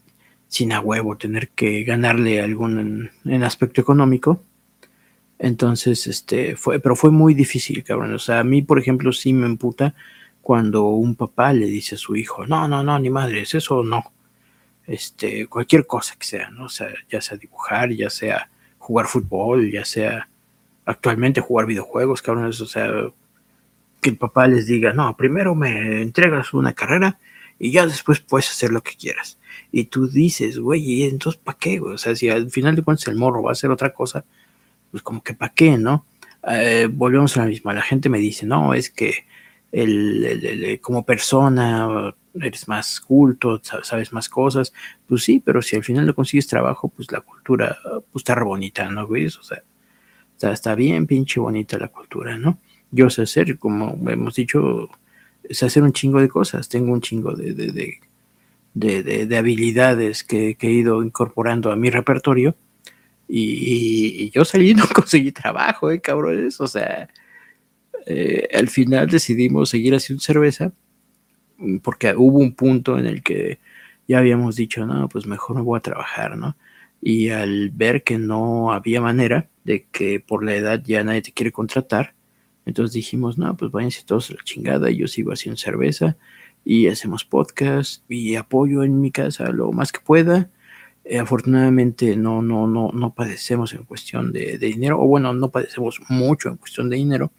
sin 0.49 0.73
a 0.73 0.81
huevo 0.81 1.17
tener 1.17 1.51
que 1.51 1.85
ganarle 1.85 2.41
algún 2.41 3.11
en, 3.25 3.33
en 3.33 3.43
aspecto 3.43 3.81
económico. 3.81 4.43
Entonces, 5.39 6.07
este, 6.07 6.55
fue, 6.57 6.81
pero 6.81 6.97
fue 6.97 7.11
muy 7.11 7.35
difícil, 7.35 7.83
cabrón. 7.83 8.13
O 8.15 8.19
sea, 8.19 8.41
a 8.41 8.45
mí, 8.45 8.63
por 8.63 8.79
ejemplo, 8.79 9.11
sí 9.13 9.33
me 9.33 9.47
emputa 9.47 9.95
cuando 10.43 10.85
un 10.89 11.15
papá 11.17 11.53
le 11.53 11.67
dice 11.67 11.95
a 11.95 11.99
su 11.99 12.15
hijo, 12.17 12.47
no, 12.47 12.69
no, 12.69 12.83
no, 12.83 12.99
ni 12.99 13.11
madres, 13.11 13.55
eso 13.55 13.83
no 13.83 14.05
este, 14.91 15.47
cualquier 15.47 15.87
cosa 15.87 16.17
que 16.19 16.27
sea, 16.27 16.51
¿no? 16.51 16.65
O 16.65 16.69
sea, 16.69 16.89
ya 17.09 17.21
sea 17.21 17.39
dibujar, 17.39 17.93
ya 17.93 18.11
sea 18.11 18.51
jugar 18.79 19.07
fútbol, 19.07 19.71
ya 19.71 19.85
sea 19.85 20.29
actualmente 20.85 21.41
jugar 21.41 21.67
videojuegos, 21.67 22.23
cabrones, 22.23 22.61
o 22.61 22.67
sea, 22.67 22.91
que 24.01 24.11
el 24.11 24.17
papá 24.17 24.49
les 24.49 24.67
diga, 24.67 24.93
no, 24.93 25.17
primero 25.17 25.55
me 25.55 26.03
entregas 26.03 26.53
una 26.55 26.73
carrera 26.73 27.21
y 27.57 27.71
ya 27.71 27.87
después 27.87 28.19
puedes 28.19 28.51
hacer 28.51 28.73
lo 28.73 28.83
que 28.83 28.97
quieras. 28.97 29.39
Y 29.71 29.85
tú 29.85 30.09
dices, 30.09 30.59
güey, 30.59 30.83
¿y 30.83 31.05
entonces 31.05 31.41
para 31.41 31.57
qué, 31.57 31.79
güey? 31.79 31.95
O 31.95 31.99
sea, 31.99 32.17
si 32.17 32.29
al 32.29 32.51
final 32.51 32.75
de 32.75 32.83
cuentas 32.83 33.07
el 33.07 33.15
morro 33.15 33.45
va 33.45 33.51
a 33.51 33.53
hacer 33.53 33.71
otra 33.71 33.93
cosa, 33.93 34.25
pues 34.91 35.05
como 35.05 35.23
que 35.23 35.35
para 35.35 35.53
qué, 35.53 35.79
¿no? 35.79 36.05
Eh, 36.49 36.89
volvemos 36.91 37.37
a 37.37 37.43
la 37.43 37.47
misma. 37.47 37.75
La 37.75 37.83
gente 37.83 38.09
me 38.09 38.19
dice, 38.19 38.45
no, 38.45 38.75
es 38.75 38.91
que 38.91 39.25
el, 39.73 40.79
como 40.81 41.05
persona 41.05 42.15
eres 42.35 42.69
más 42.69 43.01
culto, 43.01 43.61
sabes 43.83 44.13
más 44.13 44.29
cosas, 44.29 44.73
pues 45.07 45.25
sí, 45.25 45.43
pero 45.45 45.63
si 45.63 45.77
al 45.77 45.85
final 45.85 46.07
no 46.07 46.15
consigues 46.15 46.47
trabajo, 46.47 46.89
pues 46.89 47.11
la 47.11 47.21
cultura 47.21 47.77
pues 48.13 48.23
está 48.23 48.35
re 48.35 48.45
bonita, 48.45 48.89
¿no, 48.89 49.07
güey? 49.07 49.27
O 49.27 49.31
sea, 49.31 49.63
está, 50.33 50.53
está 50.53 50.75
bien 50.75 51.07
pinche 51.07 51.41
bonita 51.41 51.79
la 51.79 51.89
cultura, 51.89 52.39
¿no? 52.39 52.59
Yo 52.91 53.11
sé 53.11 53.23
hacer, 53.23 53.59
como 53.59 53.99
hemos 54.11 54.35
dicho, 54.35 54.89
sé 55.49 55.67
hacer 55.67 55.83
un 55.83 55.93
chingo 55.93 56.21
de 56.21 56.29
cosas, 56.29 56.69
tengo 56.69 56.93
un 56.93 57.01
chingo 57.01 57.35
de, 57.35 57.53
de, 57.53 57.73
de, 57.73 58.01
de, 58.75 59.03
de, 59.03 59.27
de 59.27 59.37
habilidades 59.37 60.25
que, 60.25 60.55
que, 60.57 60.69
he 60.69 60.73
ido 60.73 61.03
incorporando 61.03 61.73
a 61.73 61.77
mi 61.77 61.91
repertorio 61.91 62.57
y, 63.29 64.25
y 64.25 64.31
yo 64.31 64.45
salí 64.45 64.71
y 64.71 64.75
no 64.75 64.87
conseguí 64.89 65.33
trabajo, 65.33 65.91
¿eh, 65.91 66.01
cabrones? 66.01 66.61
O 66.61 66.67
sea, 66.67 67.09
eh, 68.07 68.49
al 68.55 68.69
final 68.69 69.09
decidimos 69.09 69.71
seguir 69.71 69.95
haciendo 69.95 70.23
cerveza 70.23 70.73
porque 71.83 72.15
hubo 72.17 72.39
un 72.39 72.55
punto 72.55 72.99
en 72.99 73.07
el 73.07 73.23
que 73.23 73.59
ya 74.09 74.19
habíamos 74.19 74.57
dicho, 74.57 74.87
no, 74.87 75.09
pues 75.09 75.27
mejor 75.27 75.57
me 75.57 75.63
voy 75.63 75.79
a 75.79 75.83
trabajar, 75.83 76.37
¿no? 76.37 76.57
Y 77.01 77.31
al 77.31 77.71
ver 77.71 78.03
que 78.03 78.19
no 78.19 78.73
había 78.73 79.01
manera 79.01 79.49
de 79.65 79.87
que 79.91 80.21
por 80.21 80.45
la 80.45 80.55
edad 80.55 80.83
ya 80.85 81.05
nadie 81.05 81.23
te 81.23 81.33
quiere 81.33 81.53
contratar, 81.53 82.15
entonces 82.67 82.95
dijimos, 82.95 83.39
no, 83.39 83.57
pues 83.57 83.71
váyanse 83.71 84.03
todos 84.05 84.31
a 84.31 84.35
la 84.35 84.45
chingada, 84.45 84.91
yo 84.91 85.07
sigo 85.07 85.33
haciendo 85.33 85.57
cerveza 85.57 86.17
y 86.65 86.89
hacemos 86.89 87.25
podcast 87.25 88.05
y 88.11 88.37
apoyo 88.37 88.83
en 88.83 89.01
mi 89.01 89.11
casa 89.11 89.51
lo 89.51 89.73
más 89.73 89.93
que 89.93 90.01
pueda. 90.01 90.51
Eh, 91.05 91.19
afortunadamente 91.19 92.17
no, 92.17 92.43
no, 92.43 92.67
no, 92.67 92.91
no 92.93 93.15
padecemos 93.15 93.73
en 93.73 93.85
cuestión 93.85 94.33
de, 94.33 94.59
de 94.59 94.67
dinero, 94.67 95.01
o 95.01 95.07
bueno, 95.07 95.33
no 95.33 95.51
padecemos 95.51 96.01
mucho 96.09 96.51
en 96.51 96.57
cuestión 96.57 96.91
de 96.91 96.97
dinero. 96.97 97.33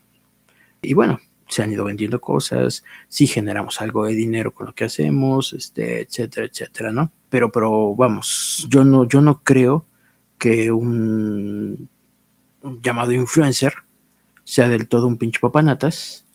Y 0.81 0.93
bueno, 0.93 1.19
se 1.47 1.61
han 1.61 1.71
ido 1.71 1.85
vendiendo 1.85 2.21
cosas, 2.21 2.83
si 3.07 3.27
generamos 3.27 3.81
algo 3.81 4.05
de 4.05 4.13
dinero 4.13 4.53
con 4.53 4.67
lo 4.67 4.73
que 4.73 4.85
hacemos, 4.85 5.53
este, 5.53 6.01
etcétera, 6.01 6.47
etcétera, 6.47 6.91
¿no? 6.91 7.11
Pero, 7.29 7.51
pero 7.51 7.95
vamos, 7.95 8.67
yo 8.69 8.83
no, 8.83 9.07
yo 9.07 9.21
no 9.21 9.43
creo 9.43 9.85
que 10.37 10.71
un, 10.71 11.89
llamado 12.81 13.11
influencer 13.11 13.73
sea 14.43 14.69
del 14.69 14.87
todo 14.87 15.07
un 15.07 15.17
pinche 15.17 15.39
papanatas. 15.39 16.25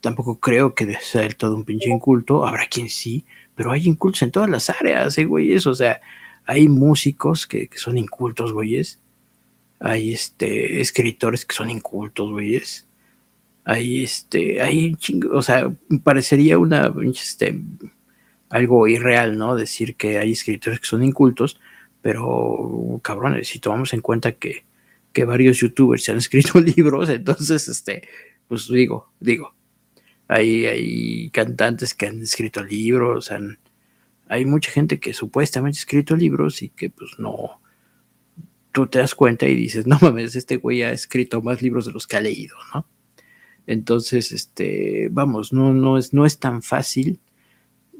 tampoco 0.00 0.40
creo 0.40 0.74
que 0.74 0.86
de 0.86 1.00
ser 1.00 1.34
todo 1.34 1.56
un 1.56 1.64
pinche 1.64 1.90
inculto, 1.90 2.46
habrá 2.46 2.66
quien 2.68 2.88
sí, 2.88 3.24
pero 3.54 3.72
hay 3.72 3.86
incultos 3.86 4.22
en 4.22 4.30
todas 4.30 4.50
las 4.50 4.70
áreas, 4.70 5.18
¿eh, 5.18 5.24
güeyes, 5.26 5.66
o 5.66 5.74
sea, 5.74 6.00
hay 6.46 6.68
músicos 6.68 7.46
que, 7.46 7.68
que 7.68 7.78
son 7.78 7.98
incultos, 7.98 8.52
güeyes, 8.52 9.00
hay 9.80 10.12
este, 10.14 10.80
escritores 10.80 11.44
que 11.44 11.54
son 11.54 11.70
incultos, 11.70 12.30
güeyes, 12.30 12.85
hay 13.66 14.04
este, 14.04 14.62
hay 14.62 14.94
chingo, 14.94 15.36
o 15.36 15.42
sea, 15.42 15.74
parecería 16.04 16.56
una, 16.56 16.94
este, 17.04 17.60
algo 18.48 18.86
irreal, 18.86 19.36
¿no? 19.36 19.56
Decir 19.56 19.96
que 19.96 20.18
hay 20.18 20.32
escritores 20.32 20.78
que 20.78 20.86
son 20.86 21.02
incultos, 21.02 21.60
pero 22.00 23.00
cabrones, 23.02 23.48
si 23.48 23.58
tomamos 23.58 23.92
en 23.92 24.02
cuenta 24.02 24.32
que, 24.32 24.64
que 25.12 25.24
varios 25.24 25.58
youtubers 25.58 26.04
se 26.04 26.12
han 26.12 26.18
escrito 26.24 26.60
libros, 26.60 27.08
entonces, 27.08 27.66
este, 27.66 28.08
pues 28.46 28.68
digo, 28.68 29.12
digo, 29.18 29.56
hay, 30.28 30.66
hay 30.66 31.30
cantantes 31.30 31.92
que 31.92 32.06
han 32.06 32.22
escrito 32.22 32.62
libros, 32.62 33.32
han, 33.32 33.58
hay 34.28 34.44
mucha 34.44 34.70
gente 34.70 35.00
que 35.00 35.12
supuestamente 35.12 35.78
ha 35.78 35.80
escrito 35.80 36.14
libros 36.14 36.62
y 36.62 36.68
que 36.68 36.88
pues 36.90 37.18
no, 37.18 37.60
tú 38.70 38.86
te 38.86 39.00
das 39.00 39.16
cuenta 39.16 39.48
y 39.48 39.56
dices, 39.56 39.88
no 39.88 39.98
mames, 40.00 40.36
este 40.36 40.56
güey 40.58 40.84
ha 40.84 40.92
escrito 40.92 41.42
más 41.42 41.62
libros 41.62 41.86
de 41.86 41.92
los 41.92 42.06
que 42.06 42.16
ha 42.16 42.20
leído, 42.20 42.56
¿no? 42.72 42.86
Entonces, 43.66 44.32
este, 44.32 45.08
vamos, 45.10 45.52
no, 45.52 45.72
no, 45.72 45.98
es, 45.98 46.12
no 46.12 46.26
es 46.26 46.38
tan 46.38 46.62
fácil, 46.62 47.20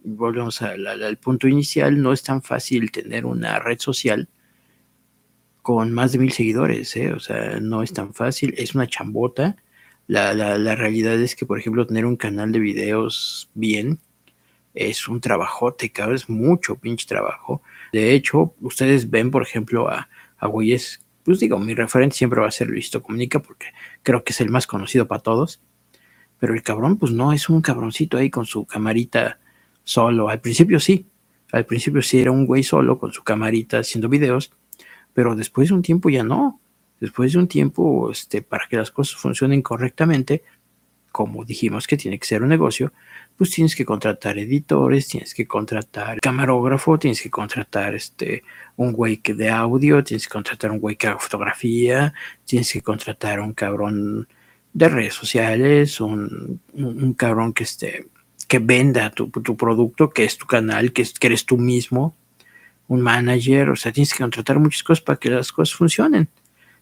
volvemos 0.04 0.62
al, 0.62 1.16
punto 1.18 1.48
inicial, 1.48 2.00
no 2.00 2.12
es 2.12 2.22
tan 2.22 2.42
fácil 2.42 2.90
tener 2.92 3.26
una 3.26 3.58
red 3.58 3.78
social 3.80 4.28
con 5.62 5.92
más 5.92 6.12
de 6.12 6.18
mil 6.18 6.32
seguidores, 6.32 6.96
¿eh? 6.96 7.12
o 7.12 7.18
sea, 7.18 7.58
no 7.60 7.82
es 7.82 7.92
tan 7.92 8.14
fácil, 8.14 8.54
es 8.56 8.76
una 8.76 8.86
chambota, 8.86 9.56
la, 10.06 10.32
la, 10.34 10.76
realidad 10.76 11.20
es 11.20 11.34
que, 11.34 11.46
por 11.46 11.58
ejemplo, 11.58 11.86
tener 11.86 12.06
un 12.06 12.16
canal 12.16 12.52
de 12.52 12.60
videos 12.60 13.50
bien 13.54 13.98
es 14.74 15.08
un 15.08 15.20
trabajote, 15.20 15.90
cabrón, 15.90 16.16
es 16.16 16.28
mucho 16.28 16.76
pinche 16.76 17.06
trabajo. 17.06 17.62
De 17.92 18.12
hecho, 18.12 18.54
ustedes 18.60 19.10
ven, 19.10 19.30
por 19.30 19.42
ejemplo, 19.42 19.88
a, 19.88 20.08
a 20.38 20.46
güeyes, 20.46 21.00
pues 21.27 21.41
digo, 21.41 21.59
mi 21.59 21.74
referente 21.74 22.16
siempre 22.16 22.41
va 22.41 22.49
a 22.49 22.51
ser 22.51 22.68
Luisito 22.68 23.03
Comunica 23.03 23.41
porque 23.41 23.66
creo 24.03 24.24
que 24.24 24.33
es 24.33 24.41
el 24.41 24.49
más 24.49 24.66
conocido 24.66 25.07
para 25.07 25.22
todos. 25.22 25.61
Pero 26.39 26.55
el 26.55 26.62
cabrón, 26.62 26.97
pues 26.97 27.12
no, 27.12 27.33
es 27.35 27.51
un 27.51 27.61
cabroncito 27.61 28.16
ahí 28.16 28.31
con 28.31 28.47
su 28.47 28.64
camarita 28.64 29.39
solo. 29.85 30.31
Al 30.31 30.41
principio 30.41 30.81
sí, 30.81 31.07
al 31.53 31.66
principio 31.66 32.01
sí 32.01 32.20
era 32.20 32.31
un 32.31 32.47
güey 32.47 32.62
solo 32.62 32.99
con 32.99 33.12
su 33.12 33.22
camarita 33.22 33.81
haciendo 33.81 34.09
videos, 34.09 34.53
pero 35.12 35.37
después 35.37 35.68
de 35.68 35.74
un 35.74 35.83
tiempo 35.83 36.09
ya 36.09 36.24
no 36.24 36.61
después 37.01 37.33
de 37.33 37.39
un 37.39 37.49
tiempo, 37.49 38.11
este, 38.11 38.43
para 38.43 38.66
que 38.68 38.77
las 38.77 38.91
cosas 38.91 39.16
funcionen 39.16 39.62
correctamente, 39.62 40.43
como 41.12 41.45
dijimos 41.45 41.87
que 41.87 41.97
tiene 41.97 42.18
que 42.18 42.27
ser 42.27 42.43
un 42.43 42.49
negocio, 42.49 42.93
pues 43.37 43.51
tienes 43.51 43.76
que 43.76 43.84
contratar 43.84 44.39
editores, 44.39 45.09
tienes 45.09 45.34
que 45.34 45.47
contratar 45.47 46.20
camarógrafo, 46.20 46.99
tienes 46.99 47.20
que 47.20 47.30
contratar 47.30 47.95
este, 47.95 48.43
un 48.76 48.93
güey 48.93 49.20
de 49.22 49.51
audio, 49.51 50.03
tienes 50.03 50.26
que 50.26 50.32
contratar 50.32 50.70
un 50.70 50.78
güey 50.78 50.97
que 50.97 51.09
haga 51.09 51.18
fotografía, 51.18 52.14
tienes 52.45 52.72
que 52.72 52.82
contratar 52.82 53.41
un 53.41 53.53
cabrón 53.53 54.28
de 54.72 54.89
redes 54.89 55.14
sociales, 55.14 56.01
un, 56.01 56.61
un, 56.74 57.14
cabrón 57.14 57.53
que, 57.53 57.64
este, 57.64 58.07
que 58.49 58.59
venda 58.59 59.11
tu, 59.11 59.28
tu, 59.30 59.57
producto, 59.57 60.11
que 60.11 60.24
es 60.24 60.37
tu 60.39 60.47
canal, 60.47 60.93
que, 60.93 61.07
que 61.18 61.26
eres 61.26 61.47
tú 61.47 61.57
mismo, 61.59 62.14
un 62.89 63.01
manager, 63.01 63.70
o 63.70 63.76
sea, 63.76 63.93
tienes 63.93 64.12
que 64.12 64.22
contratar 64.22 64.59
muchas 64.59 64.82
cosas 64.82 65.03
para 65.03 65.18
que 65.18 65.30
las 65.30 65.53
cosas 65.53 65.74
funcionen 65.74 66.28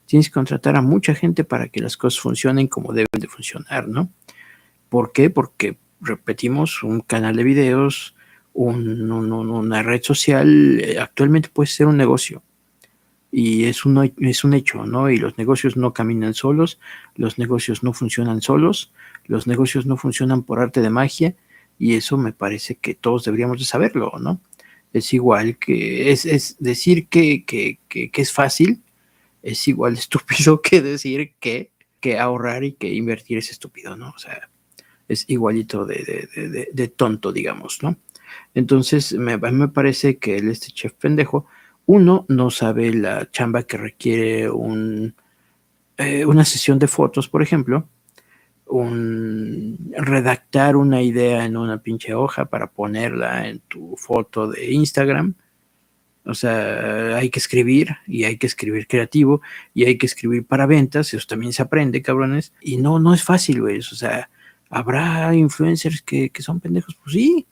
tienes 0.06 0.28
que 0.28 0.34
contratar 0.34 0.76
a 0.76 0.82
mucha 0.82 1.14
gente 1.14 1.44
para 1.44 1.68
que 1.68 1.80
las 1.80 1.96
cosas 1.96 2.20
funcionen 2.20 2.68
como 2.68 2.92
deben 2.92 3.08
de 3.18 3.28
funcionar, 3.28 3.88
¿no? 3.88 4.10
¿Por 4.88 5.12
qué? 5.12 5.30
Porque, 5.30 5.78
repetimos, 6.04 6.82
un 6.82 7.00
canal 7.00 7.36
de 7.36 7.44
videos, 7.44 8.14
una 8.54 9.82
red 9.82 10.02
social, 10.02 10.80
eh, 10.80 10.98
actualmente 10.98 11.48
puede 11.48 11.66
ser 11.68 11.86
un 11.86 11.96
negocio. 11.96 12.42
Y 13.30 13.64
es 13.64 13.84
un, 13.84 14.12
es 14.18 14.44
un 14.44 14.54
hecho, 14.54 14.86
¿no? 14.86 15.10
Y 15.10 15.16
los 15.16 15.36
negocios 15.38 15.76
no 15.76 15.92
caminan 15.92 16.34
solos, 16.34 16.78
los 17.16 17.38
negocios 17.38 17.82
no 17.82 17.92
funcionan 17.92 18.42
solos, 18.42 18.92
los 19.26 19.48
negocios 19.48 19.86
no 19.86 19.96
funcionan 19.96 20.44
por 20.44 20.60
arte 20.60 20.80
de 20.80 20.90
magia, 20.90 21.34
y 21.78 21.94
eso 21.94 22.16
me 22.16 22.32
parece 22.32 22.76
que 22.76 22.94
todos 22.94 23.24
deberíamos 23.24 23.58
de 23.58 23.64
saberlo, 23.64 24.12
¿no? 24.20 24.40
Es 24.92 25.12
igual 25.12 25.58
que, 25.58 26.12
es, 26.12 26.24
es 26.24 26.56
decir 26.60 27.08
que, 27.08 27.44
que, 27.44 27.80
que, 27.88 28.12
que 28.12 28.22
es 28.22 28.32
fácil, 28.32 28.82
es 29.42 29.66
igual 29.66 29.94
estúpido 29.98 30.62
que 30.62 30.80
decir 30.80 31.32
que, 31.40 31.72
que 31.98 32.18
ahorrar 32.18 32.62
y 32.62 32.72
que 32.74 32.92
invertir 32.94 33.38
es 33.38 33.50
estúpido, 33.50 33.96
¿no? 33.96 34.10
O 34.10 34.18
sea, 34.18 34.48
es 35.08 35.28
igualito 35.28 35.84
de, 35.84 36.28
de, 36.34 36.68
de, 36.72 36.88
tonto, 36.88 37.32
digamos, 37.32 37.82
¿no? 37.82 37.96
Entonces, 38.54 39.12
me, 39.12 39.36
me 39.36 39.68
parece 39.68 40.18
que 40.18 40.36
el, 40.36 40.48
este 40.50 40.68
chef 40.68 40.94
pendejo, 40.94 41.46
uno, 41.86 42.24
no 42.28 42.50
sabe 42.50 42.92
la 42.94 43.30
chamba 43.30 43.64
que 43.64 43.76
requiere 43.76 44.50
un, 44.50 45.14
eh, 45.96 46.24
una 46.24 46.44
sesión 46.44 46.78
de 46.78 46.88
fotos, 46.88 47.28
por 47.28 47.42
ejemplo, 47.42 47.88
un, 48.66 49.92
redactar 49.96 50.76
una 50.76 51.02
idea 51.02 51.44
en 51.44 51.56
una 51.56 51.82
pinche 51.82 52.14
hoja 52.14 52.46
para 52.46 52.70
ponerla 52.70 53.48
en 53.48 53.60
tu 53.60 53.96
foto 53.96 54.48
de 54.48 54.72
Instagram, 54.72 55.34
o 56.26 56.34
sea, 56.34 57.16
hay 57.16 57.28
que 57.28 57.38
escribir 57.38 57.96
y 58.06 58.24
hay 58.24 58.38
que 58.38 58.46
escribir 58.46 58.86
creativo 58.86 59.42
y 59.74 59.84
hay 59.84 59.98
que 59.98 60.06
escribir 60.06 60.46
para 60.46 60.64
ventas, 60.66 61.12
eso 61.12 61.26
también 61.28 61.52
se 61.52 61.62
aprende, 61.62 62.00
cabrones. 62.00 62.54
Y 62.62 62.78
no, 62.78 62.98
no 62.98 63.12
es 63.12 63.22
fácil, 63.22 63.60
güey. 63.60 63.78
O 63.78 63.82
sea, 63.82 64.30
¿habrá 64.74 65.34
influencers 65.34 66.02
que, 66.02 66.30
que 66.30 66.42
son 66.42 66.60
pendejos? 66.60 66.94
Pues 66.96 67.14
sí. 67.14 67.46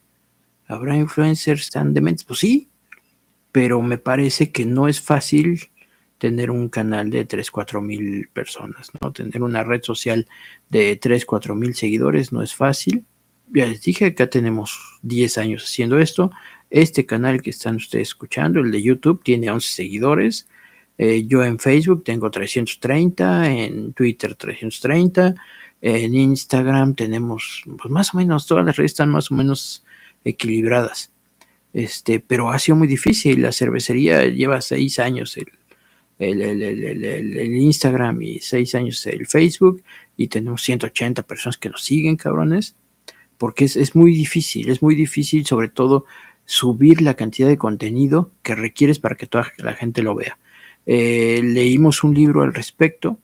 ¿Habrá 0.66 0.96
influencers 0.96 1.70
tan 1.70 1.94
dementes? 1.94 2.24
Pues 2.24 2.40
sí. 2.40 2.68
Pero 3.50 3.82
me 3.82 3.98
parece 3.98 4.50
que 4.50 4.64
no 4.64 4.88
es 4.88 5.00
fácil 5.00 5.70
tener 6.18 6.50
un 6.50 6.68
canal 6.68 7.10
de 7.10 7.24
3, 7.24 7.50
4 7.50 7.80
mil 7.82 8.28
personas, 8.28 8.90
¿no? 9.00 9.12
Tener 9.12 9.42
una 9.42 9.64
red 9.64 9.82
social 9.82 10.28
de 10.70 10.96
3, 10.96 11.26
4 11.26 11.54
mil 11.54 11.74
seguidores 11.74 12.32
no 12.32 12.42
es 12.42 12.54
fácil. 12.54 13.04
Ya 13.48 13.66
les 13.66 13.82
dije, 13.82 14.06
acá 14.06 14.28
tenemos 14.28 14.78
10 15.02 15.38
años 15.38 15.64
haciendo 15.64 15.98
esto 15.98 16.30
este 16.72 17.04
canal 17.04 17.42
que 17.42 17.50
están 17.50 17.76
ustedes 17.76 18.08
escuchando, 18.08 18.60
el 18.60 18.72
de 18.72 18.82
YouTube, 18.82 19.22
tiene 19.22 19.50
11 19.50 19.68
seguidores. 19.68 20.48
Eh, 20.96 21.24
yo 21.26 21.44
en 21.44 21.58
Facebook 21.58 22.02
tengo 22.02 22.30
330, 22.30 23.50
en 23.50 23.92
Twitter 23.92 24.34
330, 24.34 25.34
en 25.82 26.14
Instagram 26.14 26.94
tenemos, 26.94 27.64
pues 27.78 27.90
más 27.90 28.14
o 28.14 28.16
menos, 28.16 28.46
todas 28.46 28.64
las 28.64 28.76
redes 28.76 28.92
están 28.92 29.10
más 29.10 29.30
o 29.30 29.34
menos 29.34 29.84
equilibradas. 30.24 31.10
Este, 31.72 32.20
pero 32.20 32.50
ha 32.50 32.58
sido 32.58 32.76
muy 32.76 32.86
difícil. 32.86 33.42
La 33.42 33.50
cervecería 33.52 34.24
lleva 34.26 34.60
seis 34.60 34.98
años 35.00 35.36
el, 35.36 35.48
Instagram 37.56 38.22
y 38.22 38.38
seis 38.38 38.74
años 38.76 39.04
el 39.06 39.26
Facebook 39.26 39.82
y 40.16 40.28
tenemos 40.28 40.62
180 40.62 41.24
personas 41.24 41.58
que 41.58 41.68
nos 41.68 41.82
siguen, 41.82 42.16
cabrones, 42.16 42.76
porque 43.36 43.64
es, 43.64 43.76
es 43.76 43.96
muy 43.96 44.14
difícil, 44.14 44.70
es 44.70 44.82
muy 44.82 44.94
difícil 44.94 45.44
sobre 45.46 45.68
todo 45.68 46.04
subir 46.44 47.02
la 47.02 47.14
cantidad 47.14 47.48
de 47.48 47.58
contenido 47.58 48.30
que 48.42 48.54
requieres 48.54 49.00
para 49.00 49.16
que 49.16 49.26
toda 49.26 49.52
la 49.58 49.72
gente 49.74 50.02
lo 50.02 50.14
vea. 50.14 50.38
Eh, 50.86 51.40
leímos 51.42 52.04
un 52.04 52.14
libro 52.14 52.42
al 52.42 52.54
respecto 52.54 53.18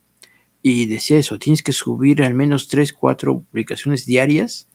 y 0.63 0.87
decía 0.87 1.19
eso, 1.19 1.39
tienes 1.39 1.63
que 1.63 1.73
subir 1.73 2.23
al 2.23 2.35
menos 2.35 2.69
3, 2.69 2.93
4 2.93 3.41
publicaciones 3.41 4.07
diarias 4.07 4.69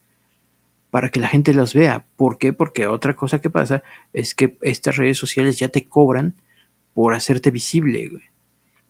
para 0.90 1.10
que 1.10 1.20
la 1.20 1.28
gente 1.28 1.52
las 1.52 1.74
vea. 1.74 2.06
¿Por 2.16 2.38
qué? 2.38 2.52
Porque 2.52 2.86
otra 2.86 3.16
cosa 3.16 3.40
que 3.40 3.50
pasa 3.50 3.82
es 4.12 4.34
que 4.34 4.56
estas 4.62 4.96
redes 4.96 5.18
sociales 5.18 5.58
ya 5.58 5.68
te 5.68 5.88
cobran 5.88 6.34
por 6.94 7.14
hacerte 7.14 7.50
visible. 7.50 8.10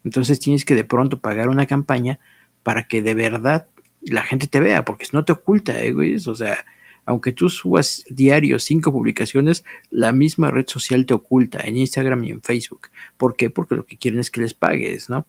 Entonces 0.04 0.38
tienes 0.38 0.64
que 0.64 0.74
de 0.74 0.84
pronto 0.84 1.18
pagar 1.20 1.48
una 1.48 1.66
campaña 1.66 2.20
para 2.62 2.86
que 2.86 3.02
de 3.02 3.14
verdad 3.14 3.68
la 4.02 4.22
gente 4.22 4.46
te 4.46 4.60
vea, 4.60 4.84
porque 4.84 5.06
no 5.12 5.24
te 5.24 5.32
oculta, 5.32 5.80
¿eh, 5.82 5.92
güey. 5.92 6.16
O 6.16 6.34
sea, 6.34 6.64
aunque 7.06 7.32
tú 7.32 7.48
subas 7.48 8.04
diario 8.08 8.58
cinco 8.58 8.92
publicaciones, 8.92 9.64
la 9.90 10.12
misma 10.12 10.50
red 10.50 10.66
social 10.68 11.06
te 11.06 11.14
oculta 11.14 11.60
en 11.64 11.76
Instagram 11.78 12.24
y 12.24 12.30
en 12.30 12.42
Facebook. 12.42 12.88
¿Por 13.16 13.36
qué? 13.36 13.50
Porque 13.50 13.74
lo 13.76 13.86
que 13.86 13.96
quieren 13.96 14.20
es 14.20 14.30
que 14.30 14.42
les 14.42 14.54
pagues, 14.54 15.08
¿no? 15.08 15.26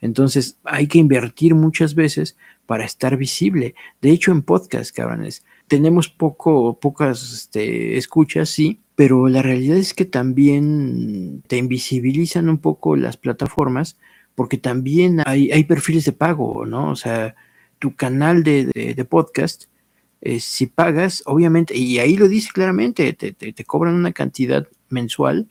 Entonces 0.00 0.58
hay 0.64 0.86
que 0.88 0.98
invertir 0.98 1.54
muchas 1.54 1.94
veces 1.94 2.36
para 2.66 2.84
estar 2.84 3.16
visible. 3.16 3.74
De 4.00 4.10
hecho, 4.10 4.32
en 4.32 4.42
podcast, 4.42 4.94
cabrones, 4.94 5.44
tenemos 5.68 6.08
poco, 6.08 6.78
pocas 6.78 7.32
este, 7.32 7.96
escuchas, 7.96 8.50
sí, 8.50 8.80
pero 8.94 9.28
la 9.28 9.42
realidad 9.42 9.76
es 9.76 9.94
que 9.94 10.04
también 10.04 11.42
te 11.46 11.58
invisibilizan 11.58 12.48
un 12.48 12.58
poco 12.58 12.96
las 12.96 13.16
plataformas 13.16 13.96
porque 14.34 14.58
también 14.58 15.22
hay, 15.24 15.50
hay 15.50 15.64
perfiles 15.64 16.04
de 16.04 16.12
pago, 16.12 16.66
¿no? 16.66 16.90
O 16.90 16.96
sea, 16.96 17.34
tu 17.78 17.94
canal 17.96 18.42
de, 18.42 18.66
de 18.66 19.04
podcast 19.04 19.64
eh, 20.20 20.40
si 20.40 20.66
pagas, 20.66 21.22
obviamente, 21.26 21.76
y 21.76 21.98
ahí 22.00 22.16
lo 22.16 22.26
dice 22.28 22.50
claramente, 22.52 23.12
te, 23.12 23.64
cobran 23.64 23.94
una 23.94 24.12
cantidad 24.12 24.66
mensual 24.88 25.48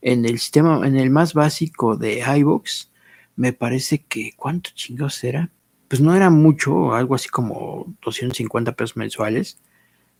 en 0.00 0.24
el 0.24 0.38
sistema, 0.38 0.86
en 0.86 0.96
el 0.96 1.10
más 1.10 1.34
básico 1.34 1.96
de 1.96 2.22
iVoox, 2.38 2.88
me 3.36 3.52
parece 3.52 4.04
que, 4.04 4.32
¿cuánto 4.36 4.70
chingados 4.74 5.22
era? 5.24 5.50
pues 5.88 6.00
no 6.00 6.14
era 6.14 6.30
mucho, 6.30 6.94
algo 6.94 7.14
así 7.14 7.28
como 7.28 7.94
250 8.02 8.72
pesos 8.72 8.96
mensuales, 8.96 9.58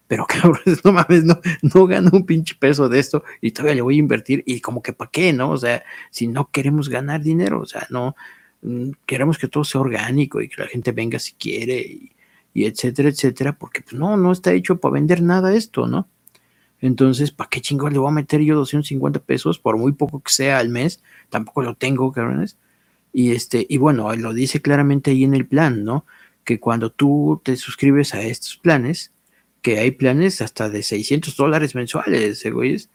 pero 0.08 0.26
cabrón, 0.28 0.60
no 0.84 0.92
mames, 0.92 1.24
no, 1.24 1.40
no 1.62 1.86
gano 1.86 2.10
un 2.12 2.26
pinche 2.26 2.54
peso 2.58 2.88
de 2.88 2.98
esto 3.00 3.24
y 3.40 3.52
todavía 3.52 3.76
le 3.76 3.82
voy 3.82 3.96
a 3.96 3.98
invertir 3.98 4.42
y 4.46 4.60
como 4.60 4.82
que 4.82 4.92
para 4.92 5.10
qué, 5.10 5.32
¿no? 5.32 5.50
O 5.50 5.56
sea, 5.56 5.84
si 6.10 6.28
no 6.28 6.50
queremos 6.50 6.88
ganar 6.88 7.22
dinero, 7.22 7.60
o 7.60 7.66
sea, 7.66 7.86
no, 7.90 8.16
mm, 8.62 8.90
queremos 9.06 9.38
que 9.38 9.48
todo 9.48 9.64
sea 9.64 9.80
orgánico 9.80 10.40
y 10.40 10.48
que 10.48 10.62
la 10.62 10.68
gente 10.68 10.92
venga 10.92 11.18
si 11.18 11.32
quiere 11.34 11.80
y, 12.54 12.64
etcétera, 12.64 13.10
etcétera, 13.10 13.58
porque 13.58 13.82
pues 13.82 13.94
no, 13.94 14.16
no 14.16 14.32
está 14.32 14.52
hecho 14.52 14.80
para 14.80 14.94
vender 14.94 15.22
nada 15.22 15.54
esto, 15.54 15.86
¿no? 15.86 16.08
Entonces, 16.80 17.30
¿para 17.32 17.50
qué 17.50 17.60
chingón 17.60 17.92
le 17.92 17.98
voy 17.98 18.08
a 18.08 18.12
meter 18.12 18.40
yo 18.42 18.54
250 18.56 19.20
pesos 19.20 19.58
por 19.58 19.78
muy 19.78 19.92
poco 19.92 20.20
que 20.20 20.32
sea 20.32 20.58
al 20.58 20.68
mes? 20.68 21.02
Tampoco 21.30 21.62
lo 21.62 21.74
tengo, 21.74 22.12
cabrones. 22.12 22.58
Y 23.18 23.32
este, 23.32 23.64
y 23.66 23.78
bueno, 23.78 24.14
lo 24.14 24.34
dice 24.34 24.60
claramente 24.60 25.10
ahí 25.10 25.24
en 25.24 25.32
el 25.32 25.46
plan, 25.46 25.84
¿no? 25.84 26.04
Que 26.44 26.60
cuando 26.60 26.92
tú 26.92 27.40
te 27.42 27.56
suscribes 27.56 28.12
a 28.12 28.20
estos 28.20 28.58
planes, 28.58 29.10
que 29.62 29.78
hay 29.78 29.92
planes 29.92 30.42
hasta 30.42 30.68
de 30.68 30.82
600 30.82 31.34
dólares 31.34 31.74
mensuales, 31.74 32.44
¿eh, 32.44 32.50
güeyes. 32.50 32.90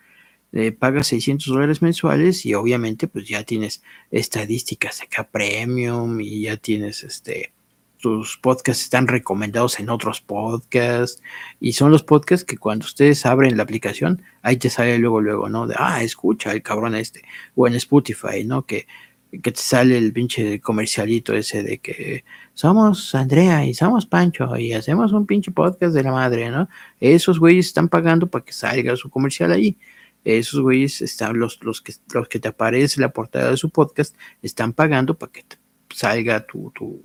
Eh, 0.51 0.74
pagas 0.74 1.07
600 1.07 1.47
dólares 1.47 1.82
mensuales 1.82 2.45
y 2.45 2.53
obviamente 2.53 3.07
pues 3.07 3.28
ya 3.28 3.43
tienes 3.43 3.82
estadísticas 4.11 5.01
acá 5.01 5.28
premium 5.28 6.22
y 6.22 6.41
ya 6.43 6.55
tienes 6.57 7.03
este 7.03 7.51
tus 7.97 8.38
podcasts 8.38 8.84
están 8.84 9.07
recomendados 9.07 9.80
en 9.80 9.89
otros 9.89 10.22
podcasts 10.22 11.22
y 11.59 11.74
son 11.74 11.91
los 11.91 12.03
podcasts 12.03 12.45
que 12.45 12.57
cuando 12.57 12.86
ustedes 12.86 13.26
abren 13.26 13.57
la 13.57 13.63
aplicación 13.63 14.24
ahí 14.41 14.57
te 14.57 14.69
sale 14.69 14.97
luego 14.97 15.22
luego 15.22 15.49
no 15.49 15.67
de 15.67 15.76
ah 15.78 16.03
escucha 16.03 16.51
el 16.51 16.61
cabrón 16.61 16.95
este 16.95 17.24
o 17.55 17.67
en 17.67 17.76
Spotify 17.76 18.43
no 18.43 18.65
que 18.65 18.88
que 19.32 19.51
te 19.51 19.61
sale 19.61 19.97
el 19.97 20.11
pinche 20.11 20.59
comercialito 20.59 21.34
ese 21.34 21.63
de 21.63 21.79
que 21.79 22.25
somos 22.53 23.15
Andrea 23.15 23.65
y 23.65 23.73
somos 23.73 24.05
Pancho 24.05 24.57
y 24.57 24.73
hacemos 24.73 25.13
un 25.13 25.25
pinche 25.25 25.51
podcast 25.51 25.93
de 25.93 26.03
la 26.03 26.11
madre, 26.11 26.49
¿no? 26.49 26.67
Esos 26.99 27.39
güeyes 27.39 27.67
están 27.67 27.88
pagando 27.88 28.27
para 28.27 28.43
que 28.43 28.51
salga 28.51 28.95
su 28.95 29.09
comercial 29.09 29.51
ahí. 29.51 29.77
Esos 30.23 30.59
güeyes 30.59 31.01
están, 31.01 31.39
los, 31.39 31.63
los, 31.63 31.82
que, 31.82 31.93
los 32.13 32.27
que 32.27 32.39
te 32.39 32.49
aparece 32.49 32.99
la 32.99 33.09
portada 33.09 33.51
de 33.51 33.57
su 33.57 33.69
podcast, 33.69 34.15
están 34.41 34.73
pagando 34.73 35.17
para 35.17 35.32
que 35.32 35.45
salga 35.89 36.45
tu, 36.45 36.71
tu, 36.75 37.01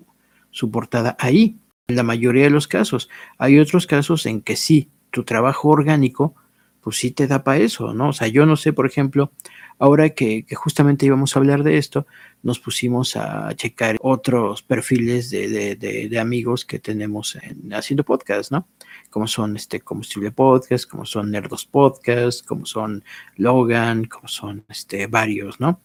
su 0.50 0.70
portada 0.70 1.16
ahí. 1.18 1.58
En 1.88 1.94
la 1.94 2.02
mayoría 2.02 2.44
de 2.44 2.50
los 2.50 2.66
casos. 2.66 3.08
Hay 3.38 3.60
otros 3.60 3.86
casos 3.86 4.26
en 4.26 4.42
que 4.42 4.56
sí, 4.56 4.90
tu 5.10 5.22
trabajo 5.22 5.68
orgánico, 5.68 6.34
pues 6.80 6.98
sí 6.98 7.10
te 7.10 7.26
da 7.26 7.42
para 7.42 7.58
eso, 7.58 7.94
¿no? 7.94 8.10
O 8.10 8.12
sea, 8.12 8.28
yo 8.28 8.44
no 8.44 8.56
sé, 8.56 8.72
por 8.72 8.86
ejemplo, 8.86 9.32
Ahora 9.78 10.10
que, 10.10 10.46
justamente 10.54 11.04
íbamos 11.04 11.36
a 11.36 11.38
hablar 11.38 11.62
de 11.62 11.76
esto, 11.76 12.06
nos 12.42 12.58
pusimos 12.58 13.14
a 13.16 13.54
checar 13.54 13.98
otros 14.00 14.62
perfiles 14.62 15.28
de, 15.30 16.18
amigos 16.18 16.64
que 16.64 16.78
tenemos 16.78 17.38
haciendo 17.72 18.02
podcast, 18.02 18.52
¿no? 18.52 18.66
Como 19.10 19.26
son 19.26 19.54
este 19.56 19.80
Combustible 19.80 20.30
Podcast, 20.30 20.88
como 20.88 21.04
son 21.04 21.30
Nerdos 21.30 21.66
Podcast, 21.66 22.44
como 22.46 22.64
son 22.64 23.04
Logan, 23.36 24.04
como 24.06 24.28
son 24.28 24.64
este, 24.70 25.08
varios, 25.08 25.60
¿no? 25.60 25.80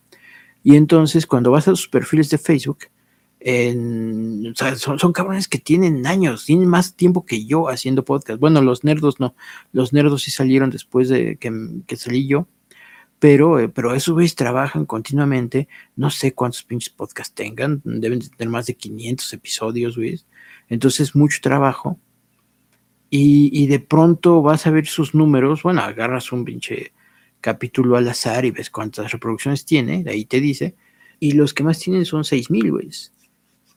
Y 0.63 0.77
entonces 0.77 1.25
cuando 1.25 1.51
vas 1.51 1.67
a 1.67 1.71
sus 1.71 1.89
perfiles 1.89 2.29
de 2.29 2.37
Facebook, 2.37 2.85
son, 4.55 4.99
son, 4.99 5.11
cabrones 5.11 5.49
que 5.49 5.57
tienen 5.57 6.05
años, 6.07 6.45
tienen 6.45 6.69
más 6.69 6.95
tiempo 6.95 7.25
que 7.25 7.45
yo 7.45 7.67
haciendo 7.67 8.05
podcast. 8.05 8.39
Bueno, 8.39 8.61
los 8.61 8.85
nerdos 8.85 9.19
no, 9.19 9.35
los 9.73 9.91
nerdos 9.91 10.23
sí 10.23 10.31
salieron 10.31 10.69
después 10.69 11.09
de 11.09 11.35
que, 11.37 11.51
que 11.87 11.97
salí 11.97 12.27
yo 12.27 12.47
pero, 13.21 13.59
eh, 13.59 13.69
pero 13.69 13.93
esos 13.93 14.15
güeyes 14.15 14.33
trabajan 14.33 14.87
continuamente, 14.87 15.67
no 15.95 16.09
sé 16.09 16.33
cuántos 16.33 16.63
pinches 16.63 16.89
podcasts 16.89 17.35
tengan, 17.35 17.79
deben 17.85 18.19
tener 18.19 18.49
más 18.49 18.65
de 18.65 18.73
500 18.73 19.33
episodios, 19.33 19.95
güey. 19.95 20.19
Entonces, 20.69 21.15
mucho 21.15 21.37
trabajo. 21.39 21.99
Y, 23.11 23.67
de 23.67 23.79
pronto 23.79 24.41
vas 24.41 24.65
a 24.65 24.71
ver 24.71 24.87
sus 24.87 25.13
números, 25.13 25.61
bueno, 25.61 25.81
agarras 25.81 26.31
un 26.31 26.45
pinche 26.45 26.93
capítulo 27.41 27.95
al 27.95 28.07
azar 28.07 28.43
y 28.43 28.49
ves 28.49 28.71
cuántas 28.71 29.11
reproducciones 29.11 29.65
tiene, 29.65 30.03
de 30.03 30.09
ahí 30.09 30.25
te 30.25 30.39
dice, 30.39 30.75
y 31.19 31.33
los 31.33 31.53
que 31.53 31.63
más 31.63 31.77
tienen 31.77 32.05
son 32.05 32.23
6000, 32.23 32.71
güey. 32.71 32.89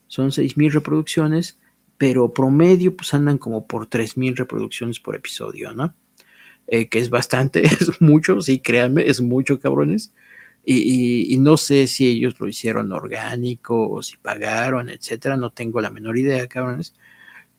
Son 0.07 0.31
6000 0.31 0.71
reproducciones, 0.71 1.59
pero 1.99 2.33
promedio 2.33 2.95
pues 2.95 3.13
andan 3.13 3.37
como 3.37 3.67
por 3.67 3.85
3000 3.85 4.37
reproducciones 4.37 4.99
por 4.99 5.15
episodio, 5.15 5.71
¿no? 5.71 5.93
Eh, 6.67 6.89
que 6.89 6.99
es 6.99 7.09
bastante, 7.09 7.63
es 7.65 8.01
mucho, 8.01 8.41
sí, 8.41 8.59
créanme, 8.59 9.07
es 9.07 9.21
mucho, 9.21 9.59
cabrones. 9.59 10.13
Y, 10.67 11.37
no 11.39 11.57
sé 11.57 11.85
si 11.85 12.07
ellos 12.07 12.39
lo 12.39 12.47
hicieron 12.47 12.91
orgánico 12.91 13.87
o 13.87 14.01
si 14.01 14.17
pagaron, 14.17 14.89
etcétera, 14.89 15.37
no 15.37 15.51
tengo 15.51 15.79
la 15.79 15.91
menor 15.91 16.17
idea, 16.17 16.47
cabrones. 16.47 16.95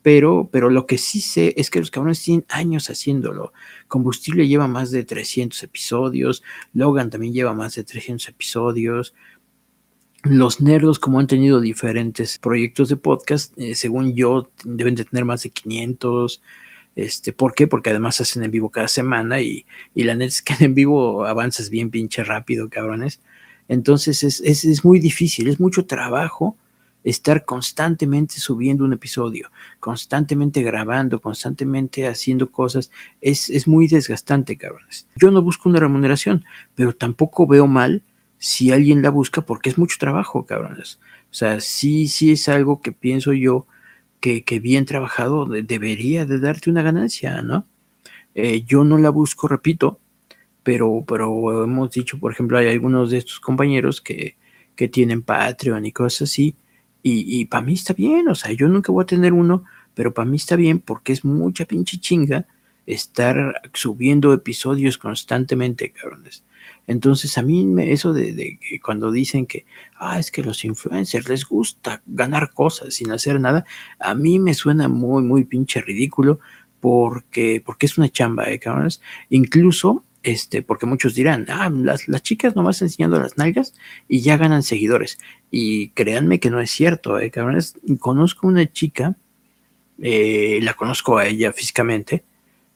Pero, 0.02 0.48
pero 0.52 0.70
lo 0.70 0.86
que 0.86 0.98
sí 0.98 1.20
sé 1.20 1.54
es 1.56 1.70
que 1.70 1.80
los 1.80 1.90
cabrones 1.90 2.22
tienen 2.22 2.46
años 2.48 2.90
haciéndolo. 2.90 3.52
Combustible 3.88 4.48
lleva 4.48 4.68
más 4.68 4.90
de 4.90 5.04
300 5.04 5.62
episodios, 5.62 6.42
Logan 6.74 7.10
también 7.10 7.32
lleva 7.32 7.54
más 7.54 7.74
de 7.76 7.84
300 7.84 8.28
episodios. 8.28 9.14
Los 10.24 10.60
nerdos, 10.60 10.98
como 10.98 11.20
han 11.20 11.28
tenido 11.28 11.60
diferentes 11.60 12.38
proyectos 12.38 12.88
de 12.88 12.96
podcast, 12.96 13.56
eh, 13.56 13.76
según 13.76 14.14
yo, 14.14 14.50
deben 14.64 14.96
de 14.96 15.04
tener 15.04 15.24
más 15.24 15.44
de 15.44 15.50
500. 15.50 16.42
Este, 16.96 17.34
¿Por 17.34 17.54
qué? 17.54 17.66
Porque 17.66 17.90
además 17.90 18.22
hacen 18.22 18.42
en 18.42 18.50
vivo 18.50 18.70
cada 18.70 18.88
semana 18.88 19.40
y, 19.42 19.66
la 19.94 20.14
neta 20.14 20.28
es 20.28 20.42
que 20.42 20.54
en 20.64 20.74
vivo 20.74 21.26
avanzas 21.26 21.70
bien 21.70 21.90
pinche 21.90 22.24
rápido, 22.24 22.68
cabrones. 22.68 23.20
Entonces 23.68 24.22
es, 24.22 24.40
es, 24.40 24.84
muy 24.84 24.98
difícil, 24.98 25.48
es 25.48 25.60
mucho 25.60 25.86
trabajo 25.86 26.56
estar 27.04 27.44
constantemente 27.44 28.40
subiendo 28.40 28.84
un 28.84 28.92
episodio, 28.92 29.50
constantemente 29.78 30.62
grabando, 30.62 31.20
constantemente 31.20 32.06
haciendo 32.06 32.50
cosas, 32.50 32.90
es, 33.20 33.50
es, 33.50 33.68
muy 33.68 33.86
desgastante, 33.86 34.56
cabrones. 34.56 35.06
Yo 35.16 35.30
no 35.30 35.42
busco 35.42 35.68
una 35.68 35.80
remuneración, 35.80 36.44
pero 36.74 36.94
tampoco 36.94 37.46
veo 37.46 37.66
mal 37.66 38.02
si 38.38 38.72
alguien 38.72 39.02
la 39.02 39.10
busca 39.10 39.40
porque 39.40 39.70
es 39.70 39.78
mucho 39.78 39.96
trabajo, 39.98 40.46
cabrones. 40.46 40.98
O 41.30 41.34
sea, 41.34 41.60
sí, 41.60 42.08
sí 42.08 42.32
es 42.32 42.48
algo 42.48 42.80
que 42.80 42.92
pienso 42.92 43.32
yo 43.32 43.66
que, 44.44 44.60
bien 44.60 44.84
trabajado 44.84 45.46
debería 45.46 46.26
de 46.26 46.40
darte 46.40 46.70
una 46.70 46.82
ganancia, 46.82 47.42
¿no? 47.42 47.66
Eh, 48.34 48.64
yo 48.64 48.84
no 48.84 48.98
la 48.98 49.10
busco, 49.10 49.48
repito, 49.48 50.00
pero, 50.62 51.04
pero 51.06 51.64
hemos 51.64 51.90
dicho, 51.92 52.18
por 52.18 52.32
ejemplo, 52.32 52.58
hay 52.58 52.68
algunos 52.68 53.10
de 53.10 53.18
estos 53.18 53.40
compañeros 53.40 54.00
que, 54.00 54.36
que 54.74 54.88
tienen 54.88 55.22
Patreon 55.22 55.86
y 55.86 55.92
cosas 55.92 56.22
así, 56.22 56.56
y, 57.02 57.40
y 57.40 57.44
para 57.44 57.64
mí 57.64 57.74
está 57.74 57.94
bien, 57.94 58.28
o 58.28 58.34
sea, 58.34 58.52
yo 58.52 58.68
nunca 58.68 58.92
voy 58.92 59.04
a 59.04 59.06
tener 59.06 59.32
uno, 59.32 59.64
pero 59.94 60.12
para 60.12 60.28
mí 60.28 60.36
está 60.36 60.56
bien 60.56 60.80
porque 60.80 61.12
es 61.12 61.24
mucha 61.24 61.64
pinche 61.64 61.98
chinga 61.98 62.46
estar 62.84 63.62
subiendo 63.74 64.32
episodios 64.32 64.98
constantemente, 64.98 65.92
cabrones. 65.92 66.44
Entonces 66.86 67.36
a 67.38 67.42
mí 67.42 67.66
me, 67.66 67.92
eso 67.92 68.12
de, 68.12 68.58
que 68.60 68.80
cuando 68.80 69.10
dicen 69.10 69.46
que, 69.46 69.66
ah, 69.98 70.18
es 70.18 70.30
que 70.30 70.42
los 70.42 70.64
influencers 70.64 71.28
les 71.28 71.44
gusta 71.44 72.02
ganar 72.06 72.52
cosas 72.52 72.94
sin 72.94 73.10
hacer 73.10 73.40
nada, 73.40 73.64
a 73.98 74.14
mí 74.14 74.38
me 74.38 74.54
suena 74.54 74.88
muy, 74.88 75.22
muy 75.22 75.44
pinche 75.44 75.80
ridículo 75.80 76.38
porque, 76.80 77.62
porque 77.64 77.86
es 77.86 77.98
una 77.98 78.08
chamba, 78.08 78.50
¿eh, 78.50 78.58
cabrones? 78.58 79.00
Incluso, 79.30 80.04
este, 80.22 80.62
porque 80.62 80.86
muchos 80.86 81.14
dirán, 81.14 81.46
ah, 81.48 81.70
las, 81.70 82.08
las 82.08 82.22
chicas 82.22 82.56
nomás 82.56 82.82
enseñando 82.82 83.20
las 83.20 83.36
nalgas 83.36 83.74
y 84.08 84.20
ya 84.20 84.36
ganan 84.36 84.62
seguidores. 84.62 85.18
Y 85.50 85.90
créanme 85.90 86.40
que 86.40 86.50
no 86.50 86.60
es 86.60 86.70
cierto, 86.70 87.18
¿eh, 87.18 87.30
cabrones? 87.30 87.74
Conozco 87.98 88.46
una 88.46 88.70
chica, 88.70 89.16
eh, 89.98 90.58
la 90.62 90.74
conozco 90.74 91.18
a 91.18 91.26
ella 91.26 91.52
físicamente, 91.52 92.24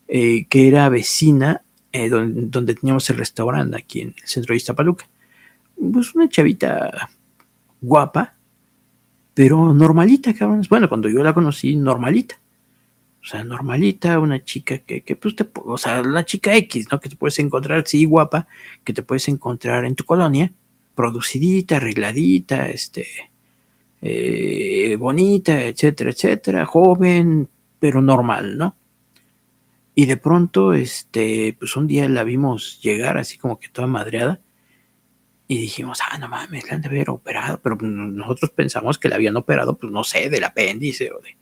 eh, 0.08 0.46
que 0.48 0.68
era 0.68 0.88
vecina 0.88 1.62
eh, 1.92 2.08
donde, 2.08 2.74
teníamos 2.74 3.08
el 3.10 3.18
restaurante 3.18 3.76
aquí 3.76 4.02
en 4.02 4.14
el 4.20 4.28
centro 4.28 4.52
de 4.52 4.58
Iztapaluca. 4.58 5.08
Pues 5.92 6.14
una 6.14 6.28
chavita 6.28 7.10
guapa, 7.80 8.34
pero 9.34 9.72
normalita, 9.72 10.34
cabrones. 10.34 10.68
Bueno, 10.68 10.88
cuando 10.88 11.08
yo 11.08 11.22
la 11.22 11.32
conocí, 11.34 11.76
normalita. 11.76 12.38
O 13.22 13.26
sea, 13.26 13.44
normalita, 13.44 14.18
una 14.18 14.42
chica 14.42 14.78
que, 14.78 15.02
que 15.02 15.16
pues 15.16 15.36
te, 15.36 15.46
o 15.54 15.76
sea, 15.76 16.02
la 16.02 16.24
chica 16.24 16.54
X, 16.56 16.86
¿no? 16.90 17.00
Que 17.00 17.10
te 17.10 17.16
puedes 17.16 17.38
encontrar, 17.38 17.86
sí, 17.86 18.04
guapa, 18.06 18.48
que 18.82 18.92
te 18.92 19.02
puedes 19.02 19.28
encontrar 19.28 19.84
en 19.84 19.94
tu 19.94 20.04
colonia, 20.04 20.52
producidita, 20.94 21.76
arregladita, 21.76 22.68
este, 22.68 23.06
eh, 24.02 24.96
bonita, 24.98 25.62
etcétera, 25.62 26.10
etcétera, 26.10 26.66
joven, 26.66 27.48
pero 27.78 28.00
normal, 28.00 28.56
¿no? 28.56 28.76
Y 29.94 30.06
de 30.06 30.16
pronto, 30.16 30.72
este, 30.72 31.56
pues 31.58 31.76
un 31.76 31.86
día 31.86 32.08
la 32.08 32.24
vimos 32.24 32.80
llegar 32.80 33.18
así 33.18 33.38
como 33.38 33.58
que 33.58 33.68
toda 33.68 33.86
madreada. 33.86 34.40
Y 35.48 35.58
dijimos, 35.58 35.98
ah, 36.08 36.16
no 36.18 36.28
mames, 36.28 36.68
la 36.68 36.76
han 36.76 36.82
de 36.82 36.88
haber 36.88 37.10
operado. 37.10 37.60
Pero 37.60 37.76
nosotros 37.76 38.50
pensamos 38.50 38.98
que 38.98 39.08
la 39.08 39.16
habían 39.16 39.36
operado, 39.36 39.76
pues 39.76 39.92
no 39.92 40.04
sé, 40.04 40.30
del 40.30 40.44
apéndice 40.44 41.10
o 41.12 41.20
de, 41.20 41.36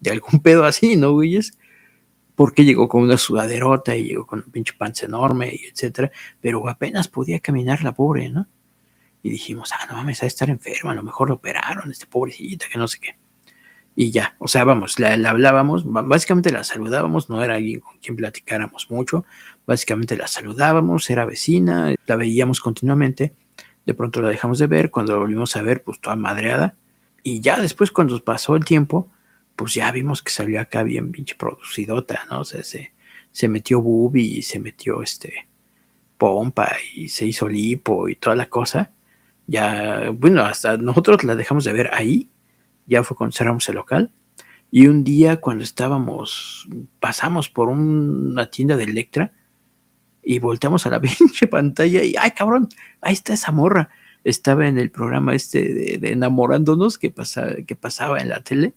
de 0.00 0.10
algún 0.10 0.40
pedo 0.42 0.64
así, 0.64 0.96
¿no, 0.96 1.12
güeyes? 1.12 1.58
Porque 2.34 2.64
llegó 2.64 2.88
con 2.88 3.02
una 3.02 3.18
sudaderota 3.18 3.94
y 3.96 4.04
llegó 4.04 4.26
con 4.26 4.42
un 4.44 4.50
pinche 4.50 4.72
panza 4.72 5.06
enorme 5.06 5.54
y 5.54 5.66
etcétera. 5.66 6.10
Pero 6.40 6.66
apenas 6.68 7.08
podía 7.08 7.40
caminar 7.40 7.82
la 7.84 7.92
pobre, 7.92 8.30
¿no? 8.30 8.48
Y 9.22 9.28
dijimos, 9.30 9.70
ah, 9.72 9.86
no 9.90 9.96
mames, 9.96 10.22
a 10.22 10.26
estar 10.26 10.48
enferma, 10.48 10.92
a 10.92 10.94
lo 10.94 11.02
mejor 11.02 11.28
lo 11.28 11.34
operaron, 11.34 11.90
este 11.90 12.06
pobrecita, 12.06 12.66
que 12.72 12.78
no 12.78 12.88
sé 12.88 12.98
qué. 12.98 13.19
Y 13.96 14.10
ya, 14.10 14.36
o 14.38 14.48
sea, 14.48 14.64
vamos, 14.64 14.98
la, 14.98 15.12
hablábamos, 15.28 15.82
básicamente 15.84 16.50
la 16.50 16.64
saludábamos, 16.64 17.28
no 17.28 17.42
era 17.42 17.56
alguien 17.56 17.80
con 17.80 17.98
quien 17.98 18.16
platicáramos 18.16 18.90
mucho, 18.90 19.24
básicamente 19.66 20.16
la 20.16 20.26
saludábamos, 20.26 21.10
era 21.10 21.24
vecina, 21.24 21.94
la 22.06 22.16
veíamos 22.16 22.60
continuamente, 22.60 23.34
de 23.84 23.94
pronto 23.94 24.22
la 24.22 24.28
dejamos 24.28 24.58
de 24.58 24.68
ver, 24.68 24.90
cuando 24.90 25.12
la 25.12 25.18
volvimos 25.18 25.56
a 25.56 25.62
ver, 25.62 25.82
pues 25.82 26.00
toda 26.00 26.16
madreada, 26.16 26.76
y 27.22 27.40
ya 27.40 27.60
después 27.60 27.90
cuando 27.90 28.18
pasó 28.22 28.56
el 28.56 28.64
tiempo, 28.64 29.10
pues 29.56 29.74
ya 29.74 29.90
vimos 29.92 30.22
que 30.22 30.30
salió 30.30 30.60
acá 30.60 30.82
bien 30.82 31.12
pinche 31.12 31.34
producidota, 31.34 32.26
¿no? 32.30 32.40
O 32.40 32.44
sea, 32.44 32.62
se, 32.62 32.94
se 33.30 33.48
metió 33.48 33.82
bubi 33.82 34.38
y 34.38 34.42
se 34.42 34.58
metió 34.58 35.02
este 35.02 35.48
pompa 36.16 36.76
y 36.94 37.08
se 37.08 37.26
hizo 37.26 37.48
lipo 37.48 38.08
y 38.08 38.14
toda 38.16 38.36
la 38.36 38.48
cosa. 38.48 38.92
Ya, 39.46 40.10
bueno, 40.10 40.42
hasta 40.44 40.76
nosotros 40.76 41.24
la 41.24 41.34
dejamos 41.34 41.64
de 41.64 41.72
ver 41.72 41.90
ahí 41.92 42.30
ya 42.90 43.04
fue 43.04 43.16
cuando 43.16 43.34
cerramos 43.34 43.66
el 43.68 43.76
local. 43.76 44.12
Y 44.70 44.88
un 44.88 45.04
día 45.04 45.40
cuando 45.40 45.64
estábamos, 45.64 46.68
pasamos 46.98 47.48
por 47.48 47.68
una 47.68 48.50
tienda 48.50 48.76
de 48.76 48.84
Electra 48.84 49.32
y 50.22 50.38
volteamos 50.40 50.86
a 50.86 50.90
la 50.90 51.00
pinche 51.00 51.46
pantalla 51.46 52.02
y, 52.02 52.14
ay 52.18 52.32
cabrón, 52.32 52.68
ahí 53.00 53.14
está 53.14 53.32
esa 53.32 53.52
morra. 53.52 53.88
Estaba 54.22 54.68
en 54.68 54.78
el 54.78 54.90
programa 54.90 55.34
este 55.34 55.98
de, 55.98 56.12
enamorándonos 56.12 56.98
que, 56.98 57.14
que 57.66 57.76
pasaba 57.76 58.20
en 58.20 58.28
la 58.28 58.42
tele. 58.42 58.74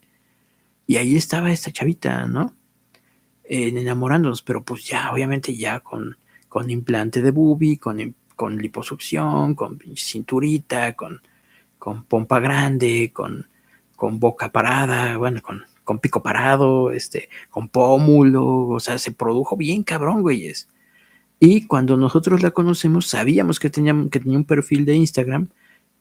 Y 0.87 0.97
ahí 0.97 1.15
estaba 1.15 1.51
esta 1.51 1.71
chavita, 1.71 2.25
¿no? 2.27 2.53
En 3.43 3.77
enamorándonos, 3.77 4.41
pero 4.41 4.63
pues 4.63 4.85
ya, 4.85 5.11
obviamente 5.11 5.55
ya 5.55 5.79
con, 5.79 6.17
con 6.47 6.69
implante 6.69 7.21
de 7.21 7.31
bubi, 7.31 7.77
con, 7.77 8.15
con 8.35 8.57
liposucción, 8.57 9.55
con 9.55 9.79
cinturita, 9.95 10.93
con, 10.93 11.21
con 11.77 12.05
pompa 12.05 12.39
grande, 12.39 13.11
con 13.13 13.47
con 14.03 14.19
boca 14.19 14.51
parada, 14.51 15.15
bueno, 15.15 15.41
con, 15.41 15.63
con 15.85 15.97
pico 15.97 16.21
parado, 16.21 16.91
este, 16.91 17.29
con 17.49 17.69
pómulo, 17.69 18.67
o 18.67 18.79
sea, 18.81 18.97
se 18.97 19.13
produjo 19.13 19.55
bien 19.55 19.81
cabrón, 19.81 20.21
güeyes. 20.21 20.67
Y 21.39 21.67
cuando 21.67 21.95
nosotros 21.95 22.43
la 22.43 22.51
conocemos, 22.51 23.07
sabíamos 23.07 23.61
que 23.61 23.69
tenía, 23.69 23.95
que 24.11 24.19
tenía 24.19 24.37
un 24.37 24.43
perfil 24.43 24.83
de 24.83 24.97
Instagram 24.97 25.47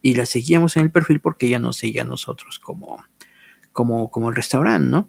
y 0.03 0.14
la 0.16 0.26
seguíamos 0.26 0.76
en 0.76 0.82
el 0.82 0.90
perfil 0.90 1.20
porque 1.20 1.46
ella 1.46 1.61
nos 1.61 1.76
seguía 1.76 2.03
a 2.03 2.05
nosotros 2.05 2.59
como, 2.59 3.05
como, 3.70 4.11
como 4.11 4.30
el 4.30 4.34
restaurante, 4.34 4.90
¿no? 4.90 5.09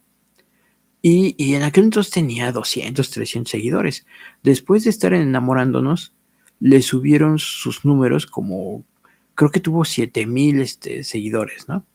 Y, 1.01 1.33
y, 1.43 1.55
en 1.55 1.63
aquel 1.63 1.85
entonces 1.85 2.13
tenía 2.13 2.51
200, 2.51 3.09
300 3.09 3.49
seguidores. 3.49 4.05
Después 4.43 4.83
de 4.83 4.91
estar 4.91 5.15
enamorándonos, 5.15 6.13
le 6.59 6.83
subieron 6.83 7.39
sus 7.39 7.85
números 7.85 8.27
como, 8.27 8.85
creo 9.33 9.49
que 9.49 9.61
tuvo 9.61 9.83
7000 9.83 10.61
este, 10.61 11.03
seguidores, 11.03 11.67
¿no? 11.67 11.87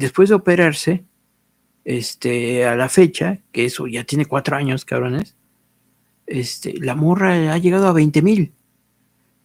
Después 0.00 0.28
de 0.30 0.34
operarse, 0.34 1.04
este, 1.84 2.66
a 2.66 2.74
la 2.74 2.88
fecha, 2.88 3.38
que 3.52 3.66
eso 3.66 3.86
ya 3.86 4.04
tiene 4.04 4.26
cuatro 4.26 4.56
años, 4.56 4.84
cabrones, 4.84 5.36
este, 6.26 6.74
la 6.78 6.94
morra 6.94 7.52
ha 7.52 7.58
llegado 7.58 7.86
a 7.86 7.92
20 7.92 8.22
mil. 8.22 8.52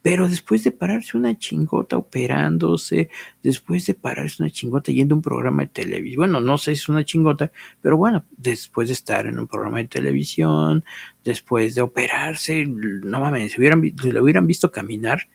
Pero 0.01 0.29
después 0.29 0.63
de 0.63 0.71
pararse 0.71 1.17
una 1.17 1.35
chingota 1.35 1.97
operándose, 1.97 3.09
después 3.41 3.87
de 3.87 3.95
pararse 3.95 4.43
una 4.43 4.51
chingota 4.51 4.91
yendo 4.91 5.15
a 5.15 5.17
un 5.17 5.23
programa 5.23 5.63
de 5.63 5.69
televisión, 5.69 6.17
bueno, 6.17 6.41
no 6.41 6.59
sé 6.59 6.75
si 6.75 6.81
es 6.81 6.89
una 6.89 7.03
chingota, 7.03 7.51
pero 7.81 7.97
bueno, 7.97 8.23
después 8.37 8.89
de 8.89 8.93
estar 8.93 9.25
en 9.25 9.39
un 9.39 9.47
programa 9.47 9.79
de 9.79 9.87
televisión, 9.87 10.85
después 11.23 11.73
de 11.73 11.81
operarse, 11.81 12.67
no 12.67 13.19
mames, 13.19 13.53
si, 13.53 13.59
hubieran, 13.59 13.81
lo 14.03 14.23
hubieran 14.23 14.45
visto 14.45 14.71
caminar, 14.71 15.27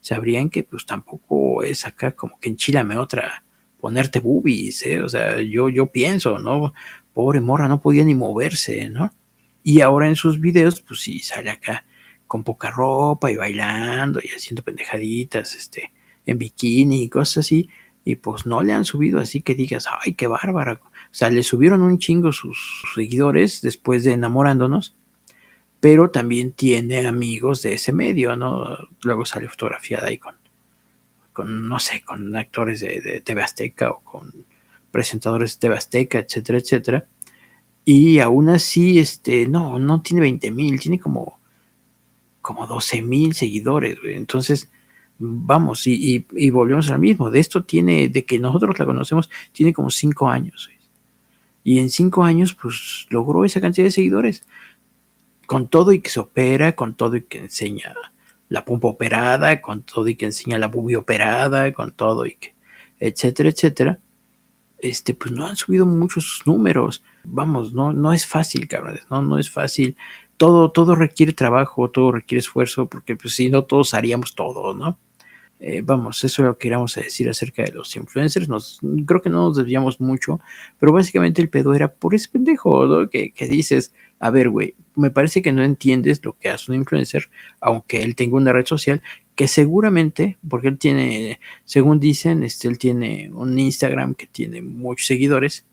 sabrían 0.00 0.50
que 0.50 0.64
pues 0.64 0.84
tampoco 0.84 1.62
es 1.62 1.86
acá 1.86 2.10
como 2.12 2.40
que 2.40 2.48
enchilame 2.48 2.96
otra, 2.98 3.44
ponerte 3.80 4.20
boobies, 4.20 4.84
¿eh? 4.86 5.02
O 5.02 5.08
sea, 5.08 5.40
yo, 5.40 5.68
yo 5.68 5.86
pienso, 5.86 6.38
¿no? 6.38 6.74
Pobre 7.12 7.40
morra, 7.40 7.68
no 7.68 7.80
podía 7.80 8.04
ni 8.04 8.14
moverse, 8.14 8.88
¿no? 8.90 9.12
Y 9.62 9.80
ahora 9.80 10.08
en 10.08 10.16
sus 10.16 10.40
videos, 10.40 10.80
pues 10.80 11.00
sí, 11.00 11.20
sale 11.20 11.50
acá 11.50 11.84
con 12.26 12.44
poca 12.44 12.70
ropa 12.70 13.30
y 13.30 13.36
bailando 13.36 14.20
y 14.22 14.28
haciendo 14.28 14.62
pendejaditas, 14.62 15.54
este, 15.54 15.92
en 16.26 16.38
bikini 16.38 17.02
y 17.02 17.08
cosas 17.08 17.38
así. 17.38 17.68
Y 18.04 18.16
pues 18.16 18.46
no 18.46 18.62
le 18.62 18.72
han 18.72 18.84
subido 18.84 19.20
así 19.20 19.42
que 19.42 19.54
digas, 19.54 19.86
ay, 20.00 20.14
qué 20.14 20.26
bárbara. 20.26 20.80
O 20.84 20.90
sea, 21.10 21.30
le 21.30 21.42
subieron 21.42 21.82
un 21.82 21.98
chingo 21.98 22.32
sus 22.32 22.84
seguidores 22.94 23.60
después 23.60 24.04
de 24.04 24.12
enamorándonos, 24.12 24.96
pero 25.80 26.10
también 26.10 26.52
tiene 26.52 27.06
amigos 27.06 27.62
de 27.62 27.74
ese 27.74 27.92
medio, 27.92 28.36
¿no? 28.36 28.76
Luego 29.02 29.24
sale 29.24 29.48
fotografiada 29.48 30.08
ahí 30.08 30.18
con, 30.18 30.37
con, 31.38 31.68
no 31.68 31.78
sé, 31.78 32.02
con 32.02 32.34
actores 32.34 32.80
de, 32.80 33.00
de 33.00 33.20
TV 33.20 33.44
Azteca 33.44 33.92
o 33.92 34.00
con 34.00 34.34
presentadores 34.90 35.54
de 35.54 35.60
TV 35.60 35.76
Azteca, 35.76 36.18
etcétera, 36.18 36.58
etcétera. 36.58 37.06
Y 37.84 38.18
aún 38.18 38.48
así, 38.48 38.98
este, 38.98 39.46
no, 39.46 39.78
no 39.78 40.02
tiene 40.02 40.22
20 40.22 40.50
mil, 40.50 40.80
tiene 40.80 40.98
como, 40.98 41.38
como 42.42 42.66
12 42.66 43.02
mil 43.02 43.34
seguidores. 43.34 43.98
Entonces, 44.02 44.68
vamos, 45.20 45.86
y, 45.86 46.26
y, 46.32 46.50
volvemos 46.50 46.90
al 46.90 46.98
mismo. 46.98 47.30
De 47.30 47.38
esto 47.38 47.62
tiene, 47.62 48.08
de 48.08 48.24
que 48.24 48.40
nosotros 48.40 48.76
la 48.76 48.84
conocemos, 48.84 49.30
tiene 49.52 49.72
como 49.72 49.90
5 49.90 50.28
años. 50.28 50.68
Y 51.62 51.78
en 51.78 51.88
5 51.88 52.24
años, 52.24 52.56
pues 52.60 53.06
logró 53.10 53.44
esa 53.44 53.60
cantidad 53.60 53.86
de 53.86 53.92
seguidores. 53.92 54.44
Con 55.46 55.68
todo 55.68 55.92
y 55.92 56.00
que 56.00 56.10
se 56.10 56.18
opera, 56.18 56.74
con 56.74 56.94
todo 56.94 57.14
y 57.14 57.22
que 57.22 57.38
enseña 57.38 57.94
la 58.48 58.64
pumpa 58.64 58.88
operada, 58.88 59.60
con 59.60 59.82
todo 59.82 60.08
y 60.08 60.16
que 60.16 60.26
enseña 60.26 60.58
la 60.58 60.68
bubi 60.68 60.94
operada, 60.94 61.72
con 61.72 61.92
todo 61.92 62.26
y 62.26 62.34
que, 62.36 62.54
etcétera, 62.98 63.50
etcétera, 63.50 64.00
este, 64.78 65.14
pues 65.14 65.32
no 65.32 65.46
han 65.46 65.56
subido 65.56 65.86
muchos 65.86 66.42
números. 66.46 67.02
Vamos, 67.24 67.72
no, 67.72 67.92
no 67.92 68.12
es 68.12 68.26
fácil, 68.26 68.68
cabrones, 68.68 69.02
no, 69.10 69.22
no 69.22 69.38
es 69.38 69.50
fácil. 69.50 69.96
Todo, 70.36 70.70
todo 70.70 70.94
requiere 70.94 71.32
trabajo, 71.32 71.90
todo 71.90 72.12
requiere 72.12 72.40
esfuerzo, 72.40 72.88
porque 72.88 73.16
pues 73.16 73.34
si 73.34 73.50
no, 73.50 73.64
todos 73.64 73.94
haríamos 73.94 74.34
todo, 74.34 74.74
¿no? 74.74 74.98
Eh, 75.60 75.82
vamos, 75.84 76.22
eso 76.22 76.42
es 76.42 76.46
lo 76.46 76.56
que 76.56 76.62
queríamos 76.64 76.94
decir 76.94 77.28
acerca 77.28 77.64
de 77.64 77.72
los 77.72 77.96
influencers. 77.96 78.48
Nos, 78.48 78.78
creo 79.04 79.20
que 79.20 79.30
no 79.30 79.48
nos 79.48 79.56
desviamos 79.56 80.00
mucho, 80.00 80.40
pero 80.78 80.92
básicamente 80.92 81.42
el 81.42 81.50
pedo 81.50 81.74
era 81.74 81.92
por 81.92 82.14
ese 82.14 82.28
pendejo, 82.28 82.86
¿no? 82.86 83.10
Que, 83.10 83.32
que 83.32 83.48
dices, 83.48 83.92
a 84.20 84.30
ver, 84.30 84.48
güey, 84.48 84.74
me 84.96 85.10
parece 85.10 85.42
que 85.42 85.52
no 85.52 85.62
entiendes 85.62 86.24
lo 86.24 86.36
que 86.38 86.48
hace 86.48 86.72
un 86.72 86.78
influencer, 86.78 87.30
aunque 87.60 88.02
él 88.02 88.16
tenga 88.16 88.36
una 88.36 88.52
red 88.52 88.66
social, 88.66 89.02
que 89.34 89.46
seguramente, 89.46 90.38
porque 90.48 90.68
él 90.68 90.78
tiene, 90.78 91.40
según 91.64 92.00
dicen, 92.00 92.42
este, 92.42 92.66
él 92.68 92.78
tiene 92.78 93.30
un 93.32 93.56
Instagram 93.58 94.14
que 94.14 94.26
tiene 94.26 94.62
muchos 94.62 95.06
seguidores, 95.06 95.64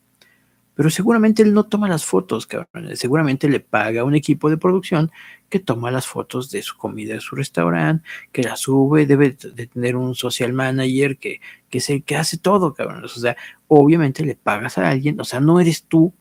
pero 0.75 0.89
seguramente 0.89 1.41
él 1.41 1.53
no 1.53 1.63
toma 1.63 1.87
las 1.87 2.05
fotos, 2.05 2.45
cabrón. 2.45 2.95
Seguramente 2.97 3.49
le 3.49 3.61
paga 3.61 4.03
un 4.03 4.13
equipo 4.13 4.49
de 4.49 4.57
producción 4.57 5.09
que 5.49 5.59
toma 5.59 5.89
las 5.89 6.05
fotos 6.05 6.51
de 6.51 6.61
su 6.61 6.77
comida 6.77 7.13
de 7.13 7.21
su 7.21 7.35
restaurante, 7.35 8.05
que 8.33 8.43
la 8.43 8.57
sube, 8.57 9.05
debe 9.05 9.31
de 9.31 9.67
tener 9.67 9.95
un 9.95 10.15
social 10.15 10.51
manager 10.51 11.17
que, 11.17 11.39
que, 11.69 11.79
se, 11.79 12.01
que 12.01 12.17
hace 12.17 12.37
todo, 12.37 12.73
cabrón. 12.73 13.05
O 13.05 13.07
sea, 13.07 13.37
obviamente 13.67 14.25
le 14.25 14.35
pagas 14.35 14.77
a 14.77 14.89
alguien, 14.89 15.19
o 15.19 15.23
sea, 15.23 15.39
no 15.39 15.61
eres 15.61 15.85
tú 15.85 16.13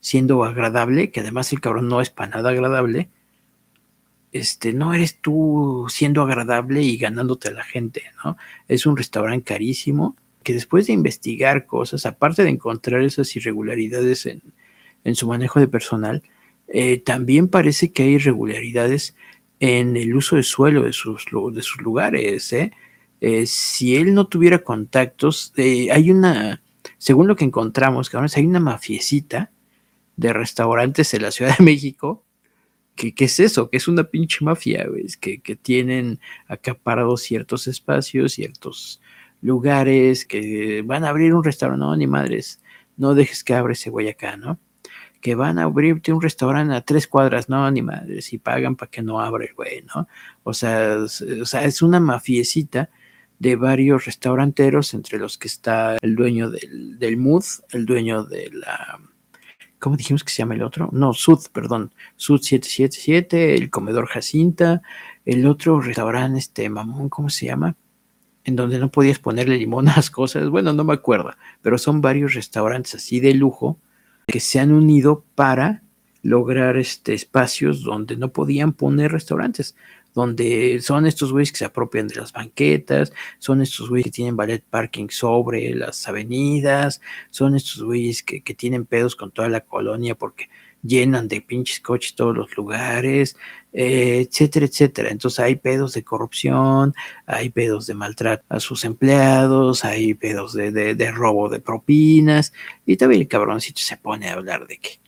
siendo 0.00 0.44
agradable, 0.44 1.10
que 1.10 1.20
además 1.20 1.52
el 1.52 1.60
cabrón 1.60 1.88
no 1.88 2.00
es 2.00 2.10
para 2.10 2.30
nada 2.30 2.50
agradable, 2.50 3.08
este, 4.32 4.72
no 4.72 4.92
eres 4.94 5.20
tú 5.20 5.86
siendo 5.88 6.22
agradable 6.22 6.82
y 6.82 6.98
ganándote 6.98 7.48
a 7.48 7.52
la 7.52 7.64
gente, 7.64 8.02
¿no? 8.24 8.36
Es 8.68 8.86
un 8.86 8.96
restaurante 8.96 9.44
carísimo 9.44 10.16
que 10.42 10.52
después 10.52 10.86
de 10.86 10.92
investigar 10.92 11.66
cosas, 11.66 12.06
aparte 12.06 12.42
de 12.42 12.50
encontrar 12.50 13.02
esas 13.02 13.34
irregularidades 13.36 14.26
en, 14.26 14.42
su 15.14 15.26
manejo 15.26 15.60
de 15.60 15.68
personal, 15.68 16.22
eh, 16.68 16.98
también 16.98 17.48
parece 17.48 17.92
que 17.92 18.02
hay 18.02 18.14
irregularidades 18.14 19.16
en 19.60 19.96
el 19.96 20.14
uso 20.14 20.36
de 20.36 20.42
suelo 20.42 20.82
de 20.82 20.92
sus, 20.92 21.24
de 21.52 21.62
sus 21.62 21.80
lugares. 21.80 22.52
¿eh? 22.52 22.72
Eh, 23.20 23.46
si 23.46 23.96
él 23.96 24.12
no 24.12 24.26
tuviera 24.26 24.58
contactos, 24.58 25.52
hay 25.56 26.10
una, 26.10 26.62
según 26.98 27.26
lo 27.26 27.36
que 27.36 27.46
encontramos, 27.46 28.10
hay 28.36 28.46
una 28.46 28.60
mafiecita 28.60 29.50
de 30.18 30.32
restaurantes 30.32 31.14
en 31.14 31.22
la 31.22 31.30
Ciudad 31.30 31.56
de 31.56 31.64
México. 31.64 32.24
¿Qué, 32.96 33.14
es 33.16 33.38
eso? 33.38 33.70
Que 33.70 33.76
es 33.76 33.86
una 33.86 34.04
pinche 34.04 34.44
mafia, 34.44 34.86
güey, 34.88 35.06
que, 35.20 35.40
que 35.40 35.54
tienen 35.54 36.18
acaparados 36.48 37.22
ciertos 37.22 37.68
espacios, 37.68 38.32
ciertos 38.32 39.00
lugares, 39.40 40.26
que 40.26 40.82
van 40.84 41.04
a 41.04 41.10
abrir 41.10 41.32
un 41.32 41.44
restaurante, 41.44 41.80
no, 41.80 41.96
ni 41.96 42.08
madres, 42.08 42.60
no 42.96 43.14
dejes 43.14 43.44
que 43.44 43.54
abra 43.54 43.72
ese 43.72 43.90
güey 43.90 44.08
acá, 44.08 44.36
¿no? 44.36 44.58
Que 45.20 45.36
van 45.36 45.60
a 45.60 45.64
abrirte 45.64 46.12
un 46.12 46.20
restaurante 46.20 46.74
a 46.74 46.80
tres 46.80 47.06
cuadras, 47.06 47.48
no, 47.48 47.70
ni 47.70 47.82
madres, 47.82 48.32
y 48.32 48.38
pagan 48.38 48.74
para 48.74 48.90
que 48.90 49.02
no 49.02 49.20
abra 49.20 49.44
el 49.44 49.54
güey, 49.54 49.84
¿no? 49.94 50.08
O 50.42 50.52
sea, 50.52 50.96
o 50.96 51.46
sea, 51.46 51.64
es 51.64 51.82
una 51.82 52.00
mafiecita 52.00 52.90
de 53.38 53.54
varios 53.54 54.06
restauranteros, 54.06 54.94
entre 54.94 55.18
los 55.18 55.38
que 55.38 55.46
está 55.46 55.96
el 56.02 56.16
dueño 56.16 56.50
del, 56.50 56.98
del 56.98 57.16
Mood, 57.16 57.44
el 57.70 57.86
dueño 57.86 58.24
de 58.24 58.50
la 58.52 58.98
¿cómo 59.78 59.96
dijimos 59.96 60.24
que 60.24 60.32
se 60.32 60.38
llama 60.38 60.54
el 60.54 60.62
otro? 60.62 60.88
No, 60.92 61.14
Sud, 61.14 61.40
perdón, 61.52 61.92
Sud 62.16 62.40
777, 62.40 63.54
el 63.54 63.70
comedor 63.70 64.06
Jacinta, 64.06 64.82
el 65.24 65.46
otro 65.46 65.80
restaurante, 65.80 66.38
este 66.38 66.68
mamón, 66.68 67.08
¿cómo 67.08 67.30
se 67.30 67.46
llama? 67.46 67.76
en 68.48 68.56
donde 68.56 68.78
no 68.78 68.90
podías 68.90 69.18
ponerle 69.18 69.58
limón 69.58 69.88
a 69.88 69.96
las 69.96 70.10
cosas. 70.10 70.48
Bueno, 70.48 70.72
no 70.72 70.82
me 70.82 70.94
acuerdo, 70.94 71.32
pero 71.60 71.76
son 71.76 72.00
varios 72.00 72.32
restaurantes 72.32 72.94
así 72.94 73.20
de 73.20 73.34
lujo 73.34 73.78
que 74.26 74.40
se 74.40 74.58
han 74.58 74.72
unido 74.72 75.26
para 75.34 75.82
lograr 76.22 76.78
este, 76.78 77.12
espacios 77.12 77.82
donde 77.82 78.16
no 78.16 78.32
podían 78.32 78.72
poner 78.72 79.12
restaurantes, 79.12 79.76
donde 80.14 80.80
son 80.80 81.06
estos 81.06 81.32
güeyes 81.32 81.52
que 81.52 81.58
se 81.58 81.64
apropian 81.64 82.08
de 82.08 82.16
las 82.16 82.32
banquetas, 82.32 83.12
son 83.38 83.62
estos 83.62 83.88
güeyes 83.88 84.06
que 84.06 84.10
tienen 84.10 84.36
ballet 84.36 84.62
parking 84.62 85.08
sobre 85.10 85.74
las 85.74 86.08
avenidas, 86.08 87.00
son 87.30 87.54
estos 87.56 87.82
güeyes 87.82 88.22
que, 88.22 88.42
que 88.42 88.54
tienen 88.54 88.86
pedos 88.86 89.16
con 89.16 89.30
toda 89.30 89.48
la 89.48 89.60
colonia 89.60 90.14
porque 90.14 90.48
llenan 90.82 91.28
de 91.28 91.40
pinches 91.40 91.80
coches 91.80 92.14
todos 92.14 92.36
los 92.36 92.56
lugares, 92.56 93.36
eh, 93.72 94.26
etcétera, 94.28 94.66
etcétera. 94.66 95.10
Entonces 95.10 95.40
hay 95.40 95.56
pedos 95.56 95.94
de 95.94 96.04
corrupción, 96.04 96.94
hay 97.26 97.50
pedos 97.50 97.86
de 97.86 97.94
maltrato 97.94 98.44
a 98.48 98.60
sus 98.60 98.84
empleados, 98.84 99.84
hay 99.84 100.14
pedos 100.14 100.52
de, 100.54 100.70
de 100.72 101.10
robo 101.10 101.48
de 101.48 101.60
propinas, 101.60 102.52
y 102.86 102.96
también 102.96 103.22
el 103.22 103.28
cabroncito 103.28 103.80
se 103.80 103.96
pone 103.96 104.28
a 104.28 104.34
hablar 104.34 104.66
de 104.66 104.78
que 104.78 105.00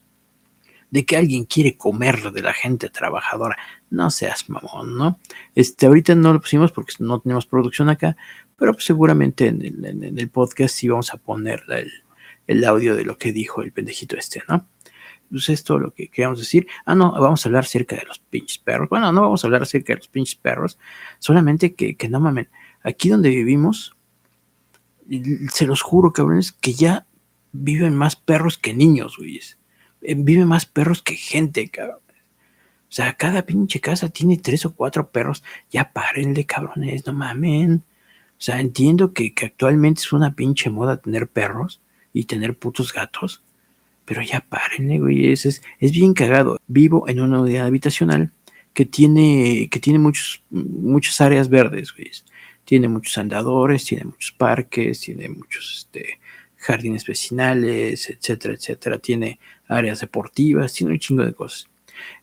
de 0.90 1.04
que 1.04 1.16
alguien 1.16 1.44
quiere 1.44 1.76
comer 1.76 2.32
de 2.32 2.42
la 2.42 2.52
gente 2.52 2.90
trabajadora. 2.90 3.56
No 3.90 4.10
seas 4.10 4.48
mamón, 4.48 4.96
¿no? 4.96 5.18
Este, 5.54 5.86
ahorita 5.86 6.14
no 6.14 6.32
lo 6.32 6.40
pusimos 6.40 6.72
porque 6.72 6.94
no 7.00 7.20
tenemos 7.20 7.46
producción 7.46 7.88
acá, 7.88 8.16
pero 8.56 8.72
pues 8.72 8.84
seguramente 8.84 9.48
en 9.48 9.62
el, 10.18 10.28
podcast 10.30 10.74
sí 10.74 10.88
vamos 10.88 11.12
a 11.12 11.16
poner 11.16 11.64
el, 12.46 12.64
audio 12.64 12.94
de 12.94 13.04
lo 13.04 13.18
que 13.18 13.32
dijo 13.32 13.62
el 13.62 13.72
pendejito 13.72 14.16
este, 14.16 14.42
¿no? 14.48 14.66
Pues 15.30 15.48
esto 15.48 15.78
lo 15.78 15.92
que 15.92 16.08
queríamos 16.08 16.38
decir. 16.40 16.66
Ah, 16.84 16.94
no, 16.94 17.12
vamos 17.12 17.44
a 17.44 17.48
hablar 17.48 17.64
acerca 17.64 17.96
de 17.96 18.04
los 18.04 18.18
pinches 18.18 18.58
perros. 18.58 18.88
Bueno, 18.88 19.12
no 19.12 19.22
vamos 19.22 19.44
a 19.44 19.46
hablar 19.46 19.62
acerca 19.62 19.92
de 19.92 19.98
los 19.98 20.08
pinches 20.08 20.34
perros, 20.34 20.78
solamente 21.18 21.74
que, 21.74 21.96
que 21.96 22.08
no 22.08 22.18
mamen. 22.18 22.48
Aquí 22.82 23.08
donde 23.10 23.28
vivimos, 23.30 23.94
se 25.52 25.66
los 25.66 25.82
juro, 25.82 26.12
cabrones, 26.12 26.52
que 26.52 26.72
ya 26.72 27.06
viven 27.52 27.94
más 27.96 28.16
perros 28.16 28.58
que 28.58 28.74
niños, 28.74 29.16
güeyes. 29.16 29.58
Eh, 30.02 30.14
vive 30.16 30.44
más 30.44 30.66
perros 30.66 31.02
que 31.02 31.16
gente, 31.16 31.68
cabrón. 31.68 32.00
O 32.90 32.92
sea, 32.92 33.14
cada 33.14 33.42
pinche 33.42 33.80
casa 33.80 34.08
tiene 34.08 34.36
tres 34.36 34.66
o 34.66 34.74
cuatro 34.74 35.10
perros. 35.10 35.44
Ya 35.70 35.92
párenle, 35.92 36.44
cabrones, 36.44 37.06
no 37.06 37.12
mamen. 37.12 37.84
O 38.32 38.42
sea, 38.42 38.60
entiendo 38.60 39.12
que, 39.12 39.32
actualmente 39.42 40.00
es 40.00 40.12
una 40.12 40.34
pinche 40.34 40.70
moda 40.70 40.96
tener 40.96 41.28
perros 41.28 41.80
y 42.12 42.24
tener 42.24 42.58
putos 42.58 42.92
gatos. 42.92 43.42
Pero 44.04 44.22
ya 44.22 44.40
párenle, 44.40 44.98
güey. 44.98 45.30
Es, 45.30 45.46
es, 45.46 45.62
es 45.78 45.92
bien 45.92 46.14
cagado. 46.14 46.58
Vivo 46.66 47.08
en 47.08 47.20
una 47.20 47.40
unidad 47.40 47.66
habitacional 47.66 48.32
que 48.74 48.86
tiene, 48.86 49.68
que 49.70 49.78
tiene 49.78 50.00
muchos, 50.00 50.42
muchas 50.50 51.20
áreas 51.20 51.48
verdes, 51.48 51.94
güey. 51.94 52.10
Tiene 52.64 52.88
muchos 52.88 53.16
andadores, 53.18 53.84
tiene 53.84 54.04
muchos 54.04 54.32
parques, 54.32 55.00
tiene 55.00 55.28
muchos 55.28 55.78
este, 55.78 56.18
jardines 56.56 57.04
vecinales, 57.06 58.10
etcétera, 58.10 58.54
etcétera. 58.54 58.98
Tiene 58.98 59.38
áreas 59.68 60.00
deportivas, 60.00 60.72
tiene 60.72 60.94
un 60.94 60.98
chingo 60.98 61.24
de 61.24 61.34
cosas. 61.34 61.70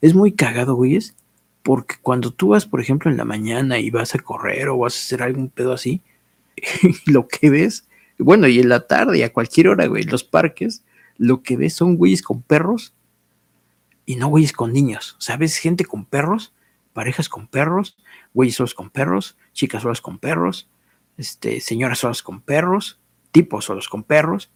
Es 0.02 0.14
muy 0.14 0.34
cagado, 0.34 0.76
güeyes, 0.76 1.16
porque 1.64 1.96
cuando 2.02 2.32
tú 2.32 2.50
vas, 2.50 2.66
por 2.66 2.82
ejemplo, 2.82 3.12
en 3.12 3.18
la 3.18 3.26
mañana 3.26 3.80
y 3.80 3.90
vas 3.90 4.16
a 4.16 4.20
correr 4.20 4.70
o 4.70 4.78
vas 4.78 4.96
a 4.96 5.00
hacer 5.00 5.24
algún 5.24 5.50
pedo 5.50 5.74
así, 5.74 6.02
lo 7.06 7.28
que 7.28 7.50
ves, 7.50 7.88
bueno, 8.20 8.48
y 8.48 8.60
en 8.60 8.70
la 8.70 8.88
tarde, 8.88 9.24
a 9.24 9.34
cualquier 9.34 9.70
hora, 9.70 9.86
güey, 9.88 10.04
los 10.04 10.24
parques, 10.24 10.84
lo 11.18 11.44
que 11.44 11.58
ves 11.58 11.74
son 11.74 11.98
güeyes 11.98 12.22
con 12.22 12.42
perros 12.42 12.94
y 14.06 14.16
no 14.16 14.28
güeyes 14.28 14.54
con 14.54 14.74
niños. 14.74 15.16
O 15.20 15.22
sea, 15.22 15.38
ves 15.38 15.58
gente 15.58 15.86
con 15.86 16.06
perros, 16.06 16.54
parejas 16.94 17.30
con 17.30 17.48
perros, 17.48 17.98
güeyes 18.34 18.56
solos 18.56 18.74
con 18.74 18.90
perros, 18.90 19.38
chicas 19.54 19.84
solas 19.84 20.02
con 20.02 20.18
perros, 20.18 20.70
este, 21.18 21.60
señoras 21.60 22.00
solas 22.00 22.24
con 22.24 22.42
perros, 22.42 23.00
tipos 23.32 23.66
solos 23.66 23.90
con 23.90 24.04
perros, 24.04 24.52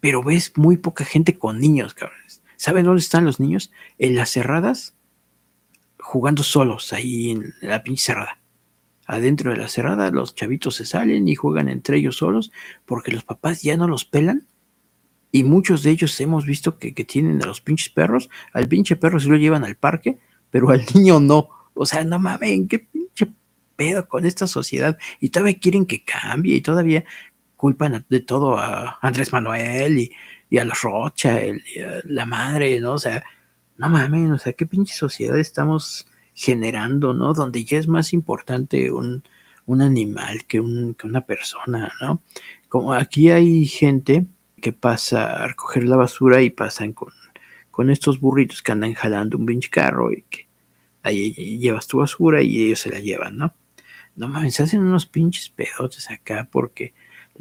pero 0.00 0.22
ves 0.22 0.52
muy 0.56 0.76
poca 0.76 1.04
gente 1.04 1.38
con 1.38 1.60
niños, 1.60 1.94
cabrones. 1.94 2.41
¿Saben 2.62 2.84
dónde 2.84 3.00
están 3.00 3.24
los 3.24 3.40
niños? 3.40 3.72
En 3.98 4.14
las 4.14 4.30
cerradas, 4.30 4.94
jugando 5.98 6.44
solos 6.44 6.92
ahí 6.92 7.32
en 7.32 7.54
la 7.60 7.82
pinche 7.82 8.04
cerrada. 8.04 8.38
Adentro 9.04 9.50
de 9.50 9.56
la 9.56 9.66
cerrada, 9.66 10.12
los 10.12 10.36
chavitos 10.36 10.76
se 10.76 10.86
salen 10.86 11.26
y 11.26 11.34
juegan 11.34 11.68
entre 11.68 11.96
ellos 11.96 12.18
solos 12.18 12.52
porque 12.86 13.10
los 13.10 13.24
papás 13.24 13.62
ya 13.62 13.76
no 13.76 13.88
los 13.88 14.04
pelan. 14.04 14.46
Y 15.32 15.42
muchos 15.42 15.82
de 15.82 15.90
ellos 15.90 16.20
hemos 16.20 16.46
visto 16.46 16.78
que, 16.78 16.92
tienen 16.92 17.42
a 17.42 17.46
los 17.46 17.60
pinches 17.60 17.88
perros. 17.88 18.30
Al 18.52 18.68
pinche 18.68 18.94
perro 18.94 19.18
se 19.18 19.26
lo 19.26 19.36
llevan 19.38 19.64
al 19.64 19.74
parque, 19.74 20.20
pero 20.48 20.70
al 20.70 20.84
niño 20.94 21.18
no. 21.18 21.48
O 21.74 21.84
sea, 21.84 22.04
no 22.04 22.20
mames, 22.20 22.68
qué 22.68 22.78
pinche 22.78 23.26
pedo 23.74 24.06
con 24.06 24.24
esta 24.24 24.46
sociedad. 24.46 24.96
Y 25.18 25.30
todavía 25.30 25.58
quieren 25.58 25.84
que 25.84 26.04
cambie 26.04 26.54
y 26.54 26.60
todavía 26.60 27.04
culpan 27.56 28.04
de 28.08 28.20
todo 28.20 28.56
a 28.56 29.00
Andrés 29.02 29.32
Manuel 29.32 29.98
y, 29.98 30.12
a 30.58 30.64
los 30.64 30.82
Rocha, 30.82 31.40
y 31.44 31.80
a 31.80 32.00
la 32.04 32.26
madre, 32.26 32.80
¿no? 32.80 32.92
O 32.94 32.98
sea, 32.98 33.24
no 33.78 33.88
mames, 33.88 34.30
o 34.30 34.38
sea, 34.38 34.52
qué 34.52 34.66
pinche 34.66 34.94
sociedad 34.94 35.38
estamos 35.38 36.06
generando, 36.34 37.14
¿no? 37.14 37.34
Donde 37.34 37.64
ya 37.64 37.78
es 37.78 37.88
más 37.88 38.12
importante 38.12 38.92
un, 38.92 39.22
animal 39.80 40.44
que, 40.46 40.60
una 40.60 41.22
persona, 41.22 41.92
¿no? 42.00 42.22
Como 42.68 42.92
aquí 42.92 43.30
hay 43.30 43.64
gente 43.66 44.26
que 44.60 44.72
pasa 44.72 45.42
a 45.42 45.48
recoger 45.48 45.84
la 45.84 45.96
basura 45.96 46.42
y 46.42 46.50
pasan 46.50 46.92
con, 46.92 47.12
con 47.70 47.90
estos 47.90 48.20
burritos 48.20 48.62
que 48.62 48.72
andan 48.72 48.94
jalando 48.94 49.38
un 49.38 49.46
pinche 49.46 49.70
carro 49.70 50.12
y 50.12 50.22
que 50.22 50.46
ahí 51.02 51.32
llevas 51.58 51.86
tu 51.86 51.98
basura 51.98 52.42
y 52.42 52.66
ellos 52.66 52.80
se 52.80 52.90
la 52.90 53.00
llevan, 53.00 53.38
¿no? 53.38 53.54
No 54.14 54.28
mames, 54.28 54.54
se 54.54 54.62
hacen 54.62 54.80
unos 54.80 55.06
pinches 55.06 55.48
pedotes 55.48 56.10
acá 56.10 56.48
porque 56.50 56.92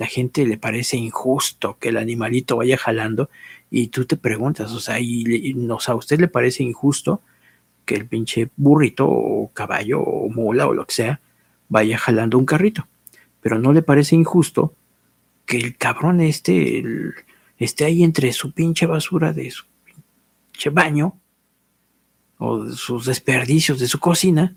la 0.01 0.07
gente 0.07 0.47
le 0.47 0.57
parece 0.57 0.97
injusto 0.97 1.77
que 1.79 1.89
el 1.89 1.97
animalito 1.97 2.57
vaya 2.57 2.75
jalando 2.75 3.29
y 3.69 3.89
tú 3.89 4.05
te 4.05 4.17
preguntas, 4.17 4.71
o 4.71 4.79
sea, 4.79 4.99
y, 4.99 5.55
a 5.69 5.93
usted 5.93 6.19
le 6.19 6.27
parece 6.27 6.63
injusto 6.63 7.21
que 7.85 7.97
el 7.97 8.07
pinche 8.07 8.49
burrito 8.57 9.07
o 9.07 9.51
caballo 9.53 10.01
o 10.01 10.27
mula 10.27 10.65
o 10.65 10.73
lo 10.73 10.87
que 10.87 10.95
sea 10.95 11.21
vaya 11.69 11.99
jalando 11.99 12.39
un 12.39 12.47
carrito, 12.47 12.87
pero 13.41 13.59
no 13.59 13.73
le 13.73 13.83
parece 13.83 14.15
injusto 14.15 14.73
que 15.45 15.57
el 15.57 15.77
cabrón 15.77 16.19
este 16.19 16.83
esté 17.59 17.85
ahí 17.85 18.01
entre 18.03 18.33
su 18.33 18.53
pinche 18.53 18.87
basura 18.87 19.33
de 19.33 19.51
su 19.51 19.65
pinche 19.85 20.71
baño 20.71 21.15
o 22.39 22.71
sus 22.71 23.05
desperdicios 23.05 23.77
de 23.77 23.87
su 23.87 23.99
cocina 23.99 24.55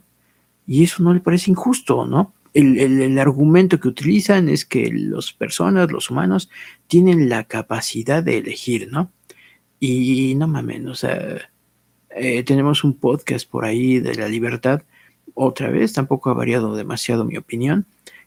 y 0.66 0.84
eso 0.84 1.02
no 1.02 1.12
le 1.12 1.20
parece 1.20 1.50
injusto, 1.50 2.06
¿no? 2.06 2.32
El, 2.54 3.18
argumento 3.18 3.80
que 3.80 3.88
utilizan 3.88 4.48
es 4.48 4.64
que 4.64 4.90
las 4.92 5.32
personas, 5.32 5.90
los 5.90 6.10
humanos, 6.10 6.48
tienen 6.86 7.28
la 7.28 7.44
capacidad 7.44 8.22
de 8.22 8.38
elegir, 8.38 8.90
¿no? 8.90 9.10
Y 9.80 10.34
no 10.36 10.46
mames, 10.48 10.86
o 10.86 10.94
sea, 10.94 11.50
eh, 12.10 12.44
tenemos 12.44 12.84
un 12.84 12.94
podcast 12.94 13.48
por 13.48 13.64
ahí 13.64 13.98
de 13.98 14.14
la 14.14 14.28
libertad, 14.28 14.82
otra 15.34 15.68
vez, 15.68 15.92
tampoco 15.92 16.30
ha 16.30 16.34
variado 16.34 16.76
demasiado 16.76 17.24
mi 17.24 17.36
opinión, 17.36 17.86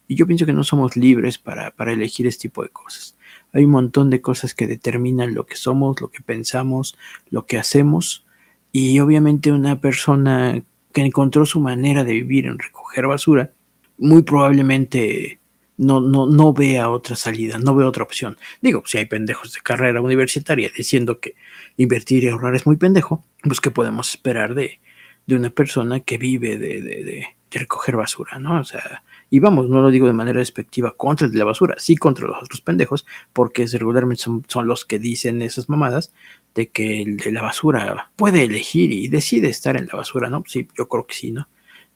y 0.09 0.15
yo 0.15 0.27
pienso 0.27 0.45
que 0.45 0.53
no 0.53 0.63
somos 0.63 0.97
libres 0.97 1.37
para, 1.37 1.71
para 1.71 1.93
elegir 1.93 2.27
este 2.27 2.43
tipo 2.43 2.63
de 2.63 2.69
cosas. 2.69 3.17
Hay 3.53 3.63
un 3.63 3.71
montón 3.71 4.09
de 4.09 4.21
cosas 4.21 4.53
que 4.53 4.67
determinan 4.67 5.33
lo 5.33 5.45
que 5.45 5.55
somos, 5.55 6.01
lo 6.01 6.09
que 6.09 6.21
pensamos, 6.21 6.97
lo 7.29 7.45
que 7.45 7.57
hacemos, 7.57 8.25
y 8.73 8.99
obviamente 8.99 9.53
una 9.53 9.79
persona 9.79 10.61
que 10.93 11.01
encontró 11.01 11.45
su 11.45 11.61
manera 11.61 12.03
de 12.03 12.13
vivir 12.13 12.45
en 12.45 12.59
recoger 12.59 13.07
basura, 13.07 13.51
muy 13.97 14.23
probablemente 14.23 15.39
no, 15.77 16.01
no, 16.01 16.25
no 16.25 16.53
vea 16.53 16.89
otra 16.89 17.15
salida, 17.15 17.57
no 17.59 17.75
vea 17.75 17.87
otra 17.87 18.03
opción. 18.03 18.37
Digo, 18.61 18.83
si 18.85 18.97
hay 18.97 19.05
pendejos 19.05 19.53
de 19.53 19.61
carrera 19.61 20.01
universitaria 20.01 20.71
diciendo 20.75 21.19
que 21.19 21.35
invertir 21.77 22.23
y 22.23 22.29
ahorrar 22.29 22.55
es 22.55 22.65
muy 22.65 22.77
pendejo, 22.77 23.23
pues 23.43 23.61
¿qué 23.61 23.71
podemos 23.71 24.09
esperar 24.09 24.55
de, 24.55 24.79
de 25.27 25.35
una 25.35 25.49
persona 25.49 25.99
que 25.99 26.17
vive 26.17 26.57
de, 26.57 26.81
de, 26.81 27.03
de, 27.03 27.27
recoger 27.49 27.95
basura, 27.95 28.39
¿no? 28.39 28.59
O 28.59 28.63
sea, 28.65 29.03
y 29.31 29.39
vamos, 29.39 29.69
no 29.69 29.81
lo 29.81 29.89
digo 29.89 30.05
de 30.05 30.13
manera 30.13 30.39
despectiva 30.39 30.93
contra 30.95 31.25
el 31.25 31.33
de 31.33 31.39
la 31.39 31.45
basura, 31.45 31.75
sí 31.79 31.95
contra 31.95 32.27
los 32.27 32.43
otros 32.43 32.61
pendejos, 32.61 33.05
porque 33.33 33.65
regularmente 33.65 34.21
son, 34.21 34.45
son 34.47 34.67
los 34.67 34.85
que 34.85 34.99
dicen 34.99 35.41
esas 35.41 35.67
mamadas 35.67 36.11
de 36.53 36.69
que 36.69 37.01
el 37.01 37.17
de 37.17 37.31
la 37.31 37.41
basura 37.41 38.11
puede 38.15 38.43
elegir 38.43 38.91
y 38.91 39.07
decide 39.07 39.47
estar 39.47 39.75
en 39.77 39.87
la 39.87 39.95
basura, 39.95 40.29
¿no? 40.29 40.43
Sí, 40.45 40.67
yo 40.77 40.87
creo 40.87 41.07
que 41.07 41.15
sí, 41.15 41.31
¿no? 41.31 41.47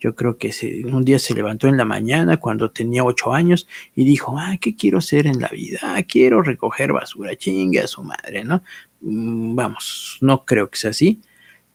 Yo 0.02 0.16
creo 0.16 0.36
que 0.36 0.52
un 0.92 1.06
día 1.06 1.20
se 1.20 1.36
levantó 1.36 1.68
en 1.68 1.78
la 1.78 1.86
mañana 1.86 2.38
cuando 2.38 2.72
tenía 2.72 3.04
ocho 3.04 3.34
años 3.34 3.68
y 3.96 4.04
dijo, 4.04 4.36
ah, 4.36 4.58
¿qué 4.60 4.76
quiero 4.76 4.98
hacer 4.98 5.28
en 5.28 5.40
la 5.40 5.48
vida? 5.50 5.78
Ah, 5.84 6.02
quiero 6.02 6.42
recoger 6.42 6.92
basura, 6.92 7.36
chingue 7.36 7.82
a 7.82 7.88
su 7.88 8.04
madre, 8.04 8.44
¿no? 8.44 8.64
Mm, 9.02 9.56
vamos, 9.56 10.18
no 10.22 10.44
creo 10.44 10.72
que 10.72 10.80
sea 10.80 10.90
así. 10.90 11.22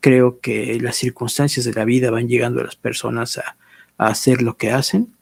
Creo 0.00 0.40
que 0.40 0.80
las 0.80 0.96
circunstancias 0.96 1.64
de 1.64 1.72
la 1.72 1.84
vida 1.84 2.10
van 2.10 2.28
llegando 2.28 2.60
a 2.60 2.64
las 2.64 2.74
personas 2.74 3.38
a, 3.38 3.56
hacer 3.98 4.42
lo 4.42 4.56
que 4.58 4.72
hacen 4.72 5.14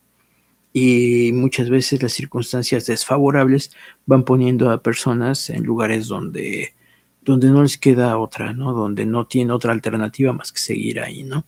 y 0.73 1.31
muchas 1.35 1.71
veces 1.71 2.03
las 2.03 2.13
circunstancias 2.13 2.87
desfavorables 2.87 3.71
van 4.07 4.25
poniendo 4.25 4.71
a 4.71 4.83
personas 4.83 5.51
en 5.51 5.63
lugares 5.65 6.09
donde, 6.09 6.75
donde 7.23 7.49
no 7.51 7.63
les 7.63 7.79
queda 7.79 8.19
otra, 8.19 8.53
¿no? 8.55 8.73
Donde 8.73 9.07
no 9.07 9.27
tienen 9.27 9.53
otra 9.53 9.73
alternativa 9.73 10.33
más 10.33 10.53
que 10.53 10.59
seguir 10.59 11.01
ahí, 11.01 11.23
¿no? 11.23 11.47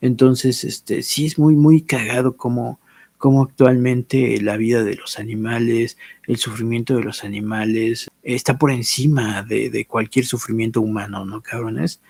Entonces, 0.00 0.64
este, 0.64 1.02
sí 1.02 1.26
es 1.26 1.38
muy, 1.38 1.54
muy 1.56 1.82
cagado 1.82 2.36
como, 2.36 2.80
cómo 3.18 3.42
actualmente 3.42 4.40
la 4.40 4.56
vida 4.56 4.84
de 4.84 4.94
los 4.94 5.18
animales, 5.18 5.98
el 6.26 6.38
sufrimiento 6.38 6.96
de 6.96 7.02
los 7.02 7.24
animales, 7.24 8.08
está 8.22 8.58
por 8.58 8.70
encima 8.70 9.42
de, 9.42 9.84
cualquier 9.86 10.24
sufrimiento 10.24 10.80
humano, 10.80 11.24
¿no, 11.24 11.42
cabrones? 11.42 12.00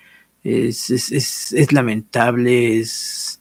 Es, 0.44 0.90
es, 0.90 1.52
es, 1.52 1.72
lamentable, 1.72 2.78
es, 2.78 3.40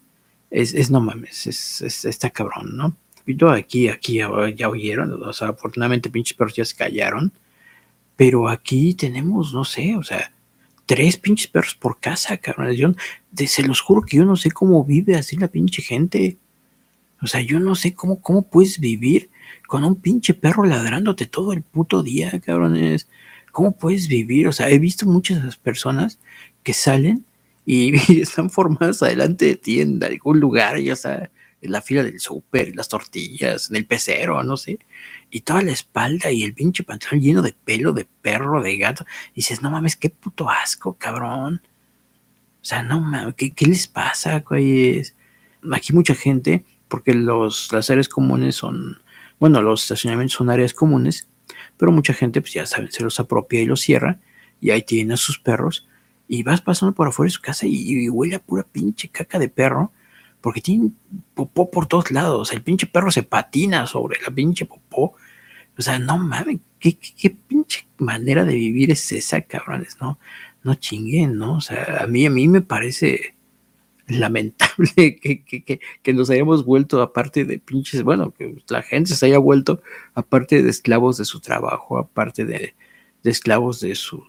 es, 0.49 0.89
no 0.89 1.01
mames, 1.01 1.47
es, 1.47 2.05
está 2.05 2.29
cabrón, 2.29 2.75
¿no? 2.75 2.95
Y 3.25 3.35
todo 3.35 3.51
aquí, 3.51 3.89
aquí 3.89 4.19
ya, 4.55 4.69
oyeron, 4.69 5.21
o 5.21 5.33
sea, 5.33 5.49
afortunadamente 5.49 6.09
pinches 6.09 6.37
perros 6.37 6.55
ya 6.55 6.65
se 6.65 6.75
callaron, 6.75 7.33
pero 8.15 8.47
aquí 8.47 8.93
tenemos, 8.93 9.53
no 9.53 9.65
sé, 9.65 9.97
o 9.97 10.03
sea, 10.03 10.31
tres 10.87 11.17
pinches 11.17 11.47
perros 11.47 11.75
por 11.75 11.99
casa, 11.99 12.37
cabrón. 12.37 12.71
Yo, 12.71 12.93
se 13.45 13.61
los 13.61 13.81
juro 13.81 14.01
que 14.01 14.17
yo 14.17 14.25
no 14.25 14.35
sé 14.35 14.49
cómo 14.49 14.83
vive 14.83 15.15
así 15.15 15.35
la 15.35 15.49
pinche 15.49 15.83
gente. 15.83 16.37
O 17.21 17.27
sea, 17.27 17.41
yo 17.41 17.59
no 17.59 17.75
sé 17.75 17.93
cómo, 17.93 18.21
cómo 18.21 18.41
puedes 18.41 18.79
vivir 18.79 19.29
con 19.67 19.83
un 19.83 19.95
pinche 19.95 20.33
perro 20.33 20.65
ladrándote 20.65 21.25
todo 21.27 21.53
el 21.53 21.61
puto 21.61 22.01
día, 22.01 22.39
cabrones. 22.39 23.07
¿Cómo 23.51 23.73
puedes 23.77 24.07
vivir? 24.07 24.47
O 24.47 24.53
sea, 24.53 24.69
he 24.69 24.79
visto 24.79 25.05
muchas 25.05 25.57
personas 25.57 26.19
que 26.63 26.73
salen 26.73 27.25
y, 27.67 28.21
están 28.21 28.49
formadas 28.49 29.03
adelante 29.03 29.45
de 29.45 29.55
ti 29.57 29.81
en 29.81 30.01
algún 30.01 30.39
lugar, 30.39 30.79
ya 30.79 30.95
sea 30.95 31.29
en 31.61 31.71
la 31.71 31.81
fila 31.81 32.03
del 32.03 32.19
súper, 32.21 32.73
las 32.75 32.87
tortillas, 32.87 33.69
en 33.69 33.75
el 33.75 33.85
pecero, 33.85 34.41
no 34.43 34.55
sé, 34.55 34.79
y 35.29 35.41
toda 35.41 35.61
la 35.61 35.71
espalda 35.71 36.31
y 36.31 36.43
el 36.43 36.53
pinche 36.53 36.83
pantalón 36.83 37.21
lleno 37.21 37.41
de 37.41 37.53
pelo, 37.53 37.93
de 37.93 38.07
perro, 38.21 38.61
de 38.61 38.77
gato. 38.77 39.05
Y 39.33 39.37
dices, 39.37 39.61
no 39.61 39.69
mames, 39.69 39.95
qué 39.95 40.09
puto 40.09 40.49
asco, 40.49 40.93
cabrón. 40.93 41.61
O 42.61 42.65
sea, 42.65 42.83
no 42.83 42.99
mames, 43.01 43.35
¿qué, 43.35 43.65
les 43.65 43.87
pasa? 43.87 44.43
Aquí 44.45 45.93
mucha 45.93 46.15
gente, 46.15 46.65
porque 46.87 47.13
los, 47.13 47.71
las 47.71 47.89
áreas 47.89 48.09
comunes 48.09 48.55
son, 48.55 49.01
bueno, 49.39 49.61
los 49.61 49.83
estacionamientos 49.83 50.37
son 50.37 50.49
áreas 50.49 50.73
comunes, 50.73 51.27
pero 51.77 51.91
mucha 51.91 52.13
gente, 52.13 52.41
pues 52.41 52.53
ya 52.53 52.65
saben, 52.65 52.91
se 52.91 53.03
los 53.03 53.19
apropia 53.19 53.61
y 53.61 53.65
los 53.65 53.81
cierra, 53.81 54.19
y 54.59 54.71
ahí 54.71 54.81
tienen 54.81 55.13
a 55.13 55.17
sus 55.17 55.39
perros, 55.39 55.87
y 56.27 56.43
vas 56.43 56.61
pasando 56.61 56.93
por 56.93 57.07
afuera 57.07 57.27
de 57.27 57.33
su 57.33 57.41
casa 57.41 57.65
y, 57.67 58.09
huele 58.09 58.35
a 58.35 58.39
pura 58.39 58.63
pinche 58.63 59.09
caca 59.09 59.39
de 59.39 59.49
perro, 59.49 59.91
porque 60.41 60.61
tienen 60.61 60.95
popó 61.33 61.69
por 61.71 61.87
todos 61.87 62.11
lados. 62.11 62.51
El 62.51 62.61
pinche 62.61 62.87
perro 62.87 63.11
se 63.11 63.23
patina 63.23 63.87
sobre 63.87 64.21
la 64.21 64.31
pinche 64.31 64.65
popó. 64.65 65.15
O 65.77 65.81
sea, 65.81 65.99
no 65.99 66.17
mames, 66.17 66.59
¿qué, 66.79 66.97
pinche 67.47 67.87
manera 67.97 68.45
de 68.45 68.55
vivir 68.55 68.91
es 68.91 69.11
esa, 69.11 69.41
cabrones, 69.41 69.97
¿no? 70.01 70.19
No 70.63 70.75
chinguen, 70.75 71.37
¿no? 71.37 71.57
O 71.57 71.61
sea, 71.61 71.99
a 72.01 72.07
mí, 72.07 72.25
a 72.25 72.29
mí 72.29 72.47
me 72.47 72.61
parece 72.61 73.35
lamentable 74.07 74.89
que, 75.21 75.43
que, 75.43 75.79
que, 76.01 76.13
nos 76.13 76.29
hayamos 76.29 76.65
vuelto, 76.65 77.01
aparte 77.01 77.45
de 77.45 77.59
pinches, 77.59 78.03
bueno, 78.03 78.31
que 78.31 78.55
la 78.69 78.81
gente 78.81 79.13
se 79.13 79.25
haya 79.25 79.37
vuelto, 79.37 79.81
aparte 80.13 80.63
de 80.63 80.69
esclavos 80.69 81.17
de 81.17 81.25
su 81.25 81.39
trabajo, 81.39 81.97
aparte 81.97 82.45
de, 82.45 82.73
esclavos 83.23 83.81
de 83.81 83.95
su, 83.95 84.23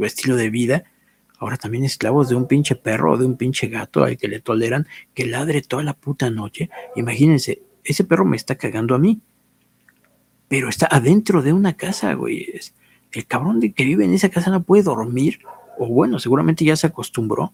estilo 0.00 0.36
de 0.36 0.50
vida, 0.50 0.84
ahora 1.44 1.58
también 1.58 1.84
esclavos 1.84 2.28
de 2.28 2.34
un 2.34 2.46
pinche 2.46 2.74
perro 2.74 3.12
o 3.12 3.16
de 3.18 3.26
un 3.26 3.36
pinche 3.36 3.68
gato 3.68 4.02
al 4.02 4.16
que 4.16 4.28
le 4.28 4.40
toleran 4.40 4.86
que 5.12 5.26
ladre 5.26 5.62
toda 5.62 5.82
la 5.82 5.92
puta 5.92 6.30
noche. 6.30 6.70
Imagínense, 6.96 7.62
ese 7.84 8.04
perro 8.04 8.24
me 8.24 8.36
está 8.36 8.54
cagando 8.56 8.94
a 8.94 8.98
mí, 8.98 9.20
pero 10.48 10.68
está 10.68 10.86
adentro 10.90 11.42
de 11.42 11.52
una 11.52 11.74
casa, 11.74 12.14
güey. 12.14 12.46
El 13.12 13.26
cabrón 13.26 13.60
de 13.60 13.72
que 13.72 13.84
vive 13.84 14.04
en 14.04 14.14
esa 14.14 14.30
casa 14.30 14.50
no 14.50 14.62
puede 14.62 14.84
dormir, 14.84 15.40
o 15.78 15.86
bueno, 15.86 16.18
seguramente 16.18 16.64
ya 16.64 16.76
se 16.76 16.86
acostumbró, 16.86 17.52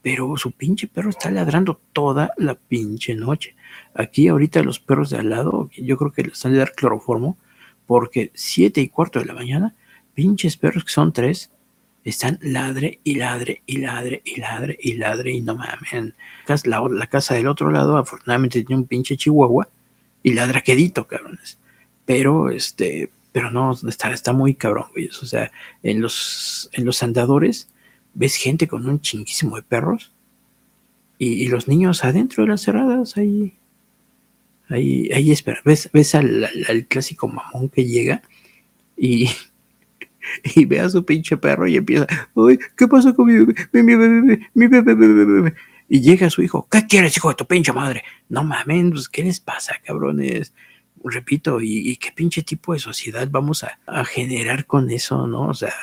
pero 0.00 0.36
su 0.36 0.52
pinche 0.52 0.86
perro 0.86 1.10
está 1.10 1.30
ladrando 1.30 1.80
toda 1.92 2.32
la 2.36 2.54
pinche 2.54 3.14
noche. 3.14 3.54
Aquí 3.94 4.28
ahorita 4.28 4.62
los 4.62 4.80
perros 4.80 5.10
de 5.10 5.18
al 5.18 5.30
lado, 5.30 5.70
yo 5.76 5.96
creo 5.96 6.12
que 6.12 6.22
les 6.22 6.34
están 6.34 6.52
de 6.52 6.58
dar 6.58 6.72
cloroformo, 6.72 7.36
porque 7.86 8.30
siete 8.34 8.80
y 8.80 8.88
cuarto 8.88 9.18
de 9.18 9.26
la 9.26 9.34
mañana, 9.34 9.74
pinches 10.14 10.56
perros 10.56 10.84
que 10.84 10.92
son 10.92 11.12
tres, 11.12 11.50
están 12.04 12.38
ladre 12.42 13.00
y 13.04 13.14
ladre 13.14 13.62
y 13.66 13.78
ladre 13.78 14.22
y 14.24 14.40
ladre 14.40 14.78
y 14.80 14.94
ladre 14.94 15.32
y 15.32 15.40
no 15.40 15.54
mames. 15.54 16.14
La, 16.64 16.80
la 16.90 17.06
casa 17.06 17.34
del 17.34 17.46
otro 17.46 17.70
lado 17.70 17.96
afortunadamente 17.96 18.62
tiene 18.62 18.80
un 18.80 18.88
pinche 18.88 19.16
chihuahua 19.16 19.68
y 20.22 20.32
ladra 20.32 20.62
quedito, 20.62 21.06
cabrones. 21.06 21.58
Pero 22.04 22.50
este, 22.50 23.10
pero 23.32 23.50
no, 23.50 23.72
está, 23.88 24.12
está 24.12 24.32
muy 24.32 24.54
cabrón, 24.54 24.86
güey. 24.92 25.08
O 25.08 25.26
sea, 25.26 25.50
en 25.82 26.00
los, 26.00 26.68
en 26.72 26.84
los 26.84 27.02
andadores 27.02 27.68
ves 28.14 28.36
gente 28.36 28.68
con 28.68 28.88
un 28.88 29.00
chinguísimo 29.00 29.56
de 29.56 29.62
perros 29.62 30.12
y, 31.18 31.46
los 31.48 31.68
niños 31.68 32.04
adentro 32.04 32.42
de 32.42 32.50
las 32.50 32.62
cerradas 32.62 33.16
ahí. 33.16 33.54
Ahí, 34.68 35.10
ahí 35.12 35.30
espera, 35.30 35.60
ves, 35.64 35.88
ves 35.92 36.14
al, 36.14 36.48
al 36.68 36.86
clásico 36.86 37.28
mamón 37.28 37.68
que 37.68 37.84
llega 37.84 38.22
y, 38.96 39.28
y 40.54 40.64
ve 40.64 40.80
a 40.80 40.88
su 40.88 41.04
pinche 41.04 41.36
perro 41.36 41.66
y 41.66 41.76
empieza, 41.76 42.06
uy, 42.34 42.58
¿qué 42.76 42.88
pasa 42.88 43.12
con 43.12 43.26
mi 43.26 43.34
bebé? 43.34 43.54
Mi, 43.72 43.96
bebé, 43.96 44.40
mi 44.54 44.66
bebé, 44.66 45.54
Y 45.88 46.00
llega 46.00 46.30
su 46.30 46.42
hijo, 46.42 46.66
¿qué 46.70 46.86
quieres, 46.86 47.16
hijo 47.16 47.28
de 47.28 47.34
tu 47.34 47.46
pinche 47.46 47.72
madre? 47.72 48.04
No 48.28 48.44
mames, 48.44 48.90
pues, 48.90 49.08
¿qué 49.08 49.24
les 49.24 49.40
pasa, 49.40 49.74
cabrones? 49.84 50.54
Repito, 51.04 51.60
¿y, 51.60 51.96
qué 51.96 52.12
pinche 52.12 52.42
tipo 52.42 52.72
de 52.74 52.78
sociedad 52.78 53.28
vamos 53.30 53.64
a, 53.64 54.04
generar 54.04 54.66
con 54.66 54.90
eso, 54.90 55.26
no? 55.26 55.48
O 55.48 55.54
sea, 55.54 55.74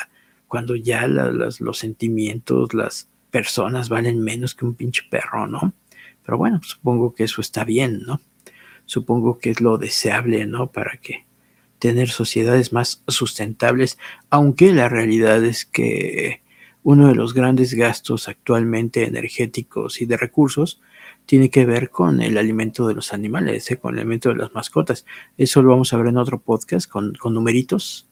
cuando 0.47 0.75
ya 0.75 1.07
los 1.07 1.77
sentimientos, 1.77 2.73
las 2.73 3.09
personas 3.29 3.89
valen 3.89 4.23
menos 4.23 4.55
que 4.55 4.65
un 4.65 4.75
pinche 4.75 5.03
perro, 5.09 5.45
¿no? 5.47 5.73
Pero 6.25 6.37
bueno, 6.37 6.61
supongo 6.63 7.13
que 7.13 7.25
eso 7.25 7.41
está 7.41 7.63
bien, 7.63 8.03
¿no? 8.05 8.21
Supongo 8.85 9.37
que 9.37 9.51
es 9.51 9.61
lo 9.61 9.77
deseable, 9.77 10.45
¿no? 10.45 10.71
Para 10.71 10.97
que 10.97 11.25
tener 11.79 12.09
sociedades 12.09 12.73
más 12.73 13.03
sustentables, 13.07 13.97
aunque 14.29 14.73
la 14.73 14.89
realidad 14.89 15.43
es 15.43 15.65
que 15.65 16.41
uno 16.83 17.07
de 17.07 17.15
los 17.15 17.33
grandes 17.33 17.73
gastos 17.73 18.27
actualmente 18.27 19.05
energéticos 19.05 20.01
y 20.01 20.05
de 20.05 20.17
recursos 20.17 20.81
tiene 21.25 21.49
que 21.49 21.65
ver 21.65 21.89
con 21.89 22.21
el 22.21 22.37
alimento 22.37 22.87
de 22.87 22.95
los 22.95 23.13
animales, 23.13 23.69
¿eh? 23.71 23.77
con 23.77 23.93
el 23.93 23.99
alimento 23.99 24.29
de 24.29 24.35
las 24.35 24.53
mascotas. 24.53 25.05
Eso 25.37 25.61
lo 25.61 25.69
vamos 25.69 25.93
a 25.93 25.97
ver 25.97 26.07
en 26.07 26.17
otro 26.17 26.39
podcast 26.39 26.89
con, 26.89 27.13
con 27.13 27.33
numeritos, 27.33 28.07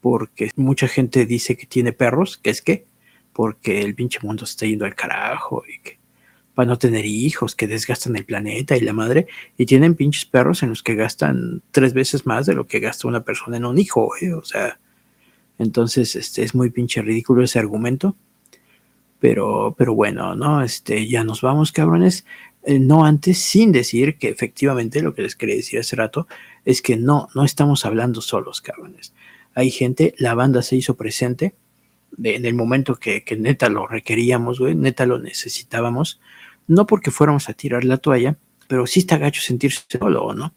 porque 0.00 0.50
mucha 0.56 0.88
gente 0.88 1.26
dice 1.26 1.56
que 1.56 1.66
tiene 1.66 1.92
perros, 1.92 2.38
que 2.38 2.50
es 2.50 2.62
que, 2.62 2.86
porque 3.32 3.82
el 3.82 3.94
pinche 3.94 4.20
mundo 4.22 4.44
está 4.44 4.66
yendo 4.66 4.84
al 4.84 4.94
carajo 4.94 5.64
y 5.68 5.80
que 5.80 5.99
para 6.60 6.68
no 6.68 6.78
tener 6.78 7.06
hijos 7.06 7.54
que 7.54 7.66
desgastan 7.66 8.16
el 8.16 8.26
planeta 8.26 8.76
y 8.76 8.80
la 8.80 8.92
madre, 8.92 9.26
y 9.56 9.64
tienen 9.64 9.94
pinches 9.94 10.26
perros 10.26 10.62
en 10.62 10.68
los 10.68 10.82
que 10.82 10.94
gastan 10.94 11.62
tres 11.70 11.94
veces 11.94 12.26
más 12.26 12.44
de 12.44 12.52
lo 12.52 12.66
que 12.66 12.80
gasta 12.80 13.08
una 13.08 13.24
persona 13.24 13.56
en 13.56 13.64
un 13.64 13.78
hijo, 13.78 14.10
¿eh? 14.20 14.34
o 14.34 14.44
sea, 14.44 14.78
entonces 15.58 16.14
este, 16.16 16.42
es 16.42 16.54
muy 16.54 16.68
pinche 16.68 17.00
ridículo 17.00 17.42
ese 17.42 17.58
argumento, 17.58 18.14
pero, 19.20 19.74
pero 19.78 19.94
bueno, 19.94 20.34
¿no? 20.34 20.62
Este, 20.62 21.08
ya 21.08 21.24
nos 21.24 21.40
vamos, 21.40 21.72
cabrones. 21.72 22.26
Eh, 22.64 22.78
no 22.78 23.06
antes, 23.06 23.38
sin 23.38 23.72
decir 23.72 24.18
que 24.18 24.28
efectivamente 24.28 25.00
lo 25.00 25.14
que 25.14 25.22
les 25.22 25.36
quería 25.36 25.56
decir 25.56 25.80
hace 25.80 25.96
rato 25.96 26.28
es 26.66 26.82
que 26.82 26.98
no, 26.98 27.30
no 27.34 27.42
estamos 27.42 27.86
hablando 27.86 28.20
solos, 28.20 28.60
cabrones. 28.60 29.14
Hay 29.54 29.70
gente, 29.70 30.14
la 30.18 30.34
banda 30.34 30.60
se 30.60 30.76
hizo 30.76 30.94
presente 30.94 31.54
en 32.22 32.44
el 32.44 32.52
momento 32.52 32.96
que, 32.96 33.24
que 33.24 33.38
neta 33.38 33.70
lo 33.70 33.86
requeríamos, 33.86 34.58
güey, 34.58 34.74
neta 34.74 35.06
lo 35.06 35.18
necesitábamos 35.18 36.20
no 36.66 36.86
porque 36.86 37.10
fuéramos 37.10 37.48
a 37.48 37.52
tirar 37.52 37.84
la 37.84 37.98
toalla, 37.98 38.38
pero 38.68 38.86
sí 38.86 39.00
está 39.00 39.18
gacho 39.18 39.40
sentirse 39.40 39.82
solo, 39.88 40.32
¿no? 40.34 40.54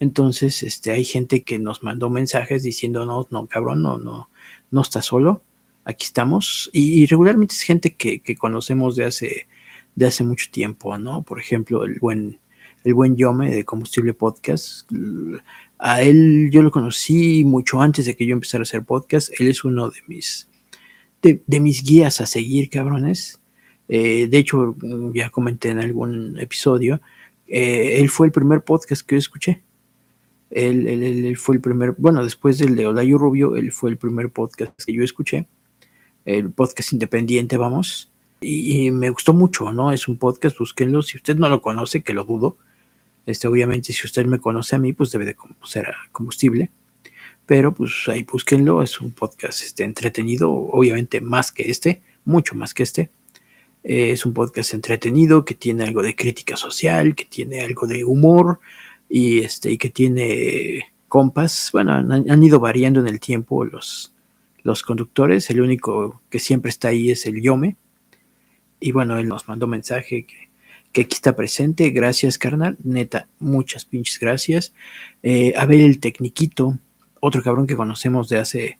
Entonces, 0.00 0.64
este, 0.64 0.90
hay 0.90 1.04
gente 1.04 1.44
que 1.44 1.60
nos 1.60 1.84
mandó 1.84 2.10
mensajes 2.10 2.64
diciendo, 2.64 3.06
no, 3.06 3.28
no, 3.30 3.46
cabrón, 3.46 3.82
no, 3.82 3.98
no, 3.98 4.30
no 4.72 4.80
está 4.80 5.00
solo, 5.00 5.44
aquí 5.84 6.06
estamos. 6.06 6.70
Y, 6.72 7.06
regularmente 7.06 7.54
es 7.54 7.62
gente 7.62 7.94
que, 7.94 8.20
conocemos 8.36 8.96
de 8.96 9.04
hace, 9.04 9.46
de 9.94 10.06
hace 10.06 10.24
mucho 10.24 10.46
tiempo, 10.50 10.98
¿no? 10.98 11.22
Por 11.22 11.38
ejemplo, 11.38 11.84
el 11.84 11.98
buen, 12.00 12.40
el 12.84 12.94
buen 12.94 13.16
Yome 13.16 13.50
de 13.50 13.64
Combustible 13.64 14.14
Podcast. 14.14 14.90
A 15.78 16.02
él 16.02 16.50
yo 16.52 16.62
lo 16.62 16.70
conocí 16.70 17.44
mucho 17.44 17.80
antes 17.80 18.06
de 18.06 18.16
que 18.16 18.26
yo 18.26 18.32
empezara 18.32 18.62
a 18.62 18.64
hacer 18.64 18.84
podcast. 18.84 19.30
Él 19.40 19.48
es 19.48 19.64
uno 19.64 19.88
de 19.90 20.00
mis, 20.06 20.48
de, 21.22 21.42
de 21.46 21.60
mis 21.60 21.82
guías 21.82 22.20
a 22.20 22.26
seguir, 22.26 22.70
cabrones. 22.70 23.41
Eh, 23.94 24.26
de 24.26 24.38
hecho, 24.38 24.74
ya 25.12 25.28
comenté 25.28 25.68
en 25.68 25.78
algún 25.78 26.38
episodio, 26.38 27.02
eh, 27.46 27.98
él 28.00 28.08
fue 28.08 28.26
el 28.26 28.32
primer 28.32 28.62
podcast 28.62 29.06
que 29.06 29.16
yo 29.16 29.18
escuché. 29.18 29.62
Él, 30.48 31.36
fue 31.36 31.56
el 31.56 31.60
primer, 31.60 31.94
bueno, 31.98 32.24
después 32.24 32.56
del 32.56 32.74
de 32.74 32.86
Olayo 32.86 33.18
Rubio, 33.18 33.54
él 33.54 33.70
fue 33.70 33.90
el 33.90 33.98
primer 33.98 34.30
podcast 34.30 34.72
que 34.82 34.94
yo 34.94 35.04
escuché. 35.04 35.46
El 36.24 36.52
podcast 36.52 36.94
independiente, 36.94 37.58
vamos. 37.58 38.10
Y, 38.40 38.90
me 38.92 39.10
gustó 39.10 39.34
mucho, 39.34 39.70
¿no? 39.72 39.92
Es 39.92 40.08
un 40.08 40.16
podcast, 40.16 40.58
búsquenlo. 40.58 41.02
Si 41.02 41.18
usted 41.18 41.36
no 41.36 41.50
lo 41.50 41.60
conoce, 41.60 42.00
que 42.00 42.14
lo 42.14 42.24
dudo. 42.24 42.56
Este, 43.26 43.46
obviamente, 43.46 43.92
si 43.92 44.06
usted 44.06 44.24
me 44.24 44.38
conoce 44.38 44.74
a 44.74 44.78
mí, 44.78 44.94
pues 44.94 45.10
debe 45.10 45.26
de 45.26 45.36
ser 45.64 45.86
combustible. 46.12 46.70
Pero 47.44 47.74
pues 47.74 47.92
ahí 48.08 48.22
búsquenlo. 48.22 48.82
Es 48.82 49.02
un 49.02 49.10
podcast 49.10 49.62
este, 49.62 49.84
entretenido, 49.84 50.50
obviamente 50.50 51.20
más 51.20 51.52
que 51.52 51.70
este, 51.70 52.00
mucho 52.24 52.54
más 52.54 52.72
que 52.72 52.84
este 52.84 53.10
Eh, 53.84 54.12
es 54.12 54.24
un 54.24 54.32
podcast 54.32 54.74
entretenido 54.74 55.44
que 55.44 55.54
tiene 55.54 55.84
algo 55.84 56.02
de 56.02 56.14
crítica 56.14 56.56
social, 56.56 57.14
que 57.14 57.24
tiene 57.24 57.60
algo 57.62 57.86
de 57.86 58.04
humor 58.04 58.60
y, 59.08 59.40
este, 59.40 59.72
y 59.72 59.78
que 59.78 59.90
tiene 59.90 60.92
compas. 61.08 61.70
Bueno, 61.72 61.92
han, 61.92 62.42
ido 62.42 62.60
variando 62.60 63.00
en 63.00 63.08
el 63.08 63.20
tiempo 63.20 63.64
los, 63.64 64.14
los 64.62 64.82
conductores. 64.82 65.50
El 65.50 65.60
único 65.60 66.22
que 66.30 66.38
siempre 66.38 66.70
está 66.70 66.88
ahí 66.88 67.10
es 67.10 67.26
el 67.26 67.42
Yome. 67.42 67.76
Y 68.80 68.92
bueno, 68.92 69.18
él 69.18 69.28
nos 69.28 69.48
mandó 69.48 69.66
mensaje 69.66 70.26
que, 70.26 71.02
aquí 71.02 71.14
está 71.14 71.34
presente. 71.34 71.90
Gracias, 71.90 72.38
carnal. 72.38 72.76
Neta, 72.82 73.28
muchas 73.38 73.84
pinches 73.84 74.18
gracias. 74.18 74.72
Eh, 75.22 75.54
a 75.56 75.66
ver 75.66 75.80
el 75.80 75.98
Tecniquito, 75.98 76.78
otro 77.20 77.42
cabrón 77.42 77.66
que 77.66 77.76
conocemos 77.76 78.28
de 78.28 78.38
hace 78.38 78.78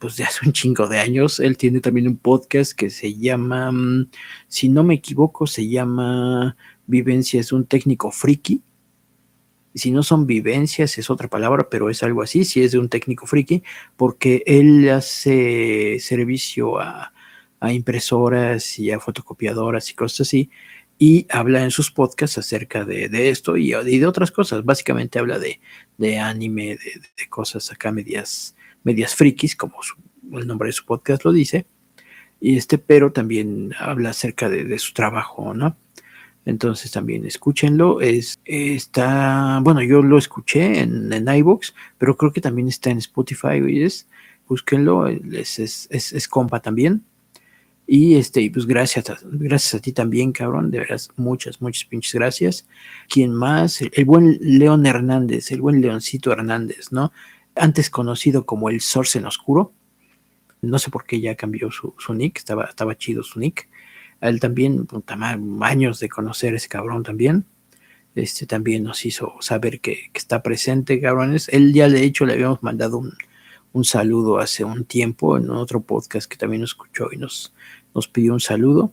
pues 0.00 0.16
de 0.16 0.24
hace 0.24 0.46
un 0.46 0.52
chingo 0.52 0.88
de 0.88 0.98
años. 0.98 1.38
Él 1.40 1.56
tiene 1.56 1.80
también 1.80 2.08
un 2.08 2.16
podcast 2.16 2.72
que 2.72 2.90
se 2.90 3.14
llama, 3.14 3.70
mm, 3.70 4.10
si 4.48 4.68
no 4.68 4.82
me 4.82 4.94
equivoco, 4.94 5.46
se 5.46 5.68
llama 5.68 6.56
Vivencias, 6.86 7.52
un 7.52 7.66
técnico 7.66 8.10
friki. 8.10 8.62
Si 9.74 9.90
no 9.92 10.02
son 10.02 10.26
vivencias, 10.26 10.98
es 10.98 11.10
otra 11.10 11.28
palabra, 11.28 11.68
pero 11.70 11.90
es 11.90 12.02
algo 12.02 12.22
así, 12.22 12.44
si 12.44 12.62
es 12.62 12.72
de 12.72 12.78
un 12.78 12.88
técnico 12.88 13.26
friki, 13.26 13.62
porque 13.96 14.42
él 14.46 14.88
hace 14.88 15.98
servicio 16.00 16.80
a, 16.80 17.12
impresoras 17.70 18.78
y 18.78 18.90
a 18.90 18.98
fotocopiadoras 19.00 19.90
y 19.90 19.94
cosas 19.94 20.22
así, 20.22 20.50
y 20.98 21.26
habla 21.30 21.62
en 21.62 21.70
sus 21.70 21.90
podcasts 21.92 22.38
acerca 22.38 22.84
de, 22.84 23.30
esto 23.30 23.56
y, 23.56 23.72
de 23.72 24.06
otras 24.06 24.30
cosas. 24.32 24.64
Básicamente 24.64 25.18
habla 25.18 25.38
de, 25.38 25.60
anime, 26.18 26.76
de, 26.76 27.00
de, 27.16 27.28
cosas 27.28 27.70
acá 27.70 27.92
medias, 27.92 28.56
medias 28.82 29.14
frikis, 29.14 29.56
como 29.56 29.76
el 30.32 30.46
nombre 30.46 30.68
de 30.68 30.72
su 30.72 30.84
podcast 30.84 31.24
lo 31.24 31.32
dice, 31.32 31.66
y 32.40 32.56
este, 32.56 32.78
pero 32.78 33.12
también 33.12 33.74
habla 33.78 34.10
acerca 34.10 34.48
de, 34.48 34.78
su 34.78 34.94
trabajo, 34.94 35.52
¿no? 35.52 35.76
Entonces 36.46 36.90
también 36.90 37.26
escúchenlo. 37.26 38.00
Es, 38.00 38.40
está, 38.46 39.60
bueno, 39.62 39.82
yo 39.82 40.02
lo 40.02 40.16
escuché 40.16 40.80
en, 40.80 41.12
en 41.12 41.28
iVoox, 41.28 41.74
pero 41.98 42.16
creo 42.16 42.32
que 42.32 42.40
también 42.40 42.68
está 42.68 42.90
en 42.90 42.98
Spotify, 42.98 43.60
¿oyes? 43.62 44.08
Búsquenlo, 44.48 45.06
es, 45.06 45.58
es, 45.58 45.88
es, 45.90 46.28
compa 46.28 46.60
también. 46.60 47.04
Y 47.86 48.14
este, 48.14 48.50
pues 48.50 48.66
gracias 48.66 49.10
a, 49.10 49.18
gracias 49.22 49.74
a 49.74 49.80
ti 49.80 49.92
también, 49.92 50.32
cabrón. 50.32 50.70
De 50.70 50.78
veras, 50.78 51.10
muchas, 51.16 51.60
muchas 51.60 51.84
pinches 51.84 52.14
gracias. 52.14 52.66
¿Quién 53.08 53.34
más? 53.34 53.82
el, 53.82 54.04
buen 54.06 54.38
León 54.40 54.86
Hernández, 54.86 55.52
el 55.52 55.60
buen 55.60 55.80
Leoncito 55.80 56.32
Hernández, 56.32 56.90
¿no? 56.90 57.12
Antes 57.60 57.90
conocido 57.90 58.46
como 58.46 58.70
el 58.70 58.80
Source 58.80 59.18
en 59.18 59.26
Oscuro. 59.26 59.72
No 60.62 60.78
sé 60.78 60.90
por 60.90 61.04
qué 61.04 61.20
ya 61.20 61.36
cambió 61.36 61.70
su, 61.70 61.94
nick, 62.14 62.38
estaba, 62.38 62.64
estaba 62.64 62.96
chido 62.96 63.22
su 63.22 63.38
nick. 63.38 63.68
A 64.20 64.28
él 64.28 64.40
también, 64.40 64.86
años 65.60 66.00
de 66.00 66.08
conocer 66.08 66.54
a 66.54 66.56
ese 66.56 66.68
cabrón 66.68 67.02
también. 67.02 67.46
Este 68.14 68.46
también 68.46 68.82
nos 68.82 69.06
hizo 69.06 69.34
saber 69.40 69.80
que, 69.80 70.10
está 70.12 70.42
presente, 70.42 71.00
cabrones. 71.00 71.48
Él 71.48 71.72
ya 71.72 71.88
de 71.88 72.02
hecho 72.02 72.26
le 72.26 72.34
habíamos 72.34 72.62
mandado 72.62 72.98
un, 73.72 73.84
saludo 73.84 74.38
hace 74.38 74.64
un 74.64 74.84
tiempo 74.84 75.36
en 75.36 75.48
otro 75.50 75.80
podcast 75.80 76.30
que 76.30 76.36
también 76.36 76.64
escuchó 76.64 77.08
y 77.12 77.16
nos, 77.16 77.54
nos 77.94 78.08
pidió 78.08 78.32
un 78.32 78.40
saludo. 78.40 78.92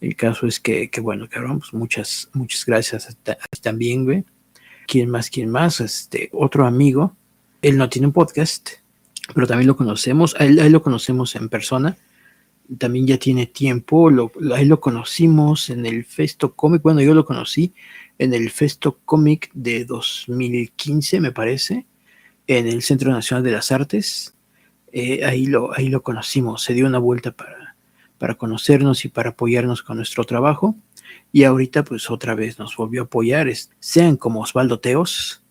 El 0.00 0.16
caso 0.16 0.46
es 0.46 0.60
que, 0.60 0.90
bueno, 1.02 1.28
cabrón, 1.28 1.60
pues 1.60 1.72
muchas, 1.74 2.30
muchas 2.32 2.64
gracias 2.64 3.16
también, 3.60 4.04
güey. 4.04 4.24
¿Quién 4.86 5.10
más? 5.10 5.30
¿Quién 5.30 5.50
más? 5.50 5.80
Este, 5.80 6.28
otro 6.32 6.66
amigo 6.66 7.16
él 7.62 7.78
no 7.78 7.88
tiene 7.88 8.08
un 8.08 8.12
podcast, 8.12 8.70
pero 9.34 9.46
también 9.46 9.68
lo 9.68 9.76
conocemos, 9.76 10.34
a 10.34 10.44
lo 10.44 10.82
conocemos 10.82 11.34
en 11.36 11.48
persona, 11.48 11.96
también 12.78 13.06
ya 13.06 13.18
tiene 13.18 13.46
tiempo, 13.46 14.10
lo, 14.10 14.32
lo 14.38 14.80
conocimos 14.80 15.70
en 15.70 15.86
el 15.86 16.04
Festo 16.04 16.54
Comic, 16.54 16.82
bueno, 16.82 17.00
yo 17.00 17.14
lo 17.14 17.24
conocí 17.24 17.72
en 18.18 18.34
el 18.34 18.50
Festo 18.50 18.98
Comic 19.04 19.50
de 19.54 19.84
2015, 19.84 21.20
me 21.20 21.32
parece, 21.32 21.86
en 22.46 22.66
el 22.66 22.82
Centro 22.82 23.12
Nacional 23.12 23.44
de 23.44 23.52
las 23.52 23.70
Artes, 23.70 24.34
eh, 24.92 25.24
ahí, 25.24 25.46
lo, 25.46 25.72
ahí 25.74 25.88
lo 25.88 26.02
conocimos, 26.02 26.62
se 26.62 26.74
dio 26.74 26.86
una 26.86 26.98
vuelta 26.98 27.30
para, 27.32 27.76
para 28.18 28.34
conocernos 28.34 29.04
y 29.04 29.08
para 29.08 29.30
apoyarnos 29.30 29.82
con 29.82 29.96
nuestro 29.96 30.24
trabajo, 30.24 30.74
y 31.30 31.44
ahorita 31.44 31.84
pues 31.84 32.10
otra 32.10 32.34
vez 32.34 32.58
nos 32.58 32.76
volvió 32.76 33.02
a 33.02 33.04
apoyar, 33.04 33.48
sean 33.78 34.16
como 34.16 34.40
Osvaldo 34.40 34.80
Teos, 34.80 35.41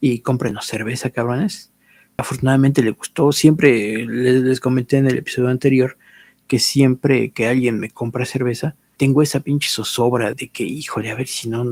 y 0.00 0.20
cómprenos 0.20 0.66
cerveza, 0.66 1.10
cabrones. 1.10 1.72
Afortunadamente 2.16 2.82
le 2.82 2.90
gustó. 2.90 3.32
Siempre 3.32 4.06
les, 4.06 4.60
comenté 4.60 4.96
en 4.96 5.06
el 5.06 5.18
episodio 5.18 5.48
anterior 5.48 5.98
que 6.46 6.58
siempre 6.58 7.30
que 7.30 7.46
alguien 7.46 7.78
me 7.78 7.90
compra 7.90 8.24
cerveza, 8.24 8.74
tengo 8.96 9.22
esa 9.22 9.40
pinche 9.40 9.70
zozobra 9.70 10.34
de 10.34 10.48
que, 10.48 10.64
híjole, 10.64 11.10
a 11.10 11.14
ver 11.14 11.28
si 11.28 11.48
no, 11.48 11.64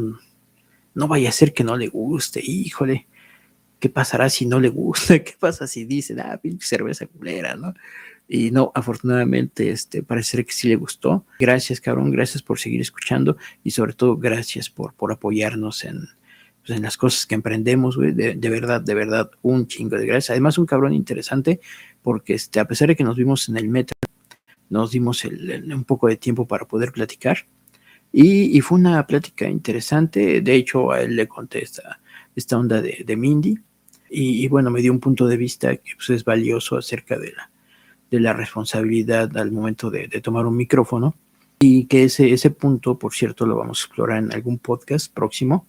no 0.95 1.09
vaya 1.09 1.29
a 1.29 1.33
ser 1.33 1.53
que 1.53 1.65
no 1.65 1.77
le 1.77 1.89
guste, 1.89 2.41
híjole. 2.43 3.07
¿Qué 3.81 3.89
pasará 3.89 4.29
si 4.31 4.47
no 4.47 4.61
le 4.61 4.69
gusta? 4.69 5.19
¿Qué 5.25 5.35
pasa 5.39 5.67
si 5.67 5.85
dicen, 5.85 6.21
ah, 6.21 6.39
pinche 6.41 6.67
cerveza 6.67 7.07
culera, 7.07 7.55
no? 7.57 7.75
Y 8.29 8.51
no, 8.51 8.73
afortunadamente, 8.75 9.71
este, 9.71 10.03
parece 10.03 10.45
que 10.45 10.53
sí 10.53 10.69
le 10.69 10.77
gustó. 10.77 11.25
Gracias, 11.39 11.81
cabrón, 11.81 12.11
gracias 12.11 12.43
por 12.43 12.59
seguir 12.59 12.81
escuchando 12.81 13.37
y 13.65 13.71
sobre 13.71 13.95
todo 13.95 14.17
gracias 14.17 14.69
por, 14.69 14.93
por 14.95 15.13
apoyarnos 15.13 15.85
en, 15.85 16.09
pues, 16.69 16.77
en 16.77 16.83
las 16.83 16.99
cosas 16.99 17.25
que 17.25 17.35
emprendemos, 17.35 17.97
güey, 17.97 18.13
de, 18.13 18.51
verdad, 18.51 18.83
de 18.83 18.95
verdad, 18.95 19.31
un 19.41 19.67
chingo 19.67 19.97
de 19.97 20.07
gracias. 20.07 20.31
Además, 20.31 20.59
un 20.59 20.67
cabrón 20.67 20.93
interesante, 20.93 21.61
porque 22.03 22.35
este, 22.35 22.61
a 22.61 22.67
pesar 22.67 22.89
de 22.89 22.97
que 22.97 23.05
nos 23.05 23.17
vimos 23.17 23.49
en 23.49 23.57
el 23.57 23.69
metro, 23.69 23.97
nos 24.69 24.91
dimos 24.91 25.25
un 25.25 25.85
poco 25.85 26.09
de 26.09 26.17
tiempo 26.17 26.47
para 26.47 26.67
poder 26.67 26.93
platicar. 26.93 27.39
Y, 28.13 28.61
fue 28.61 28.79
una 28.79 29.07
plática 29.07 29.49
interesante. 29.49 30.43
De 30.43 30.55
hecho, 30.55 30.93
a 30.93 31.01
él 31.01 31.17
le 31.17 31.27
conté 31.27 31.63
esta, 31.63 32.59
onda 32.59 32.83
de, 32.83 33.17
Mindy. 33.17 33.59
Y, 34.11 34.47
bueno, 34.49 34.71
me 34.71 34.83
dio 34.83 34.93
un 34.93 35.01
punto 35.01 35.27
de 35.27 35.39
vista 35.39 35.75
que 35.75 35.95
pues, 35.97 36.11
es 36.11 36.25
valioso 36.25 36.77
acerca 36.77 37.19
de 37.19 37.33
la, 37.33 37.51
de 38.11 38.21
la 38.21 38.35
responsabilidad 38.35 39.35
al 39.39 39.53
momento 39.53 39.91
de, 39.91 40.09
tomar 40.21 40.45
un 40.45 40.57
micrófono. 40.57 41.15
Y 41.61 41.87
que 41.87 42.05
ese, 42.05 42.31
ese 42.31 42.51
punto, 42.51 42.99
por 42.99 43.15
cierto, 43.15 43.47
lo 43.47 43.57
vamos 43.57 43.81
a 43.81 43.85
explorar 43.87 44.19
en 44.23 44.35
algún 44.35 44.59
podcast 44.59 45.11
próximo 45.13 45.67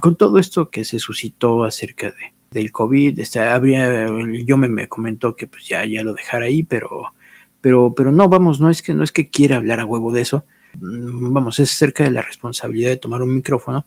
con 0.00 0.16
todo 0.16 0.38
esto 0.38 0.70
que 0.70 0.84
se 0.84 0.98
suscitó 0.98 1.64
acerca 1.64 2.08
de, 2.08 2.34
del 2.50 2.72
COVID, 2.72 3.18
este, 3.18 3.40
habría, 3.40 4.06
yo 4.44 4.56
me, 4.56 4.68
me, 4.68 4.88
comentó 4.88 5.36
que 5.36 5.46
pues 5.46 5.66
ya, 5.66 5.84
ya 5.84 6.02
lo 6.02 6.14
dejara 6.14 6.46
ahí, 6.46 6.62
pero, 6.62 7.12
pero, 7.60 7.94
pero 7.94 8.12
no, 8.12 8.28
vamos, 8.28 8.60
no 8.60 8.70
es 8.70 8.82
que 8.82 8.94
no 8.94 9.04
es 9.04 9.12
que 9.12 9.28
quiera 9.28 9.56
hablar 9.56 9.80
a 9.80 9.84
huevo 9.84 10.12
de 10.12 10.22
eso, 10.22 10.44
mm, 10.80 11.32
vamos, 11.32 11.58
es 11.60 11.72
acerca 11.72 12.04
de 12.04 12.10
la 12.10 12.22
responsabilidad 12.22 12.90
de 12.90 12.96
tomar 12.96 13.22
un 13.22 13.34
micrófono 13.34 13.86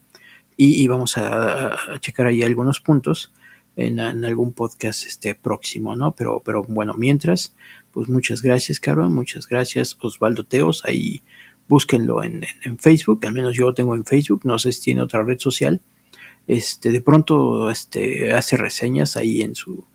y, 0.58 0.86
vamos 0.90 1.18
a, 1.18 1.78
checar 2.02 2.28
ahí 2.28 2.44
algunos 2.44 2.82
puntos 2.82 3.32
en, 3.78 4.00
algún 4.00 4.52
podcast 4.52 5.06
este 5.06 5.34
próximo, 5.34 5.96
¿no? 5.96 6.14
Pero, 6.14 6.42
pero 6.44 6.64
bueno, 6.64 6.94
mientras, 6.96 7.56
pues 7.92 8.10
muchas 8.10 8.42
gracias, 8.42 8.80
cabrón, 8.80 9.16
muchas 9.16 9.48
gracias, 9.48 9.98
Osvaldo 10.02 10.44
Teos, 10.44 10.84
ahí 10.86 11.24
búsquenlo 11.70 12.24
en, 12.24 12.44
Facebook, 12.80 13.26
al 13.26 13.34
menos 13.34 13.56
yo 13.56 13.68
lo 13.68 13.74
tengo 13.74 13.96
en 13.96 14.04
Facebook, 14.04 14.42
no 14.44 14.58
sé 14.58 14.72
si 14.72 14.82
tiene 14.82 15.04
otra 15.04 15.24
red 15.24 15.40
social. 15.40 15.80
Este, 16.48 16.92
de 16.92 17.00
pronto 17.00 17.70
este, 17.70 18.34
hace 18.34 18.58
reseñas 18.58 19.16
ahí 19.16 19.44
en 19.44 19.54
su, 19.54 19.86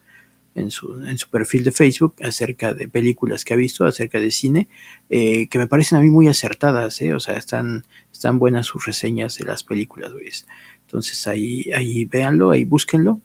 en 0.54 0.70
su, 0.70 1.04
en 1.04 1.18
su 1.18 1.28
perfil 1.28 1.64
de 1.64 1.72
Facebook 1.72 2.14
acerca 2.22 2.72
de 2.72 2.86
películas 2.88 3.44
que 3.44 3.54
ha 3.54 3.56
visto, 3.56 3.84
acerca 3.84 4.20
de 4.20 4.30
cine, 4.30 4.68
eh, 5.10 5.48
que 5.48 5.58
me 5.58 5.66
parecen 5.66 5.98
a 5.98 6.00
mí 6.00 6.10
muy 6.10 6.28
acertadas, 6.28 7.02
¿eh? 7.02 7.12
o 7.12 7.18
sea, 7.18 7.36
están, 7.36 7.84
están 8.12 8.38
buenas 8.38 8.66
sus 8.66 8.86
reseñas 8.86 9.36
de 9.36 9.44
las 9.44 9.64
películas, 9.64 10.12
Entonces 10.82 11.26
ahí, 11.26 11.72
ahí 11.74 12.04
véanlo, 12.04 12.52
ahí 12.52 12.64
búsquenlo. 12.64 13.20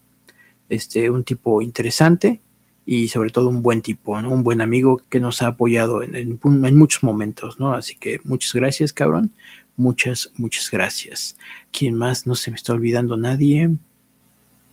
Este, 0.70 1.10
un 1.10 1.24
tipo 1.24 1.62
interesante 1.62 2.42
y 2.86 3.10
sobre 3.10 3.30
todo 3.30 3.50
un 3.50 3.62
buen 3.62 3.82
tipo, 3.82 4.22
¿no? 4.22 4.32
Un 4.32 4.44
buen 4.44 4.62
amigo 4.62 5.02
que 5.10 5.20
nos 5.20 5.42
ha 5.42 5.48
apoyado 5.48 6.02
en, 6.02 6.16
en, 6.16 6.78
muchos 6.78 7.04
momentos, 7.04 7.60
¿no? 7.60 7.74
Así 7.74 7.96
que 7.96 8.20
muchas 8.24 8.54
gracias, 8.54 8.94
cabrón. 8.94 9.32
Muchas, 9.78 10.32
muchas 10.36 10.70
gracias. 10.72 11.38
¿Quién 11.72 11.96
más? 11.96 12.28
No 12.28 12.36
se 12.36 12.52
me 12.52 12.58
está 12.58 12.74
olvidando 12.74 13.16
nadie. 13.16 13.70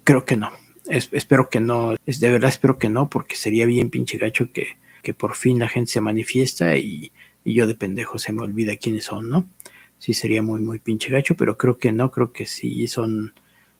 Creo 0.05 0.25
que 0.25 0.37
no. 0.37 0.51
espero 0.89 1.49
que 1.51 1.61
no. 1.61 1.95
Es, 2.07 2.21
de 2.21 2.31
verdad 2.31 2.49
espero 2.49 2.79
que 2.79 2.89
no, 2.89 3.11
porque 3.11 3.37
sería 3.37 3.67
bien 3.67 3.91
pinche 3.91 4.19
gacho 4.19 4.51
que, 4.53 4.79
que 5.03 5.15
por 5.15 5.35
fin 5.35 5.59
la 5.59 5.69
gente 5.69 5.93
se 5.93 6.01
manifiesta 6.01 6.77
y, 6.77 7.13
y 7.45 7.55
yo 7.55 7.67
de 7.67 7.75
pendejo 7.75 8.19
se 8.19 8.33
me 8.33 8.43
olvida 8.43 8.77
quiénes 8.77 9.05
son, 9.05 9.29
¿no? 9.29 9.49
Sí 9.99 10.15
sería 10.15 10.43
muy, 10.43 10.61
muy 10.61 10.79
pinche 10.79 11.11
gacho, 11.11 11.37
pero 11.37 11.57
creo 11.57 11.79
que 11.79 11.93
no, 11.93 12.11
creo 12.11 12.33
que 12.33 12.47
sí 12.47 12.87
son 12.87 13.35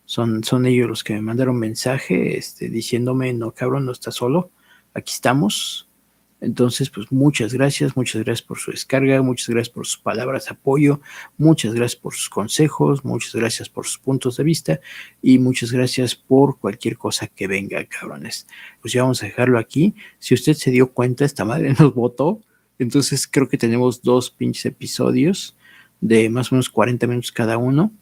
son, 0.07 0.43
son 0.45 0.65
ellos 0.67 0.89
los 0.89 1.05
que 1.05 1.15
me 1.15 1.21
mandaron 1.21 1.59
mensaje 1.59 2.39
este, 2.39 2.71
diciéndome, 2.71 3.33
no 3.35 3.53
cabrón, 3.53 3.85
no 3.85 3.93
estás 3.93 4.15
solo, 4.15 4.51
aquí 4.95 5.13
estamos. 5.13 5.87
Entonces, 6.41 6.91
pues 6.91 7.11
muchas 7.11 7.55
gracias, 7.55 7.97
muchas 7.97 8.23
gracias 8.23 8.47
por 8.47 8.59
su 8.59 8.71
descarga, 8.71 9.23
muchas 9.23 9.49
gracias 9.49 9.75
por 9.75 9.87
sus 9.87 9.99
palabras 9.99 10.45
de 10.45 10.51
apoyo, 10.53 11.01
muchas 11.39 11.75
gracias 11.75 12.01
por 12.01 12.15
sus 12.15 12.29
consejos, 12.29 13.05
muchas 13.05 13.35
gracias 13.35 13.69
por 13.69 13.87
sus 13.87 13.99
puntos 13.99 14.37
de 14.37 14.45
vista 14.45 14.81
y 15.23 15.39
muchas 15.39 15.73
gracias 15.73 16.15
por 16.15 16.59
cualquier 16.59 16.99
cosa 16.99 17.27
que 17.27 17.47
venga, 17.47 17.85
cabrones. 17.87 18.47
Pues 18.81 18.93
ya 18.93 19.03
vamos 19.03 19.23
a 19.23 19.27
dejarlo 19.27 19.59
aquí. 19.59 19.95
Si 20.19 20.35
usted 20.35 20.53
se 20.55 20.71
dio 20.71 20.93
cuenta, 20.93 21.25
esta 21.25 21.45
madre 21.45 21.75
nos 21.79 21.95
votó 21.95 22.43
Entonces 22.79 23.27
creo 23.27 23.49
que 23.49 23.59
tenemos 23.59 24.03
dos 24.03 24.31
pinches 24.31 24.67
episodios 24.67 25.57
de 26.01 26.29
más 26.29 26.53
o 26.53 26.55
menos 26.55 26.69
40 26.69 27.07
minutos 27.07 27.33
cada 27.33 27.57
uno. 27.57 27.93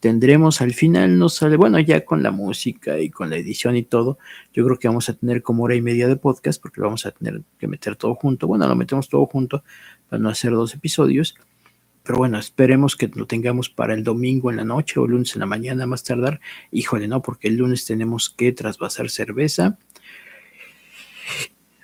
Tendremos 0.00 0.60
al 0.60 0.72
final, 0.74 1.18
no 1.18 1.28
sale, 1.28 1.56
bueno, 1.56 1.80
ya 1.80 2.04
con 2.04 2.22
la 2.22 2.30
música 2.30 3.00
y 3.00 3.10
con 3.10 3.30
la 3.30 3.36
edición 3.36 3.76
y 3.76 3.82
todo, 3.82 4.18
yo 4.52 4.64
creo 4.64 4.78
que 4.78 4.86
vamos 4.86 5.08
a 5.08 5.14
tener 5.14 5.42
como 5.42 5.64
hora 5.64 5.74
y 5.74 5.82
media 5.82 6.06
de 6.06 6.14
podcast 6.16 6.62
porque 6.62 6.80
vamos 6.80 7.04
a 7.04 7.10
tener 7.10 7.42
que 7.58 7.66
meter 7.66 7.96
todo 7.96 8.14
junto. 8.14 8.46
Bueno, 8.46 8.68
lo 8.68 8.76
metemos 8.76 9.08
todo 9.08 9.26
junto 9.26 9.64
para 10.08 10.22
no 10.22 10.28
hacer 10.28 10.52
dos 10.52 10.74
episodios. 10.74 11.34
Pero 12.04 12.18
bueno, 12.18 12.38
esperemos 12.38 12.96
que 12.96 13.08
lo 13.08 13.26
tengamos 13.26 13.68
para 13.68 13.92
el 13.92 14.02
domingo 14.02 14.50
en 14.50 14.56
la 14.56 14.64
noche 14.64 14.98
o 14.98 15.06
lunes 15.06 15.34
en 15.34 15.40
la 15.40 15.46
mañana 15.46 15.86
más 15.86 16.04
tardar. 16.04 16.40
Híjole, 16.70 17.06
no, 17.06 17.20
porque 17.20 17.48
el 17.48 17.56
lunes 17.56 17.84
tenemos 17.84 18.30
que 18.30 18.52
trasvasar 18.52 19.10
cerveza. 19.10 19.78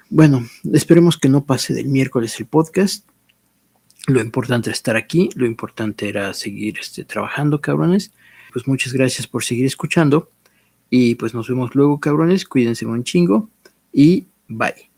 Bueno, 0.08 0.46
esperemos 0.72 1.18
que 1.18 1.28
no 1.28 1.44
pase 1.44 1.74
del 1.74 1.88
miércoles 1.88 2.38
el 2.40 2.46
podcast. 2.46 3.06
Lo 4.06 4.20
importante 4.20 4.70
es 4.70 4.76
estar 4.76 4.96
aquí, 4.96 5.30
lo 5.34 5.46
importante 5.46 6.08
era 6.08 6.34
seguir 6.34 6.78
este, 6.78 7.04
trabajando, 7.04 7.60
cabrones. 7.60 8.12
Pues 8.52 8.68
muchas 8.68 8.92
gracias 8.92 9.26
por 9.26 9.44
seguir 9.44 9.64
escuchando. 9.64 10.30
Y 10.90 11.14
pues 11.14 11.34
nos 11.34 11.48
vemos 11.48 11.74
luego, 11.74 11.98
cabrones. 11.98 12.44
Cuídense 12.44 12.84
un 12.84 13.02
chingo. 13.02 13.48
Y 13.92 14.26
bye. 14.48 14.90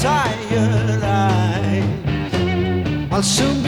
Tired 0.00 1.02
eyes. 1.02 1.84
I'll 3.10 3.22
soon 3.22 3.67